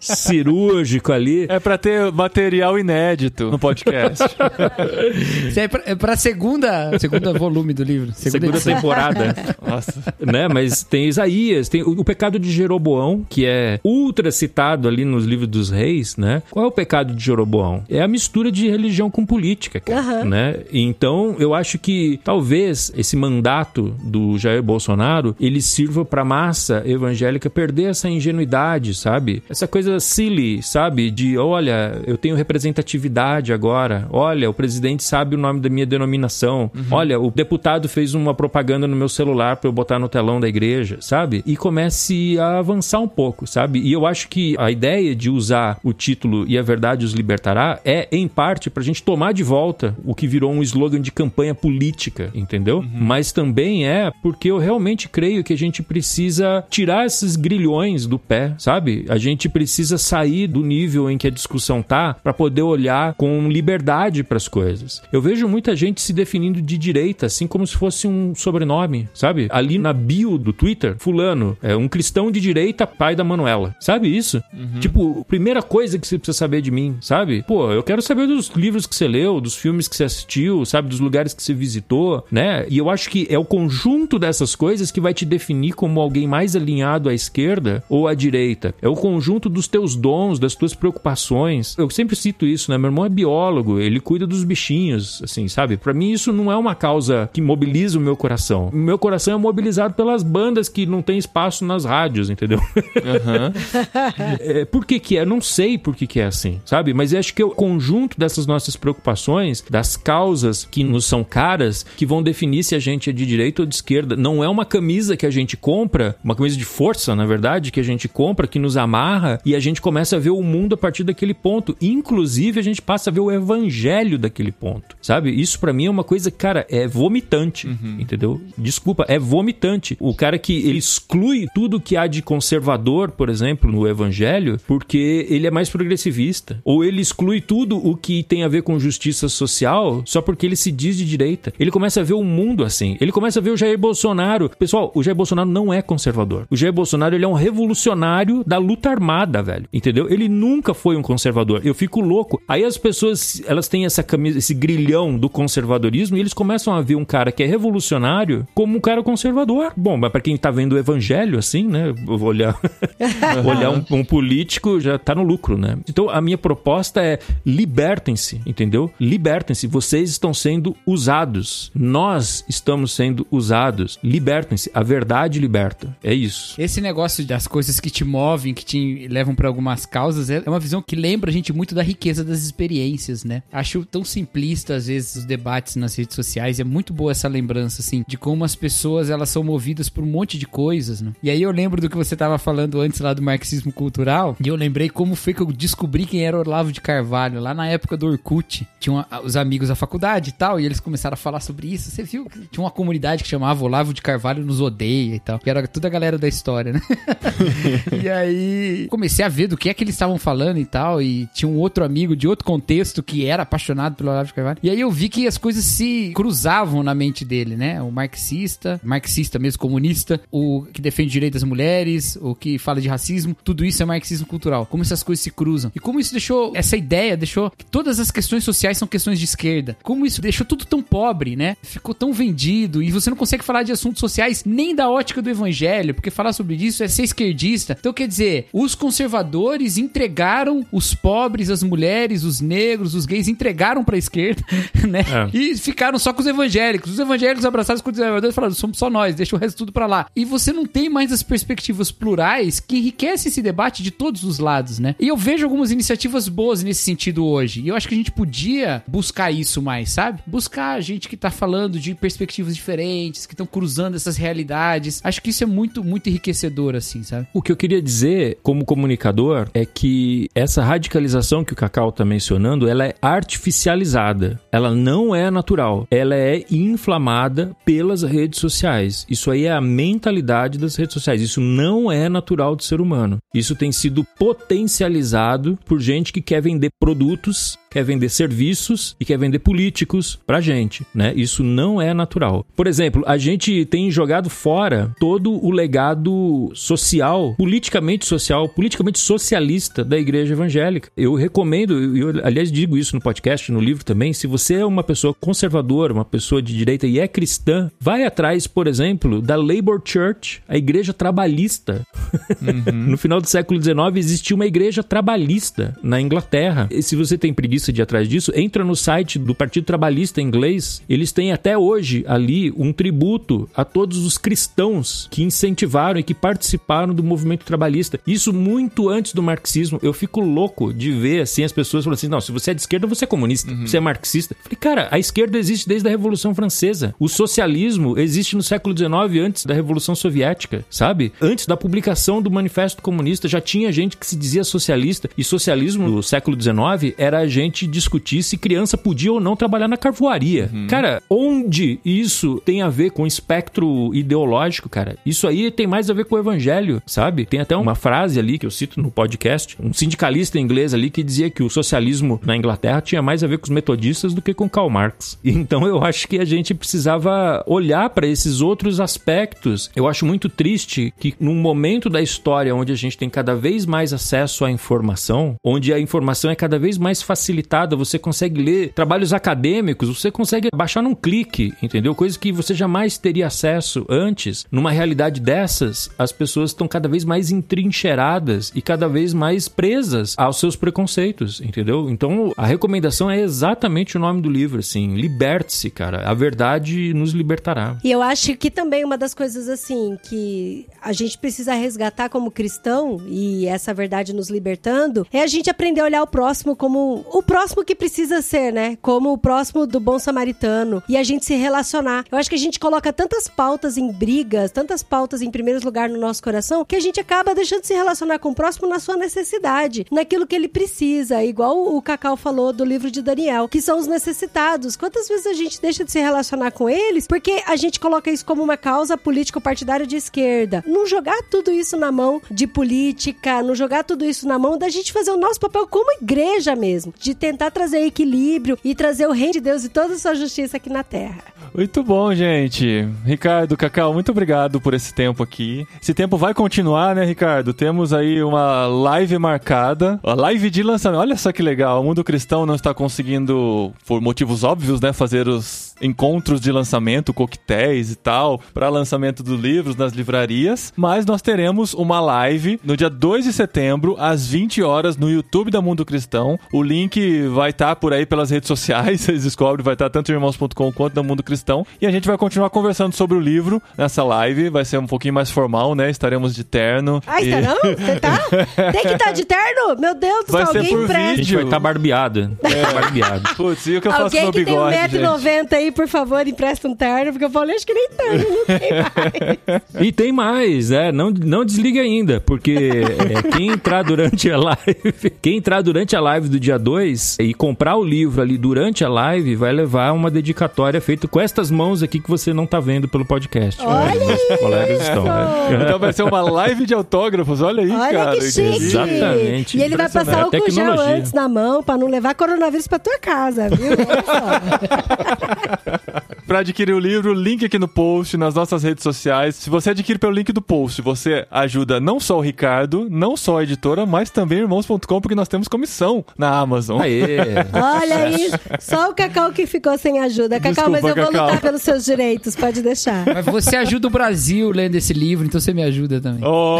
[0.00, 1.46] Cirúrgico ali.
[1.48, 4.24] É pra ter material inédito no podcast.
[5.48, 8.12] Isso é pra, é pra segunda, segunda volume do livro.
[8.14, 8.74] Segunda edição.
[8.74, 9.34] temporada.
[9.66, 10.14] Nossa.
[10.20, 10.48] né?
[10.48, 15.24] Mas tem Isaías, tem o, o pecado de Jeroboão, que é ultra citado ali nos
[15.24, 16.42] livros dos reis, né?
[16.50, 17.84] Qual é o pecado de Jeroboão?
[17.88, 20.24] É a mistura de religião com política, cara, Aham.
[20.24, 20.56] né?
[20.72, 27.48] Então, eu acho que talvez esse mandato do Jair Bolsonaro, ele sirva pra massa evangélica
[27.50, 29.35] perder essa ingenuidade, sabe?
[29.40, 29.50] Sabe?
[29.50, 31.10] Essa coisa silly, sabe?
[31.10, 34.06] De, olha, eu tenho representatividade agora.
[34.10, 36.70] Olha, o presidente sabe o nome da minha denominação.
[36.90, 40.48] Olha, o deputado fez uma propaganda no meu celular para eu botar no telão da
[40.48, 41.42] igreja, sabe?
[41.46, 43.80] E comece a avançar um pouco, sabe?
[43.80, 47.80] E eu acho que a ideia de usar o título E a Verdade os Libertará
[47.84, 51.54] é, em parte, pra gente tomar de volta o que virou um slogan de campanha
[51.54, 52.84] política, entendeu?
[52.92, 58.18] Mas também é porque eu realmente creio que a gente precisa tirar esses grilhões do
[58.18, 59.04] pé, sabe?
[59.08, 63.48] A gente precisa sair do nível em que a discussão tá para poder olhar com
[63.48, 65.02] liberdade para as coisas.
[65.12, 69.48] Eu vejo muita gente se definindo de direita, assim como se fosse um sobrenome, sabe?
[69.50, 73.74] Ali na bio do Twitter, fulano, é um cristão de direita, pai da Manuela.
[73.80, 74.42] Sabe isso?
[74.80, 77.42] Tipo, primeira coisa que você precisa saber de mim, sabe?
[77.46, 80.88] Pô, eu quero saber dos livros que você leu, dos filmes que você assistiu, sabe?
[80.88, 82.66] Dos lugares que você visitou, né?
[82.68, 86.26] E eu acho que é o conjunto dessas coisas que vai te definir como alguém
[86.26, 88.74] mais alinhado à esquerda ou à direita.
[88.80, 89.15] É o conjunto
[89.48, 91.76] dos teus dons, das tuas preocupações.
[91.78, 92.78] Eu sempre cito isso, né?
[92.78, 95.76] Meu irmão é biólogo, ele cuida dos bichinhos, assim, sabe?
[95.76, 98.70] Pra mim isso não é uma causa que mobiliza o meu coração.
[98.72, 102.60] O meu coração é mobilizado pelas bandas que não tem espaço nas rádios, entendeu?
[103.04, 103.52] Aham.
[104.40, 105.22] É, por que que é?
[105.22, 106.92] Eu não sei por que que é assim, sabe?
[106.92, 111.84] Mas acho que é o conjunto dessas nossas preocupações, das causas que nos são caras,
[111.96, 114.16] que vão definir se a gente é de direita ou de esquerda.
[114.16, 117.80] Não é uma camisa que a gente compra, uma camisa de força, na verdade, que
[117.80, 119.05] a gente compra, que nos amarra
[119.44, 121.76] e a gente começa a ver o mundo a partir daquele ponto.
[121.80, 125.30] Inclusive, a gente passa a ver o evangelho daquele ponto, sabe?
[125.30, 127.68] Isso pra mim é uma coisa, cara, é vomitante,
[127.98, 128.40] entendeu?
[128.56, 129.96] Desculpa, é vomitante.
[130.00, 135.26] O cara que ele exclui tudo que há de conservador, por exemplo, no evangelho, porque
[135.28, 136.60] ele é mais progressivista.
[136.64, 140.56] Ou ele exclui tudo o que tem a ver com justiça social só porque ele
[140.56, 141.52] se diz de direita.
[141.58, 142.96] Ele começa a ver o mundo assim.
[143.00, 144.50] Ele começa a ver o Jair Bolsonaro.
[144.58, 146.46] Pessoal, o Jair Bolsonaro não é conservador.
[146.50, 149.66] O Jair Bolsonaro ele é um revolucionário da luta armada, velho.
[149.72, 150.10] Entendeu?
[150.10, 151.60] Ele nunca foi um conservador.
[151.64, 152.40] Eu fico louco.
[152.48, 156.80] Aí as pessoas, elas têm essa camisa, esse grilhão do conservadorismo e eles começam a
[156.80, 159.72] ver um cara que é revolucionário como um cara conservador.
[159.76, 161.94] Bom, mas pra quem tá vendo o evangelho assim, né?
[162.06, 162.58] Eu vou olhar
[163.44, 165.76] olhar um, um político já tá no lucro, né?
[165.88, 168.90] Então a minha proposta é libertem-se, entendeu?
[169.00, 169.66] Libertem-se.
[169.66, 171.70] Vocês estão sendo usados.
[171.74, 173.98] Nós estamos sendo usados.
[174.02, 174.70] Libertem-se.
[174.72, 175.96] A verdade liberta.
[176.02, 176.60] É isso.
[176.60, 180.60] Esse negócio das coisas que te movem, que te levam pra algumas causas, é uma
[180.60, 183.42] visão que lembra a gente muito da riqueza das experiências, né?
[183.52, 187.80] Acho tão simplista às vezes os debates nas redes sociais, é muito boa essa lembrança
[187.82, 191.12] assim de como as pessoas elas são movidas por um monte de coisas, né?
[191.22, 194.48] E aí eu lembro do que você tava falando antes lá do marxismo cultural, e
[194.48, 197.96] eu lembrei como foi que eu descobri quem era Olavo de Carvalho lá na época
[197.96, 198.66] do Orkut.
[198.80, 201.90] Tinha uma- os amigos da faculdade e tal, e eles começaram a falar sobre isso.
[201.90, 202.26] Você viu?
[202.26, 205.66] que Tinha uma comunidade que chamava Olavo de Carvalho nos odeia e tal, que era
[205.66, 206.80] toda a galera da história, né?
[208.02, 211.00] e aí comecei a ver do que é que eles estavam falando e tal.
[211.00, 214.58] E tinha um outro amigo de outro contexto que era apaixonado pelo Olavo de Carvalho.
[214.62, 217.80] E aí eu vi que as coisas se cruzavam na mente dele, né?
[217.82, 222.88] O marxista, marxista mesmo, comunista, o que defende direito das mulheres, o que fala de
[222.88, 224.66] racismo, tudo isso é marxismo cultural.
[224.66, 225.70] Como essas coisas se cruzam.
[225.74, 229.24] E como isso deixou, essa ideia deixou que todas as questões sociais são questões de
[229.24, 229.76] esquerda.
[229.82, 231.56] Como isso deixou tudo tão pobre, né?
[231.62, 235.30] Ficou tão vendido e você não consegue falar de assuntos sociais nem da ótica do
[235.30, 237.76] evangelho, porque falar sobre isso é ser esquerdista.
[237.78, 243.82] Então quer dizer, os conservadores entregaram os pobres, as mulheres, os negros, os gays entregaram
[243.82, 244.42] pra esquerda,
[244.86, 245.00] né?
[245.00, 245.36] É.
[245.36, 246.92] E ficaram só com os evangélicos.
[246.92, 249.86] Os evangélicos abraçados com os conservadores falaram, somos só nós, deixa o resto tudo pra
[249.86, 250.06] lá.
[250.14, 254.38] E você não tem mais as perspectivas plurais que enriquecem esse debate de todos os
[254.38, 254.94] lados, né?
[254.98, 257.60] E eu vejo algumas iniciativas boas nesse sentido hoje.
[257.60, 260.20] E eu acho que a gente podia buscar isso mais, sabe?
[260.26, 265.00] Buscar gente que tá falando de perspectivas diferentes, que estão cruzando essas realidades.
[265.04, 267.26] Acho que isso é muito, muito enriquecedor, assim, sabe?
[267.32, 272.04] O que eu queria dizer como comunicador é que essa radicalização que o Cacau está
[272.04, 274.40] mencionando, ela é artificializada.
[274.52, 275.84] Ela não é natural.
[275.90, 279.04] Ela é inflamada pelas redes sociais.
[279.10, 281.20] Isso aí é a mentalidade das redes sociais.
[281.20, 283.18] Isso não é natural do ser humano.
[283.34, 289.18] Isso tem sido potencializado por gente que quer vender produtos quer vender serviços e quer
[289.18, 291.12] vender políticos pra gente, né?
[291.14, 292.46] Isso não é natural.
[292.56, 299.84] Por exemplo, a gente tem jogado fora todo o legado social, politicamente social, politicamente socialista
[299.84, 300.88] da igreja evangélica.
[300.96, 304.82] Eu recomendo, eu aliás digo isso no podcast, no livro também, se você é uma
[304.82, 309.82] pessoa conservadora, uma pessoa de direita e é cristã, vai atrás, por exemplo, da Labour
[309.84, 311.86] Church, a igreja trabalhista.
[312.72, 316.68] no final do século XIX existia uma igreja trabalhista na Inglaterra.
[316.70, 320.82] E se você tem preguiça de atrás disso, entra no site do Partido Trabalhista inglês,
[320.88, 326.14] eles têm até hoje ali um tributo a todos os cristãos que incentivaram e que
[326.14, 328.00] participaram do movimento trabalhista.
[328.06, 329.78] Isso muito antes do marxismo.
[329.82, 332.60] Eu fico louco de ver assim as pessoas falando assim: não, se você é de
[332.60, 334.34] esquerda, você é comunista, você é marxista.
[334.34, 336.94] Eu falei, cara, a esquerda existe desde a Revolução Francesa.
[336.98, 341.12] O socialismo existe no século XIX, antes da Revolução Soviética, sabe?
[341.20, 345.08] Antes da publicação do Manifesto Comunista, já tinha gente que se dizia socialista.
[345.16, 349.68] E socialismo no século XIX era a gente discutir se criança podia ou não trabalhar
[349.68, 350.50] na carvoaria.
[350.68, 354.96] Cara, onde isso tem a ver com espectro ideológico, cara?
[355.04, 357.24] Isso aí tem mais a ver com o evangelho, sabe?
[357.24, 361.02] Tem até uma frase ali que eu cito no podcast, um sindicalista inglês ali que
[361.02, 364.34] dizia que o socialismo na Inglaterra tinha mais a ver com os metodistas do que
[364.34, 365.18] com Karl Marx.
[365.46, 369.70] Então eu acho que a gente precisava olhar para esses outros aspectos.
[369.76, 373.64] Eu acho muito triste que num momento da história onde a gente tem cada vez
[373.64, 377.35] mais acesso à informação, onde a informação é cada vez mais facilitada,
[377.76, 381.94] você consegue ler trabalhos acadêmicos, você consegue baixar num clique, entendeu?
[381.94, 384.46] Coisas que você jamais teria acesso antes.
[384.50, 390.14] Numa realidade dessas, as pessoas estão cada vez mais entrincheiradas e cada vez mais presas
[390.16, 391.88] aos seus preconceitos, entendeu?
[391.90, 396.08] Então, a recomendação é exatamente o nome do livro, assim, liberte-se, cara.
[396.08, 397.76] A verdade nos libertará.
[397.82, 402.30] E eu acho que também uma das coisas assim que a gente precisa resgatar como
[402.30, 407.04] cristão e essa verdade nos libertando é a gente aprender a olhar o próximo como
[407.12, 408.78] o próximo que precisa ser, né?
[408.80, 412.04] Como o próximo do bom samaritano e a gente se relacionar.
[412.10, 415.88] Eu acho que a gente coloca tantas pautas em brigas, tantas pautas em primeiros lugar
[415.88, 418.78] no nosso coração que a gente acaba deixando de se relacionar com o próximo na
[418.78, 423.60] sua necessidade, naquilo que ele precisa, igual o Cacau falou do livro de Daniel, que
[423.60, 424.76] são os necessitados.
[424.76, 428.24] Quantas vezes a gente deixa de se relacionar com eles porque a gente coloca isso
[428.24, 430.62] como uma causa político-partidária de esquerda?
[430.66, 434.68] Não jogar tudo isso na mão de política, não jogar tudo isso na mão da
[434.68, 439.12] gente fazer o nosso papel como igreja mesmo, de tentar trazer equilíbrio e trazer o
[439.12, 441.36] reino de Deus e toda a sua justiça aqui na terra.
[441.54, 442.86] Muito bom, gente.
[443.04, 445.66] Ricardo, Cacau, muito obrigado por esse tempo aqui.
[445.80, 447.54] Esse tempo vai continuar, né, Ricardo?
[447.54, 451.00] Temos aí uma live marcada, a live de lançamento.
[451.00, 451.80] Olha só que legal.
[451.80, 457.12] O mundo cristão não está conseguindo, por motivos óbvios, né, fazer os encontros de lançamento,
[457.12, 462.76] coquetéis e tal, para lançamento dos livros nas livrarias, mas nós teremos uma live no
[462.76, 466.38] dia 2 de setembro, às 20 horas, no YouTube da Mundo Cristão.
[466.52, 470.14] O link vai estar por aí pelas redes sociais, vocês descobrem, vai estar tanto em
[470.14, 471.66] irmãos.com quanto da Mundo Cristão.
[471.80, 475.14] E a gente vai continuar conversando sobre o livro nessa live, vai ser um pouquinho
[475.14, 475.90] mais formal, né?
[475.90, 477.02] Estaremos de terno.
[477.06, 477.56] Ah, e- está não?
[477.60, 478.18] Você tá?
[478.72, 479.76] Tem que estar de terno?
[479.78, 481.16] Meu Deus do Vai céu, ser alguém por A empresta.
[481.16, 482.32] gente vai estar barbeada.
[482.42, 483.34] Tá barbeado.
[483.36, 484.96] Putz, e o que eu faço com Alguém meu que tem bigode, gente?
[485.04, 488.58] 1,90m aí, por favor, empresta um terno, porque eu falei, acho que nem terno, não
[488.58, 488.70] tem
[489.46, 489.86] mais.
[489.86, 494.92] E tem mais, é, não, não desligue ainda, porque é, quem entrar durante a live,
[495.22, 498.88] quem entrar durante a live do dia 2 e comprar o livro ali durante a
[498.88, 502.88] live, vai levar uma dedicatória feita com estas mãos aqui que você não tá vendo
[502.88, 503.60] pelo podcast.
[503.64, 505.04] Olha Meus colegas estão.
[505.04, 505.60] né?
[505.64, 508.16] Então vai ser uma live de autógrafos, olha aí, Olha cara.
[508.16, 508.64] que chique!
[508.64, 509.58] Exatamente.
[509.58, 510.96] E ele vai passar gel Tecnologia.
[510.96, 513.72] antes na mão pra não levar coronavírus pra tua casa, viu?
[513.72, 515.55] Olha só.
[516.26, 519.36] Pra adquirir o livro, link aqui no post, nas nossas redes sociais.
[519.36, 523.38] Se você adquire pelo link do post, você ajuda não só o Ricardo, não só
[523.38, 526.80] a editora, mas também irmãos.com, porque nós temos comissão na Amazon.
[526.80, 527.18] Aê.
[527.54, 528.30] Olha aí,
[528.60, 530.40] só o Cacau que ficou sem ajuda.
[530.40, 531.26] Cacau, Desculpa, mas eu vou Cacau.
[531.26, 533.04] lutar pelos seus direitos, pode deixar.
[533.06, 536.24] Mas você ajuda o Brasil lendo esse livro, então você me ajuda também.
[536.24, 536.58] Oh,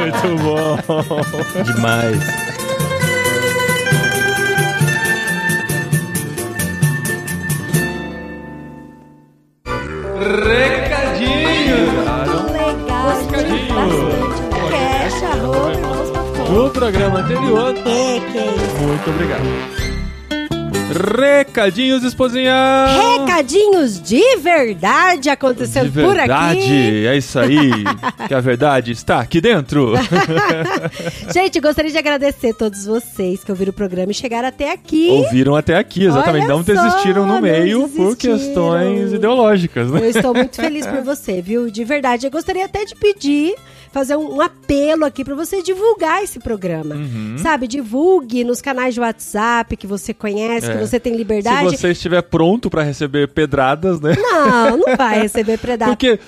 [0.00, 1.64] muito bom.
[1.64, 2.53] Demais.
[10.24, 11.14] Legal.
[14.70, 16.52] Cash, arroba, irmãos.com.
[16.52, 18.76] No programa anterior, É, que isso.
[18.82, 19.42] muito obrigado.
[20.94, 22.54] Recadinhos, esposinha!
[23.18, 27.06] Recadinhos de verdade acontecendo De por verdade, aqui.
[27.08, 27.70] é isso aí.
[28.28, 29.94] que a verdade está aqui dentro.
[31.34, 35.08] Gente, gostaria de agradecer a todos vocês que ouviram o programa e chegaram até aqui.
[35.10, 36.44] Ouviram até aqui, exatamente.
[36.44, 38.38] Olha não desistiram só, no não meio por desistiram.
[38.38, 40.00] questões ideológicas, né?
[40.00, 41.68] Eu estou muito feliz por você, viu?
[41.70, 42.26] De verdade.
[42.26, 43.54] Eu gostaria até de pedir,
[43.94, 46.96] fazer um, um apelo aqui para você divulgar esse programa.
[46.96, 47.36] Uhum.
[47.38, 47.68] Sabe?
[47.68, 50.72] Divulgue nos canais de WhatsApp que você conhece, É.
[50.72, 51.70] que você tem liberdade.
[51.70, 54.16] Se você estiver pronto pra receber pedradas, né?
[54.18, 55.92] Não, não vai receber predada.
[55.92, 56.18] Porque.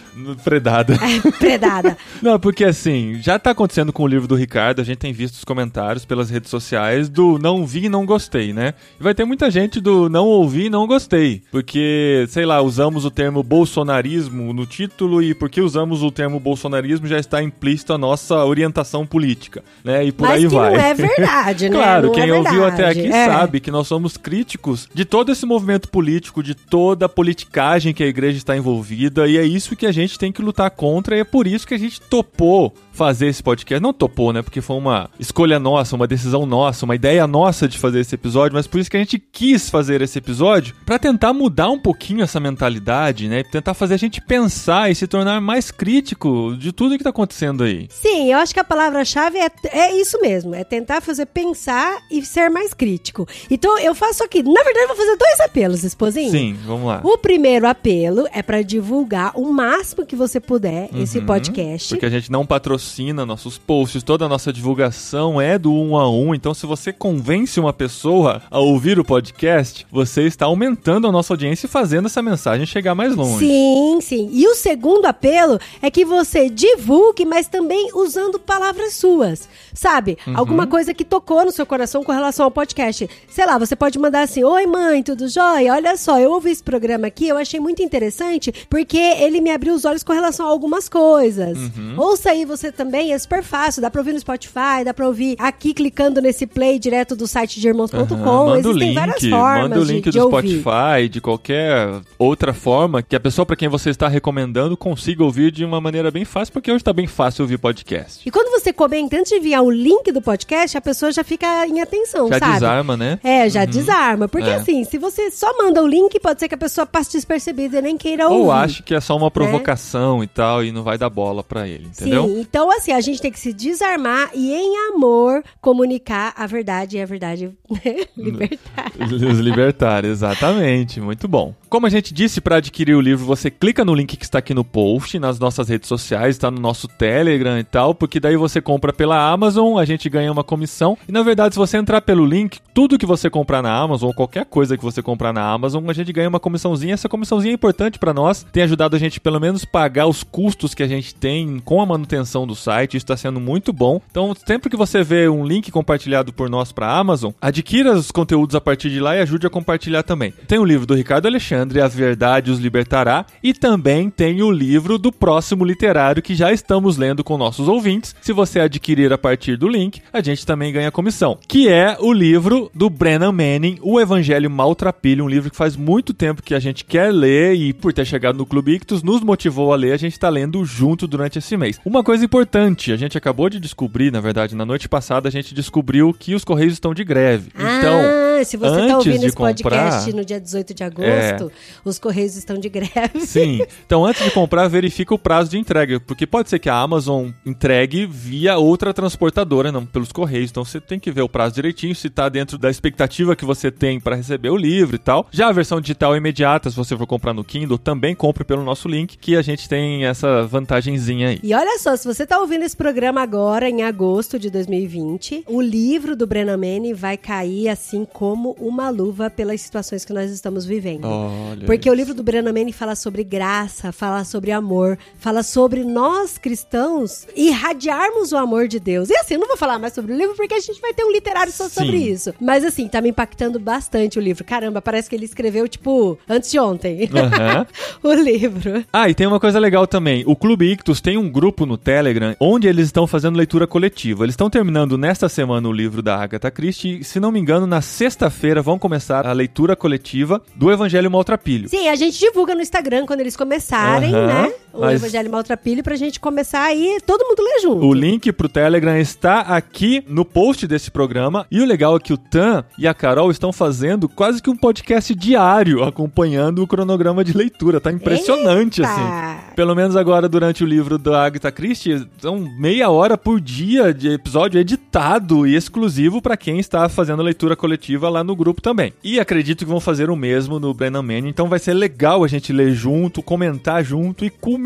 [0.44, 0.94] Predada.
[0.94, 1.98] É, predada.
[2.22, 5.34] Não, porque assim, já tá acontecendo com o livro do Ricardo, a gente tem visto
[5.34, 8.74] os comentários pelas redes sociais do não vi e não gostei, né?
[8.98, 11.43] E vai ter muita gente do não ouvi e não gostei.
[11.51, 17.06] Porque, sei lá, usamos o termo bolsonarismo no título e porque usamos o termo bolsonarismo
[17.06, 20.04] já está implícito a nossa orientação política, né?
[20.04, 20.72] E por Mas aí vai.
[20.72, 21.76] não é verdade, né?
[21.76, 23.26] Claro, Não quem é ouviu até aqui É.
[23.26, 28.02] sabe que nós somos críticos de todo esse movimento político, de toda a politicagem que
[28.04, 31.20] a igreja está envolvida, e é isso que a gente tem que lutar contra, e
[31.20, 33.82] é por isso que a gente topou fazer esse podcast.
[33.82, 34.40] Não topou, né?
[34.40, 38.55] Porque foi uma escolha nossa, uma decisão nossa, uma ideia nossa de fazer esse episódio,
[38.55, 42.23] mas por isso que a gente quis fazer esse episódio para tentar mudar um pouquinho
[42.23, 43.43] essa mentalidade, né?
[43.43, 47.64] Tentar fazer a gente pensar e se tornar mais crítico de tudo que tá acontecendo
[47.64, 47.86] aí.
[47.90, 52.24] Sim, eu acho que a palavra-chave é, é isso mesmo, é tentar fazer pensar e
[52.24, 53.28] ser mais crítico.
[53.51, 56.31] Então eu faço aqui, na verdade eu vou fazer dois apelos, esposinho.
[56.31, 57.02] Sim, vamos lá.
[57.05, 61.90] O primeiro apelo é pra divulgar o máximo que você puder esse podcast.
[61.90, 62.85] Porque a gente não patrocina
[63.26, 66.34] nossos posts, toda a nossa divulgação é do um a um.
[66.34, 71.32] Então, se você convence uma pessoa a ouvir o podcast, você está aumentando a nossa
[71.32, 73.46] audiência e fazendo essa mensagem chegar mais longe.
[73.46, 74.30] Sim, sim.
[74.32, 79.48] E o segundo apelo é que você divulgue, mas também usando palavras suas.
[79.74, 80.16] Sabe?
[80.26, 80.38] Uhum.
[80.38, 83.08] Alguma coisa que tocou no seu coração com relação ao podcast.
[83.28, 85.74] Sei lá, você pode mandar assim: Oi, mãe, tudo jóia?
[85.74, 89.74] Olha só, eu ouvi esse programa aqui, eu achei muito interessante, porque ele me abriu
[89.74, 91.58] os olhos com relação a algumas coisas.
[91.58, 91.94] Uhum.
[91.98, 93.82] Ouça aí você também, é super fácil.
[93.82, 97.60] Dá pra ouvir no Spotify, dá pra ouvir aqui clicando nesse play direto do site
[97.60, 98.46] de irmãos.com.
[98.46, 99.62] O Existem link, várias formas.
[99.62, 100.60] manda o de- link de do ouvir.
[100.60, 105.50] Spotify, de qualquer outra forma que a pessoa para quem você está recomendando consiga ouvir
[105.50, 108.22] de uma maneira bem fácil, porque hoje tá bem fácil ouvir podcast.
[108.26, 111.66] E quando você comenta antes de enviar o link do podcast, a pessoa já fica
[111.66, 112.52] em atenção, Já sabe?
[112.54, 113.18] desarma, né?
[113.24, 114.28] É, já desarma.
[114.28, 114.54] Porque É.
[114.56, 117.82] assim, se você só manda o link, pode ser que a pessoa passe despercebida e
[117.82, 118.40] nem queira ouvir.
[118.42, 121.66] Ou ache que é só uma provocação e tal, e não vai dar bola pra
[121.66, 122.24] ele, entendeu?
[122.24, 126.97] Sim, então assim, a gente tem que se desarmar e em amor comunicar a verdade
[126.97, 128.06] e a verdade né?
[128.16, 130.05] libertar.
[130.05, 131.01] Os exatamente.
[131.01, 131.55] Muito bom.
[131.68, 134.55] Como a gente disse, para adquirir o livro, você clica no link que está aqui
[134.55, 138.60] no post, nas nossas redes sociais, está no nosso Telegram e tal, porque daí você
[138.60, 140.97] compra pela Amazon, a gente ganha uma comissão.
[141.09, 144.47] E na verdade, se você entrar pelo link, tudo que você comprar na Amazon, qualquer
[144.47, 146.94] coisa que você comprar na Amazon, a gente ganha uma comissãozinha.
[146.94, 150.74] Essa comissãozinha é importante para nós, tem ajudado a gente pelo menos pagar os custos
[150.74, 152.96] que a gente tem com a manutenção do site.
[152.96, 154.00] Está sendo muito bom.
[154.10, 158.56] Então, sempre que você vê um link compartilhado por nós para Amazon, adquira os conteúdos
[158.56, 160.32] a partir de lá e ajude a compartilhar também.
[160.48, 164.98] Tem o livro do Ricardo Alexandre, A Verdade os Libertará, e também tem o livro
[164.98, 168.14] do próximo literário que já estamos lendo com nossos ouvintes.
[168.20, 172.12] Se você adquirir a partir do link, a gente também ganha comissão, que é o
[172.12, 176.60] livro do Brennan Manning, O Evangelho Maltrapilho, um livro que faz muito tempo que a
[176.60, 179.96] gente quer ler e por ter chegado no Clube Ictus nos motivou a ler, a
[179.96, 181.80] gente está lendo junto durante esse mês.
[181.84, 182.45] Uma coisa importante,
[182.93, 186.44] a gente acabou de descobrir, na verdade, na noite passada a gente descobriu que os
[186.44, 187.51] correios estão de greve.
[187.55, 188.01] Então,
[188.40, 191.52] ah, se você tá antes ouvindo esse podcast comprar- no dia 18 de agosto,
[191.85, 193.20] os Correios estão de greve.
[193.27, 193.60] Sim.
[193.86, 196.01] Então, antes de comprar, verifica o prazo de entrega.
[196.01, 200.51] Porque pode ser que a Amazon entregue via outra transportadora, não pelos correios.
[200.51, 203.70] Então, você tem que ver o prazo direitinho, se tá dentro da expectativa que você
[203.70, 205.27] tem para receber o livro e tal.
[205.31, 208.64] Já a versão digital é imediata, se você for comprar no Kindle, também compre pelo
[208.64, 211.40] nosso link, que a gente tem essa vantagenzinha aí.
[211.43, 215.60] E olha só, se você tá ouvindo esse programa agora, em agosto de 2020, o
[215.60, 220.66] livro do Brennan Manning vai cair assim como uma luva pelas situações que nós estamos
[220.66, 221.06] vivendo.
[221.06, 221.64] Olha.
[221.66, 226.38] Porque o livro do Brennan Manning fala sobre graça, fala sobre amor, fala sobre nós
[226.38, 229.08] cristãos irradiarmos o amor de Deus.
[229.10, 231.04] E assim, eu não vou falar mais sobre o livro porque a gente vai ter
[231.04, 231.84] um literário só Sim.
[231.84, 232.34] sobre isso.
[232.40, 234.44] Mas assim, tá me impactando bastante o livro.
[234.44, 237.08] Caramba, parece que ele escreveu, tipo, antes de ontem.
[237.12, 237.66] Aham.
[238.02, 238.84] o livro.
[238.92, 240.24] Ah, e tem uma coisa legal também.
[240.26, 244.24] O Clube Ictus tem um grupo no Telegram onde eles estão fazendo leitura coletiva.
[244.24, 247.66] Eles estão terminando nesta semana o livro da Agatha Christie e, se não me engano,
[247.66, 251.68] na sexta-feira vão começar a leitura coletiva do Evangelho Maltrapilho.
[251.68, 254.52] Sim, a gente divulga no Instagram quando eles começarem, Aham, né?
[254.76, 257.86] O mas- Evangelho Maltrapilho pra gente começar aí, todo mundo lê junto.
[257.86, 261.46] O link pro Telegram está aqui no post desse programa.
[261.50, 264.56] E o legal é que o Tan e a Carol estão fazendo quase que um
[264.56, 267.80] podcast diário acompanhando o cronograma de leitura.
[267.80, 269.00] Tá impressionante, assim.
[269.00, 269.44] Tá.
[269.56, 274.08] Pelo menos agora, durante o livro da Agatha Christie, são meia hora por dia de
[274.10, 278.92] episódio editado e exclusivo para quem está fazendo leitura coletiva lá no grupo também.
[279.02, 282.28] E acredito que vão fazer o mesmo no Brennan Manning, então vai ser legal a
[282.28, 284.65] gente ler junto, comentar junto e culminar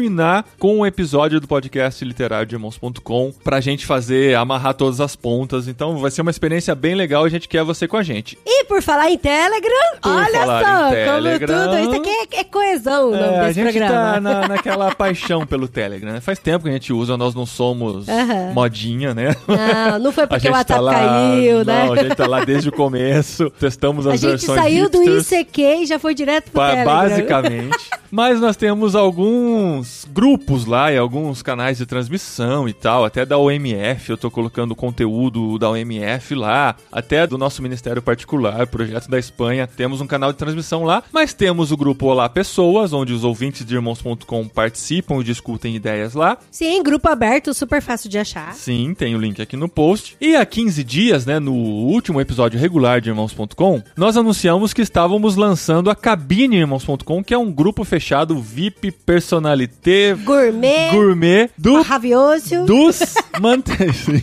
[0.59, 5.69] com um episódio do podcast literário de irmãos.com pra gente fazer, amarrar todas as pontas.
[5.69, 8.39] Então vai ser uma experiência bem legal, a gente quer você com a gente.
[8.47, 9.71] E por falar em Telegram,
[10.03, 11.59] Por olha só, Telegram.
[11.59, 11.79] como tudo.
[11.81, 13.95] Isso aqui é, é coesão o É, a gente programa.
[14.15, 16.21] tá na, naquela paixão pelo Telegram, né?
[16.21, 18.53] Faz tempo que a gente usa, nós não somos Aham.
[18.55, 19.35] modinha, né?
[19.47, 21.85] Não, não foi porque o gente WhatsApp tá lá, caiu, né?
[21.87, 25.01] Não, a gente tá lá desde o começo, testamos as A gente versões saiu do
[25.01, 25.31] hipsters.
[25.43, 26.95] ICQ e já foi direto pro Ba- Telegram.
[26.95, 27.79] Basicamente.
[28.11, 33.39] Mas nós temos alguns grupos lá e alguns canais de transmissão e tal, até da
[33.39, 39.19] OMF, eu tô colocando conteúdo da OMF lá, até do nosso ministério particular, projeto da
[39.19, 43.25] Espanha, temos um canal de transmissão lá, mas temos o grupo Olá Pessoas, onde os
[43.25, 46.39] ouvintes de irmãos.com participam e discutem ideias lá.
[46.51, 48.55] Sim, grupo aberto, super fácil de achar.
[48.55, 50.17] Sim, tem o link aqui no post.
[50.21, 55.37] E há 15 dias, né, no último episódio regular de irmãos.com, nós anunciamos que estávamos
[55.37, 58.91] lançando a Cabine Irmãos.com, que é um grupo fechado VIP
[60.25, 62.65] Gourmet, gourmet do maravilhoso.
[62.67, 63.01] dos,
[63.41, 63.71] mante-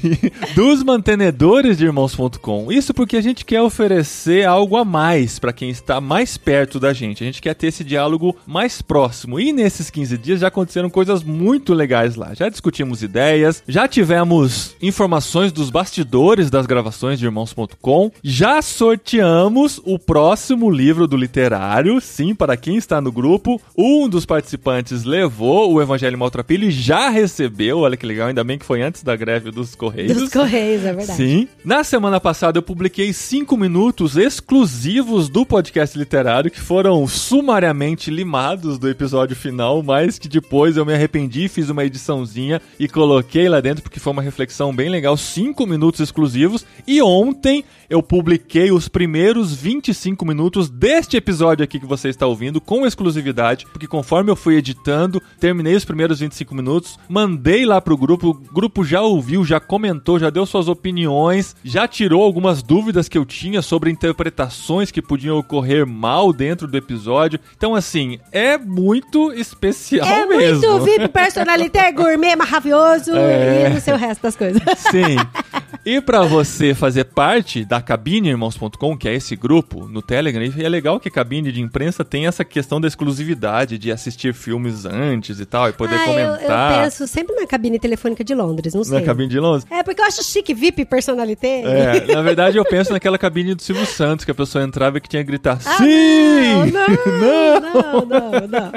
[0.54, 2.72] dos mantenedores de irmãos.com.
[2.72, 6.94] Isso porque a gente quer oferecer algo a mais para quem está mais perto da
[6.94, 7.24] gente.
[7.24, 9.40] A gente quer ter esse diálogo mais próximo.
[9.40, 12.34] E nesses 15 dias já aconteceram coisas muito legais lá.
[12.34, 19.98] Já discutimos ideias, já tivemos informações dos bastidores das gravações de irmãos.com, já sorteamos o
[19.98, 23.62] próximo livro do literário, sim, para quem está no grupo.
[23.78, 28.58] Um dos participantes levou o Evangelho Maltrapilho e já recebeu, olha que legal, ainda bem
[28.58, 30.18] que foi antes da greve dos Correios.
[30.18, 31.18] Dos Correios, é verdade.
[31.18, 31.48] Sim.
[31.64, 38.78] Na semana passada eu publiquei cinco minutos exclusivos do podcast literário que foram sumariamente limados
[38.78, 43.60] do episódio final, mas que depois eu me arrependi, fiz uma ediçãozinha e coloquei lá
[43.60, 46.66] dentro porque foi uma reflexão bem legal, cinco minutos exclusivos.
[46.88, 52.60] E ontem eu publiquei os primeiros 25 minutos deste episódio aqui que você está ouvindo
[52.60, 57.96] com exclusividade, porque conforme eu fui editando, terminei os primeiros 25 minutos, mandei lá pro
[57.98, 63.08] grupo, o grupo já ouviu, já comentou, já deu suas opiniões, já tirou algumas dúvidas
[63.08, 67.40] que eu tinha sobre interpretações que podiam ocorrer mal dentro do episódio.
[67.56, 70.72] Então assim, é muito especial É mesmo.
[70.72, 73.68] muito VIP, personalité, gourmet, maravilhoso É.
[73.68, 74.62] e não sei o resto das coisas.
[74.92, 75.16] Sim.
[75.86, 80.64] E pra você fazer parte da cabine irmãos.com, que é esse grupo no Telegram, e
[80.64, 84.86] é legal que a cabine de imprensa tem essa questão da exclusividade de assistir filmes
[84.86, 88.34] antes e tal, e poder ah, eu, eu comentar penso sempre na cabine telefônica de
[88.34, 89.00] Londres, não sei.
[89.00, 89.66] na cabine de Londres.
[89.70, 91.62] É, porque eu acho chique, VIP, personalité.
[91.62, 95.02] É, na verdade eu penso naquela cabine do Silvio Santos, que a pessoa entrava e
[95.02, 96.72] que tinha que gritar Ah, Sim!
[96.72, 98.72] Não, não, não, não.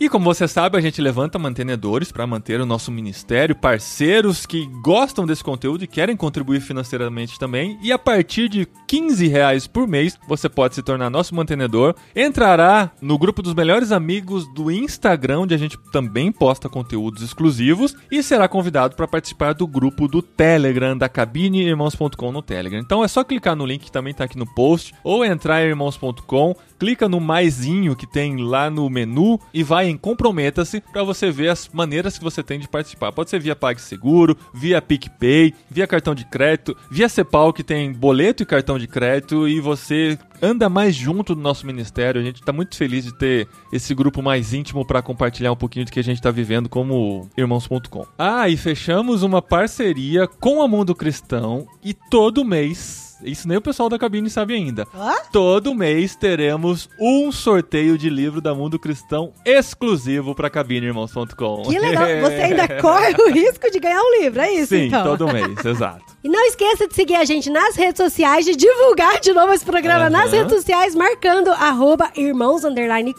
[0.00, 4.66] E como você sabe, a gente levanta mantenedores para manter o nosso ministério, parceiros que
[4.80, 7.76] gostam desse conteúdo e querem contribuir financeiramente também.
[7.82, 11.94] E a partir de 15 reais por mês, você pode se tornar nosso mantenedor.
[12.14, 17.96] Entrará no grupo dos melhores amigos do Instagram, onde a gente também posta conteúdos exclusivos.
[18.10, 22.80] E será convidado para participar do grupo do Telegram, da cabine irmãos.com no Telegram.
[22.80, 25.68] Então é só clicar no link que também está aqui no post, ou entrar em
[25.68, 31.30] irmãos.com, clica no maisinho que tem lá no menu e vai em comprometa-se para você
[31.30, 33.12] ver as maneiras que você tem de participar.
[33.12, 38.42] Pode ser via PagSeguro, via PicPay, via cartão de crédito, via Cepal que tem boleto
[38.42, 42.20] e cartão de crédito e você anda mais junto do nosso ministério.
[42.20, 45.84] A gente está muito feliz de ter esse grupo mais íntimo para compartilhar um pouquinho
[45.84, 48.06] do que a gente está vivendo como irmãos.com.
[48.16, 53.60] Ah, e fechamos uma parceria com a Mundo Cristão e todo mês isso nem o
[53.62, 54.86] pessoal da cabine sabe ainda.
[54.94, 55.14] Ó.
[55.32, 61.62] Todo mês teremos um sorteio de livro da Mundo Cristão exclusivo para cabineirmãos.com.
[61.62, 62.06] Que legal.
[62.22, 65.04] Você ainda corre o risco de ganhar um livro, é isso Sim, então?
[65.04, 66.04] todo mês, exato.
[66.22, 69.64] E não esqueça de seguir a gente nas redes sociais, de divulgar de novo esse
[69.64, 70.10] programa Aham.
[70.10, 72.62] nas redes sociais, marcando arroba irmãos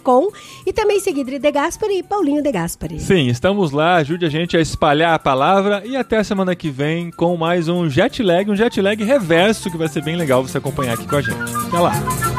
[0.03, 0.29] com
[0.65, 2.99] e também seguir Dri De Gaspari e Paulinho De Gaspari.
[2.99, 6.69] Sim, estamos lá, ajude a gente a espalhar a palavra e até a semana que
[6.69, 10.41] vem com mais um jet lag, um jet lag reverso que vai ser bem legal
[10.41, 11.39] você acompanhar aqui com a gente.
[11.67, 12.38] Até lá.